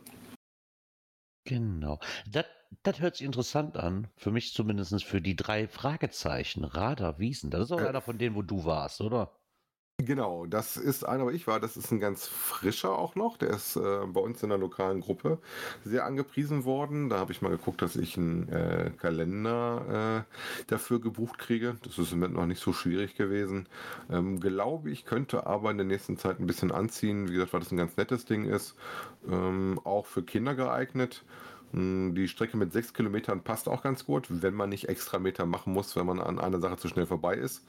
Genau. 1.44 2.00
Das, 2.30 3.00
hört 3.00 3.16
sich 3.16 3.26
interessant 3.26 3.76
an. 3.76 4.08
Für 4.16 4.30
mich 4.30 4.52
zumindest 4.52 5.04
für 5.04 5.20
die 5.20 5.36
drei 5.36 5.68
Fragezeichen. 5.68 6.64
Radar, 6.64 7.18
Wiesen. 7.18 7.50
Das 7.50 7.62
ist 7.62 7.72
auch 7.72 7.80
Äh. 7.80 7.88
einer 7.88 8.00
von 8.02 8.18
denen, 8.18 8.34
wo 8.36 8.42
du 8.42 8.64
warst, 8.64 9.00
oder? 9.00 9.32
Genau, 9.98 10.44
das 10.44 10.76
ist 10.76 11.04
einer, 11.04 11.22
aber 11.22 11.32
ich 11.32 11.46
war, 11.46 11.58
das 11.58 11.78
ist 11.78 11.90
ein 11.90 12.00
ganz 12.00 12.26
frischer 12.26 12.98
auch 12.98 13.14
noch. 13.14 13.38
Der 13.38 13.48
ist 13.48 13.76
äh, 13.76 13.80
bei 14.06 14.20
uns 14.20 14.42
in 14.42 14.50
der 14.50 14.58
lokalen 14.58 15.00
Gruppe 15.00 15.38
sehr 15.84 16.04
angepriesen 16.04 16.66
worden. 16.66 17.08
Da 17.08 17.18
habe 17.18 17.32
ich 17.32 17.40
mal 17.40 17.48
geguckt, 17.48 17.80
dass 17.80 17.96
ich 17.96 18.18
einen 18.18 18.46
äh, 18.50 18.90
Kalender 18.98 20.26
äh, 20.28 20.64
dafür 20.66 21.00
gebucht 21.00 21.38
kriege. 21.38 21.76
Das 21.82 21.96
ist 21.98 22.12
im 22.12 22.18
Moment 22.18 22.34
noch 22.34 22.44
nicht 22.44 22.60
so 22.62 22.74
schwierig 22.74 23.16
gewesen. 23.16 23.70
Ähm, 24.10 24.38
glaube 24.38 24.90
ich, 24.90 25.06
könnte 25.06 25.46
aber 25.46 25.70
in 25.70 25.78
der 25.78 25.86
nächsten 25.86 26.18
Zeit 26.18 26.40
ein 26.40 26.46
bisschen 26.46 26.72
anziehen. 26.72 27.28
Wie 27.28 27.32
gesagt, 27.32 27.54
weil 27.54 27.60
das 27.60 27.72
ein 27.72 27.78
ganz 27.78 27.96
nettes 27.96 28.26
Ding 28.26 28.44
ist. 28.44 28.74
Ähm, 29.26 29.80
auch 29.84 30.04
für 30.04 30.22
Kinder 30.22 30.54
geeignet. 30.54 31.24
Mm, 31.76 32.14
Die 32.14 32.28
Strecke 32.28 32.56
mit 32.56 32.72
sechs 32.72 32.94
Kilometern 32.94 33.42
passt 33.44 33.68
auch 33.68 33.82
ganz 33.82 34.04
gut, 34.06 34.26
wenn 34.42 34.54
man 34.54 34.70
nicht 34.70 34.88
extra 34.88 35.18
Meter 35.18 35.46
machen 35.46 35.72
muss, 35.72 35.94
wenn 35.96 36.06
man 36.06 36.20
an 36.20 36.38
einer 36.38 36.60
Sache 36.60 36.76
zu 36.78 36.88
schnell 36.88 37.06
vorbei 37.06 37.36
ist. 37.36 37.64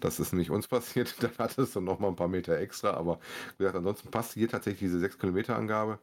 Das 0.00 0.20
ist 0.20 0.32
nicht 0.34 0.50
uns 0.50 0.68
passiert, 0.70 1.22
dann 1.22 1.32
hat 1.38 1.58
es 1.58 1.72
dann 1.72 1.84
noch 1.84 1.98
mal 2.00 2.08
ein 2.08 2.16
paar 2.16 2.28
Meter 2.28 2.58
extra, 2.58 2.92
aber 2.92 3.18
wie 3.58 3.64
gesagt, 3.64 3.76
ansonsten 3.78 4.10
passt 4.10 4.34
hier 4.34 4.48
tatsächlich 4.48 4.80
diese 4.80 5.00
sechs 5.00 5.18
Kilometer 5.18 5.56
Angabe. 5.56 5.98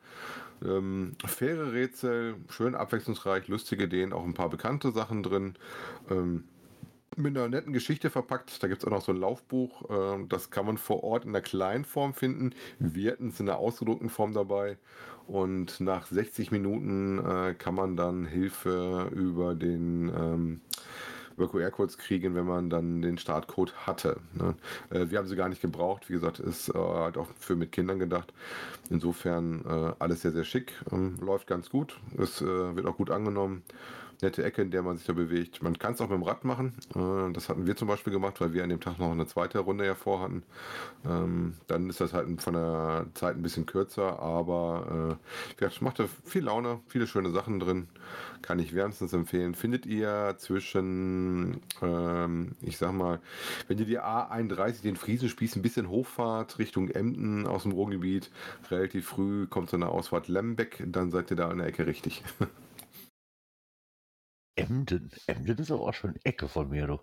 Ähm, 0.64 1.16
faire 1.26 1.74
Rätsel, 1.74 2.36
schön 2.50 2.76
abwechslungsreich, 2.76 3.48
lustige 3.50 3.86
Ideen, 3.86 4.14
auch 4.14 4.26
ein 4.26 4.34
paar 4.36 4.50
bekannte 4.50 4.92
Sachen 4.92 5.24
drin. 5.24 5.56
Ähm, 6.10 6.46
mit 7.16 7.38
einer 7.38 7.48
netten 7.48 7.74
Geschichte 7.74 8.10
verpackt. 8.10 8.64
Da 8.64 8.68
gibt 8.68 8.82
es 8.82 8.88
auch 8.88 8.92
noch 8.92 9.04
so 9.04 9.12
ein 9.12 9.20
Laufbuch. 9.20 9.84
ähm, 9.90 10.30
Das 10.30 10.50
kann 10.50 10.66
man 10.66 10.78
vor 10.78 11.04
Ort 11.04 11.26
in 11.26 11.34
der 11.34 11.42
kleinen 11.44 11.86
Form 11.86 12.14
finden. 12.14 12.56
Wir 12.80 13.12
hatten 13.12 13.30
es 13.30 13.40
in 13.40 13.46
der 13.46 13.58
ausgedruckten 13.58 14.10
Form 14.10 14.34
dabei. 14.34 14.78
Und 15.28 15.80
nach 15.80 16.08
60 16.08 16.52
Minuten 16.52 17.20
äh, 17.20 17.54
kann 17.54 17.76
man 17.76 17.96
dann 17.96 18.26
Hilfe 18.26 19.10
über 19.14 19.56
den 19.56 20.10
ähm, 20.10 20.62
über 21.38 21.50
QR-Codes 21.50 21.98
kriegen, 21.98 22.36
wenn 22.36 22.46
man 22.46 22.70
dann 22.70 23.02
den 23.02 23.18
Startcode 23.18 23.74
hatte. 23.88 24.18
Ne? 24.34 24.56
Äh, 24.92 25.10
wir 25.10 25.18
haben 25.18 25.28
sie 25.28 25.36
gar 25.36 25.50
nicht 25.50 25.62
gebraucht. 25.62 26.10
Wie 26.10 26.14
gesagt, 26.14 26.40
ist 26.40 26.70
äh, 26.70 26.74
halt 26.78 27.18
auch 27.18 27.28
für 27.40 27.56
mit 27.56 27.72
Kindern 27.72 28.00
gedacht. 28.00 28.34
Insofern 28.90 29.64
äh, 29.66 29.94
alles 30.00 30.22
sehr, 30.22 30.32
sehr 30.32 30.44
schick. 30.44 30.74
Ähm, 30.92 31.18
läuft 31.22 31.48
ganz 31.48 31.70
gut. 31.70 32.00
Es 32.18 32.42
äh, 32.42 32.76
wird 32.76 32.86
auch 32.86 32.98
gut 32.98 33.10
angenommen 33.10 33.64
nette 34.22 34.44
Ecke, 34.44 34.62
in 34.62 34.72
der 34.72 34.84
man 34.84 34.98
sich 34.98 35.06
da 35.06 35.14
bewegt. 35.14 35.62
Man 35.62 35.78
kann 35.78 35.94
es 35.94 36.02
auch 36.02 36.10
mit 36.10 36.18
dem 36.18 36.24
Rad 36.24 36.44
machen. 36.46 36.74
Äh, 36.96 37.34
das 37.34 37.50
hatten 37.50 37.66
wir 37.66 37.76
zum 37.76 37.88
Beispiel 37.88 38.14
gemacht, 38.14 38.40
weil 38.42 38.54
wir 38.54 38.64
an 38.64 38.70
dem 38.70 38.80
Tag 38.80 39.00
noch 39.00 39.12
eine 39.12 39.28
zweite 39.28 39.60
Runde 39.60 39.86
ja 39.86 39.96
vorhatten. 39.96 40.44
Ähm, 41.06 41.56
dann 41.68 41.90
ist 41.90 42.02
das 42.02 42.14
halt 42.14 42.42
von 42.42 42.54
der 42.54 43.06
Zeit 43.14 43.36
ein 43.36 43.42
bisschen 43.42 43.66
kürzer, 43.66 44.20
aber 44.20 45.18
äh, 45.60 45.62
ja, 45.62 45.68
es 45.68 45.82
macht 45.82 46.00
da 46.00 46.06
viel 46.26 46.44
Laune, 46.44 46.80
viele 46.88 47.08
schöne 47.08 47.32
Sachen 47.32 47.60
drin. 47.60 47.88
Kann 48.42 48.60
ich 48.60 48.74
wärmstens 48.74 49.14
empfehlen. 49.14 49.56
Findet 49.56 49.86
ihr 49.86 50.36
zwischen, 50.38 51.62
ähm, 51.82 52.56
ich 52.62 52.78
sag 52.78 52.94
mal, 52.94 53.20
wenn 53.68 53.78
ihr 53.78 53.86
die 53.86 54.00
A31, 54.00 54.82
den 54.82 54.96
Friesenspieß, 54.96 55.56
ein 55.56 55.62
bisschen 55.62 55.90
hochfahrt, 55.90 56.60
Richtung 56.60 56.90
Emden 56.90 57.48
aus 57.48 57.64
dem 57.64 57.72
Ruhrgebiet, 57.72 58.32
relativ 58.70 59.08
früh 59.08 59.48
kommt 59.48 59.70
so 59.70 59.78
eine 59.78 59.88
Ausfahrt 59.88 60.28
Lembeck, 60.28 60.84
dann 60.88 61.12
seid 61.12 61.32
ihr 61.32 61.38
da 61.38 61.52
in 61.52 61.60
der 61.60 61.68
Ecke 61.68 61.88
richtig. 61.88 62.24
Emden. 64.56 65.12
Emden 65.28 65.58
ist 65.60 65.72
aber 65.72 65.82
auch 65.82 65.94
schon 65.94 66.12
eine 66.12 66.26
Ecke 66.26 66.48
von 66.48 66.70
mir, 66.70 66.88
du. 66.88 67.00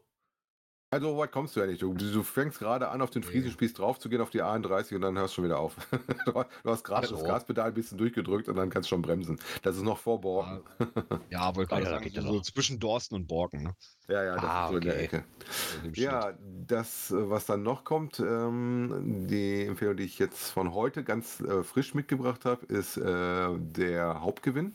Also, 0.93 1.13
so 1.13 1.19
weit 1.19 1.31
kommst 1.31 1.55
du 1.55 1.61
ja 1.61 1.67
nicht. 1.67 1.83
Du, 1.83 1.95
du 1.95 2.23
fängst 2.25 2.59
gerade 2.59 2.89
an, 2.89 3.01
auf 3.01 3.11
den 3.11 3.23
Friesenspieß 3.23 3.75
drauf 3.75 4.01
zu 4.01 4.09
gehen, 4.09 4.21
auf 4.21 4.31
die 4.31 4.43
A31 4.43 4.97
und 4.97 5.03
dann 5.03 5.17
hörst 5.17 5.33
du 5.35 5.37
schon 5.37 5.45
wieder 5.45 5.61
auf. 5.61 5.77
du 6.27 6.45
hast 6.71 6.83
gerade 6.83 7.07
so. 7.07 7.15
das 7.15 7.23
Gaspedal 7.25 7.69
ein 7.69 7.75
bisschen 7.75 7.97
durchgedrückt 7.99 8.49
und 8.49 8.57
dann 8.57 8.71
kannst 8.71 8.89
du 8.89 8.91
schon 8.91 9.03
bremsen. 9.03 9.39
Das 9.63 9.77
ist 9.77 9.83
noch 9.83 9.99
vor 9.99 10.21
Borken. 10.21 10.65
Ja, 11.29 11.55
wollte 11.57 11.71
Ah, 11.71 11.81
gerade 11.81 11.85
ja, 11.85 11.91
sagen, 11.91 12.11
ja 12.13 12.23
so 12.23 12.37
noch. 12.37 12.43
zwischen 12.43 12.81
Dorsten 12.81 13.15
und 13.15 13.27
Borken. 13.29 13.63
Ne? 13.63 13.77
Ja, 14.11 14.25
ja, 14.25 14.35
das 14.35 14.45
Ah, 14.45 14.65
ist 14.65 14.71
so 14.71 14.77
in 14.79 14.85
der 14.85 14.95
okay. 14.95 15.05
Ecke. 15.05 15.25
Ja, 15.95 16.33
das, 16.67 17.11
äh, 17.11 17.31
was 17.31 17.47
dann 17.47 17.63
noch 17.63 17.85
kommt, 17.85 18.21
ähm, 18.21 19.27
die 19.29 19.65
Empfehlung, 19.67 19.97
die 19.97 20.05
ich 20.05 20.19
jetzt 20.19 20.51
von 20.51 20.75
heute 20.75 21.03
ganz 21.05 21.41
äh, 21.41 21.63
frisch 21.63 21.95
mitgebracht 21.95 22.45
habe, 22.45 22.67
ist 22.67 22.97
äh, 22.97 23.49
der 23.59 24.21
Hauptgewinn 24.21 24.75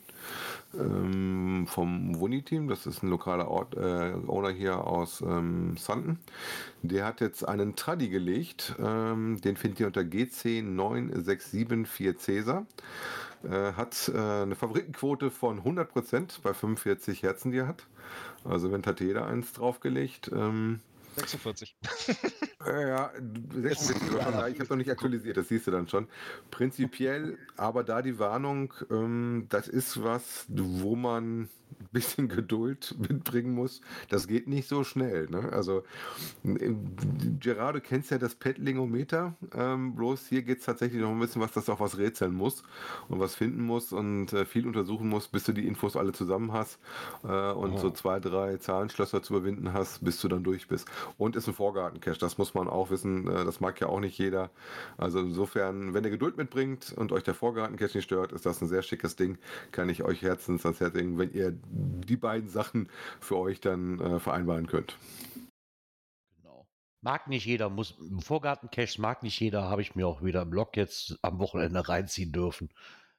ähm, 0.78 1.66
vom 1.68 2.18
Wuni-Team. 2.18 2.68
Das 2.68 2.86
ist 2.86 3.02
ein 3.02 3.08
lokaler 3.10 3.48
Ort, 3.48 3.76
äh, 3.76 4.14
Owner 4.26 4.50
hier 4.50 4.86
aus 4.86 5.20
ähm, 5.20 5.76
Sanden. 5.76 6.18
Der 6.82 7.04
hat 7.06 7.20
jetzt 7.20 7.46
einen 7.46 7.76
Traddy 7.76 8.08
gelegt. 8.08 8.74
Ähm, 8.78 9.40
den 9.40 9.56
findet 9.56 9.80
ihr 9.80 9.86
unter 9.88 10.04
GC 10.04 10.62
9674 10.62 12.18
Cäsar. 12.18 12.66
Äh, 13.50 13.72
hat 13.74 14.10
äh, 14.12 14.18
eine 14.18 14.56
Favoritenquote 14.56 15.30
von 15.30 15.62
100% 15.62 16.40
bei 16.42 16.52
45 16.52 17.22
Herzen, 17.22 17.52
die 17.52 17.58
er 17.58 17.68
hat. 17.68 17.86
Also 18.44 18.72
wenn 18.72 18.84
hat 18.84 19.00
jeder 19.00 19.26
eins 19.26 19.52
draufgelegt. 19.52 20.30
Ähm, 20.32 20.80
46. 21.16 21.76
äh, 22.66 22.88
ja, 22.88 23.10
46 23.54 24.12
oder 24.12 24.22
schon, 24.22 24.34
ja, 24.34 24.48
ich 24.48 24.58
habe 24.60 24.68
noch 24.70 24.76
nicht 24.76 24.90
aktualisiert, 24.90 25.36
das 25.36 25.48
siehst 25.48 25.66
du 25.66 25.70
dann 25.70 25.88
schon. 25.88 26.08
Prinzipiell, 26.50 27.38
aber 27.56 27.84
da 27.84 28.02
die 28.02 28.18
Warnung, 28.18 28.72
ähm, 28.90 29.46
das 29.48 29.68
ist 29.68 30.02
was, 30.02 30.46
wo 30.48 30.96
man 30.96 31.42
ein 31.42 31.88
bisschen 31.92 32.28
Geduld 32.28 32.94
mitbringen 32.98 33.52
muss. 33.52 33.80
Das 34.08 34.26
geht 34.28 34.46
nicht 34.46 34.68
so 34.68 34.84
schnell. 34.84 35.26
Ne? 35.30 35.50
Also, 35.52 35.84
äh, 36.44 36.74
Gerard, 37.40 37.76
du 37.76 37.80
kennst 37.80 38.10
ja 38.10 38.18
das 38.18 38.34
Petlingometer, 38.34 39.34
ähm, 39.54 39.94
bloß 39.94 40.26
hier 40.28 40.42
geht 40.42 40.60
es 40.60 40.64
tatsächlich 40.66 41.00
noch 41.02 41.10
ein 41.10 41.18
bisschen 41.18 41.42
was, 41.42 41.52
dass 41.52 41.66
du 41.66 41.72
auch 41.72 41.80
was 41.80 41.98
rätseln 41.98 42.34
musst 42.34 42.62
und 43.08 43.18
was 43.20 43.34
finden 43.34 43.62
musst 43.62 43.92
und 43.92 44.32
äh, 44.32 44.44
viel 44.44 44.66
untersuchen 44.66 45.08
musst, 45.08 45.32
bis 45.32 45.44
du 45.44 45.52
die 45.52 45.66
Infos 45.66 45.96
alle 45.96 46.12
zusammen 46.12 46.52
hast 46.52 46.78
äh, 47.24 47.50
und 47.52 47.76
Oh. 47.76 47.78
so 47.78 47.90
zwei, 47.90 48.20
drei 48.20 48.56
Zahlenschlösser 48.56 49.22
zu 49.22 49.34
überwinden 49.34 49.72
hast, 49.72 50.02
bis 50.04 50.20
du 50.20 50.28
dann 50.28 50.44
durch 50.44 50.68
bist. 50.68 50.88
Und 51.18 51.36
ist 51.36 51.46
ein 51.46 51.54
Vorgarten-Cache, 51.54 52.18
das 52.18 52.38
muss 52.38 52.54
man 52.54 52.68
auch 52.68 52.90
wissen, 52.90 53.26
äh, 53.28 53.44
das 53.44 53.60
mag 53.60 53.80
ja 53.80 53.88
auch 53.88 54.00
nicht 54.00 54.18
jeder. 54.18 54.50
Also 54.96 55.20
insofern, 55.20 55.94
wenn 55.94 56.04
ihr 56.04 56.10
Geduld 56.10 56.36
mitbringt 56.36 56.92
und 56.96 57.12
euch 57.12 57.22
der 57.22 57.34
Vorgarten-Cache 57.34 57.98
nicht 57.98 58.04
stört, 58.04 58.32
ist 58.32 58.46
das 58.46 58.60
ein 58.60 58.68
sehr 58.68 58.82
schickes 58.82 59.16
Ding, 59.16 59.38
kann 59.72 59.88
ich 59.88 60.02
euch 60.02 60.22
herzens 60.22 60.64
ans 60.64 60.80
Herz 60.80 60.94
legen, 60.94 61.18
wenn 61.18 61.32
ihr 61.32 61.52
die 61.52 62.16
beiden 62.16 62.48
Sachen 62.48 62.90
für 63.20 63.36
euch 63.36 63.60
dann 63.60 64.00
äh, 64.00 64.20
vereinbaren 64.20 64.66
könnt. 64.66 64.98
Genau. 66.36 66.66
Mag 67.02 67.28
nicht 67.28 67.46
jeder, 67.46 67.70
muss 67.70 67.96
Vorgarten-Cache 68.20 69.00
mag 69.00 69.22
nicht 69.22 69.38
jeder, 69.40 69.64
habe 69.68 69.82
ich 69.82 69.94
mir 69.94 70.06
auch 70.06 70.22
wieder 70.22 70.42
im 70.42 70.50
Blog 70.50 70.76
jetzt 70.76 71.18
am 71.22 71.38
Wochenende 71.38 71.88
reinziehen 71.88 72.32
dürfen. 72.32 72.70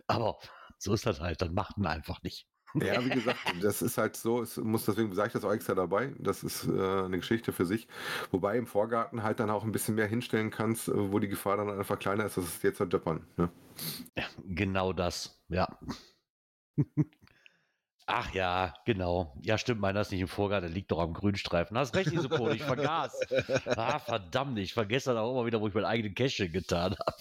Aber 0.07 0.37
so 0.77 0.93
ist 0.93 1.05
das 1.05 1.19
halt, 1.19 1.41
dann 1.41 1.53
macht 1.53 1.77
man 1.77 1.91
einfach 1.91 2.21
nicht. 2.23 2.47
Ja, 2.81 3.03
wie 3.03 3.09
gesagt, 3.09 3.39
das 3.61 3.81
ist 3.81 3.97
halt 3.97 4.15
so, 4.15 4.41
es 4.41 4.57
muss, 4.57 4.85
deswegen 4.85 5.13
sage 5.13 5.27
ich 5.27 5.33
das 5.33 5.43
auch 5.43 5.51
extra 5.53 5.75
dabei. 5.75 6.13
Das 6.19 6.43
ist 6.43 6.67
äh, 6.67 6.71
eine 6.71 7.17
Geschichte 7.17 7.51
für 7.53 7.65
sich. 7.65 7.87
Wobei 8.31 8.57
im 8.57 8.67
Vorgarten 8.67 9.23
halt 9.23 9.39
dann 9.39 9.49
auch 9.49 9.63
ein 9.63 9.71
bisschen 9.71 9.95
mehr 9.95 10.07
hinstellen 10.07 10.49
kannst, 10.51 10.87
äh, 10.87 11.11
wo 11.11 11.19
die 11.19 11.27
Gefahr 11.27 11.57
dann 11.57 11.69
einfach 11.69 11.99
kleiner 11.99 12.25
ist, 12.25 12.37
das 12.37 12.45
ist 12.45 12.63
jetzt 12.63 12.79
halt 12.79 12.93
Japan. 12.93 13.25
Ne? 13.37 13.49
Genau 14.45 14.93
das, 14.93 15.39
ja. 15.49 15.67
Ach 18.09 18.33
ja, 18.33 18.73
genau. 18.85 19.33
Ja, 19.41 19.57
stimmt, 19.57 19.81
meiner 19.81 19.99
ist 19.99 20.13
nicht 20.13 20.21
im 20.21 20.29
Vorgarten, 20.29 20.69
der 20.69 20.73
liegt 20.73 20.91
doch 20.91 20.99
am 20.99 21.13
Grünstreifen. 21.13 21.77
Hast 21.77 21.93
recht, 21.93 22.13
Isopol, 22.13 22.55
ich 22.55 22.63
vergaß. 22.63 23.19
Ah, 23.65 23.99
verdammt, 23.99 24.57
ich 24.59 24.73
vergesse 24.73 25.13
dann 25.13 25.19
auch 25.19 25.31
immer 25.31 25.45
wieder, 25.45 25.59
wo 25.59 25.67
ich 25.67 25.73
meinen 25.73 25.85
eigenen 25.85 26.15
Cache 26.15 26.49
getan 26.49 26.95
habe. 27.05 27.17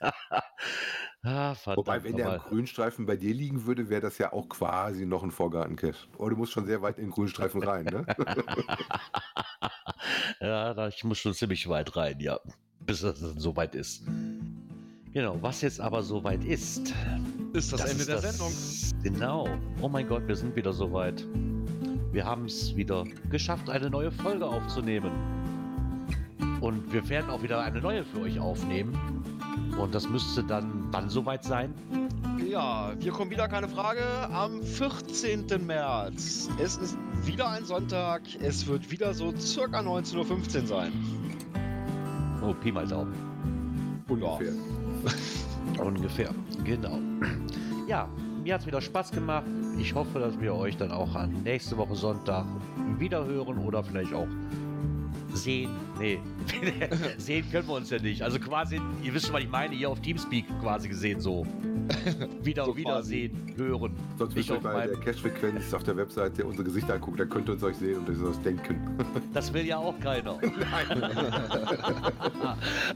ah, 1.24 1.54
verdammt. 1.54 1.76
Wobei, 1.76 2.04
wenn 2.04 2.16
der 2.16 2.34
am. 2.34 2.38
Grünstreifen 2.38 3.04
bei 3.04 3.16
dir 3.16 3.34
liegen 3.34 3.66
würde, 3.66 3.88
wäre 3.88 4.00
das 4.00 4.18
ja 4.18 4.32
auch 4.32 4.48
quasi 4.48 5.06
noch 5.06 5.24
ein 5.24 5.32
Vorgarten-Cache. 5.32 6.06
Oh, 6.18 6.28
du 6.28 6.36
musst 6.36 6.52
schon 6.52 6.66
sehr 6.66 6.82
weit 6.82 6.98
in 6.98 7.06
den 7.06 7.10
Grünstreifen 7.10 7.62
rein, 7.62 7.86
ne? 7.86 8.06
ja, 10.40 10.86
ich 10.86 11.02
muss 11.02 11.18
schon 11.18 11.34
ziemlich 11.34 11.68
weit 11.68 11.96
rein, 11.96 12.20
ja. 12.20 12.38
Bis 12.80 13.00
das 13.00 13.20
dann 13.20 13.38
soweit 13.38 13.74
ist. 13.74 14.04
Genau, 15.12 15.36
was 15.42 15.60
jetzt 15.60 15.80
aber 15.80 16.02
soweit 16.02 16.44
ist. 16.44 16.94
Ist 17.52 17.72
das, 17.72 17.80
Ende 17.82 17.92
ist 18.00 18.08
der 18.08 18.20
das- 18.20 18.36
Sendung. 18.36 18.52
Genau. 19.02 19.48
Oh 19.82 19.88
mein 19.88 20.08
Gott, 20.08 20.26
wir 20.26 20.36
sind 20.36 20.56
wieder 20.56 20.72
soweit. 20.72 21.26
Wir 22.12 22.24
haben 22.24 22.46
es 22.46 22.74
wieder 22.76 23.04
geschafft, 23.30 23.68
eine 23.68 23.90
neue 23.90 24.10
Folge 24.10 24.46
aufzunehmen. 24.46 25.10
Und 26.60 26.92
wir 26.92 27.06
werden 27.08 27.30
auch 27.30 27.42
wieder 27.42 27.60
eine 27.60 27.80
neue 27.80 28.04
für 28.04 28.20
euch 28.20 28.38
aufnehmen. 28.38 28.96
Und 29.78 29.94
das 29.94 30.08
müsste 30.08 30.44
dann 30.44 30.88
wann 30.92 31.08
soweit 31.10 31.44
sein? 31.44 31.74
Ja, 32.48 32.92
wir 32.98 33.12
kommen 33.12 33.30
wieder, 33.30 33.48
keine 33.48 33.68
Frage, 33.68 34.02
am 34.32 34.62
14. 34.62 35.46
März. 35.66 36.48
Es 36.62 36.76
ist 36.76 36.96
wieder 37.24 37.48
ein 37.48 37.64
Sonntag. 37.64 38.22
Es 38.40 38.66
wird 38.66 38.90
wieder 38.90 39.12
so 39.14 39.34
circa 39.36 39.80
19.15 39.80 40.60
Uhr 40.62 40.66
sein. 40.66 40.92
Oh, 42.42 42.54
Pi 42.54 42.72
mal 42.72 42.86
Daumen. 42.86 43.12
Ungefähr. 44.08 44.52
Ungefähr, 45.78 46.30
genau. 46.64 46.98
Ja, 47.86 48.08
mir 48.42 48.54
hat 48.54 48.62
es 48.62 48.66
wieder 48.66 48.80
Spaß 48.80 49.12
gemacht. 49.12 49.44
Ich 49.78 49.94
hoffe, 49.94 50.18
dass 50.18 50.38
wir 50.40 50.54
euch 50.54 50.76
dann 50.76 50.90
auch 50.90 51.16
nächste 51.44 51.76
Woche 51.76 51.94
Sonntag 51.94 52.44
wieder 52.98 53.24
hören 53.24 53.58
oder 53.58 53.82
vielleicht 53.82 54.12
auch 54.12 54.28
Sehen, 55.34 55.70
nee. 55.98 56.18
Sehen 57.18 57.50
können 57.50 57.66
wir 57.68 57.74
uns 57.74 57.90
ja 57.90 57.98
nicht. 57.98 58.22
Also 58.22 58.38
quasi, 58.38 58.80
ihr 59.02 59.14
wisst 59.14 59.26
schon, 59.26 59.34
was 59.34 59.42
ich 59.42 59.48
meine, 59.48 59.74
hier 59.74 59.90
auf 59.90 60.00
Teamspeak 60.00 60.44
quasi 60.60 60.88
gesehen 60.88 61.20
so. 61.20 61.46
Wieder, 62.42 62.64
So 62.64 62.76
wiedersehen, 62.76 63.52
hören. 63.56 63.96
Sonst 64.18 64.34
müsst 64.34 64.48
ihr 64.50 64.56
auf 64.56 64.62
bei 64.62 64.86
der 64.86 64.92
meinem, 64.92 65.04
Cache-Frequenz 65.04 65.74
auf 65.74 65.82
der 65.82 65.96
Webseite 65.96 66.44
unsere 66.44 66.64
Gesichter 66.64 66.94
angucken, 66.94 67.16
dann 67.18 67.28
könnt 67.28 67.48
ihr 67.48 67.54
uns 67.54 67.62
euch 67.62 67.76
sehen 67.76 67.98
und 67.98 68.08
euch 68.08 68.16
das 68.22 68.40
denken. 68.42 68.98
das 69.34 69.52
will 69.52 69.66
ja 69.66 69.78
auch 69.78 69.98
keiner. 70.00 70.38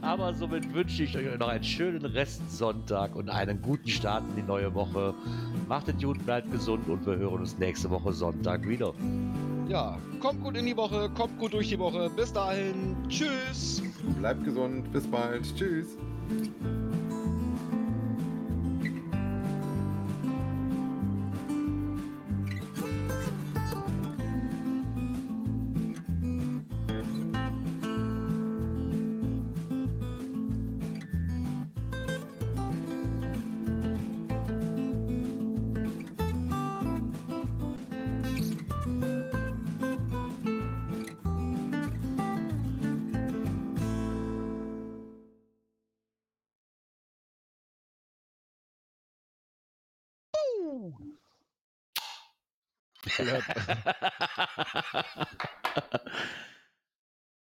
Aber 0.01 0.33
somit 0.33 0.73
wünsche 0.73 1.03
ich 1.03 1.17
euch 1.17 1.37
noch 1.37 1.49
einen 1.49 1.63
schönen 1.63 2.05
Restsonntag 2.05 3.15
und 3.15 3.29
einen 3.29 3.61
guten 3.61 3.89
Start 3.89 4.23
in 4.29 4.35
die 4.37 4.47
neue 4.47 4.73
Woche. 4.73 5.13
Macht 5.67 5.89
es 5.89 6.01
gut, 6.01 6.23
bleibt 6.25 6.51
gesund 6.51 6.87
und 6.87 7.05
wir 7.05 7.17
hören 7.17 7.39
uns 7.39 7.57
nächste 7.57 7.89
Woche 7.89 8.13
Sonntag 8.13 8.67
wieder. 8.67 8.93
Ja, 9.67 9.97
kommt 10.21 10.41
gut 10.43 10.55
in 10.55 10.65
die 10.65 10.77
Woche, 10.77 11.09
kommt 11.09 11.37
gut 11.39 11.53
durch 11.53 11.69
die 11.69 11.79
Woche. 11.79 12.09
Bis 12.09 12.31
dahin. 12.31 12.95
Tschüss. 13.09 13.81
Bleibt 14.17 14.43
gesund, 14.45 14.91
bis 14.93 15.05
bald. 15.07 15.43
Tschüss. 15.55 15.97
that. 53.27 53.95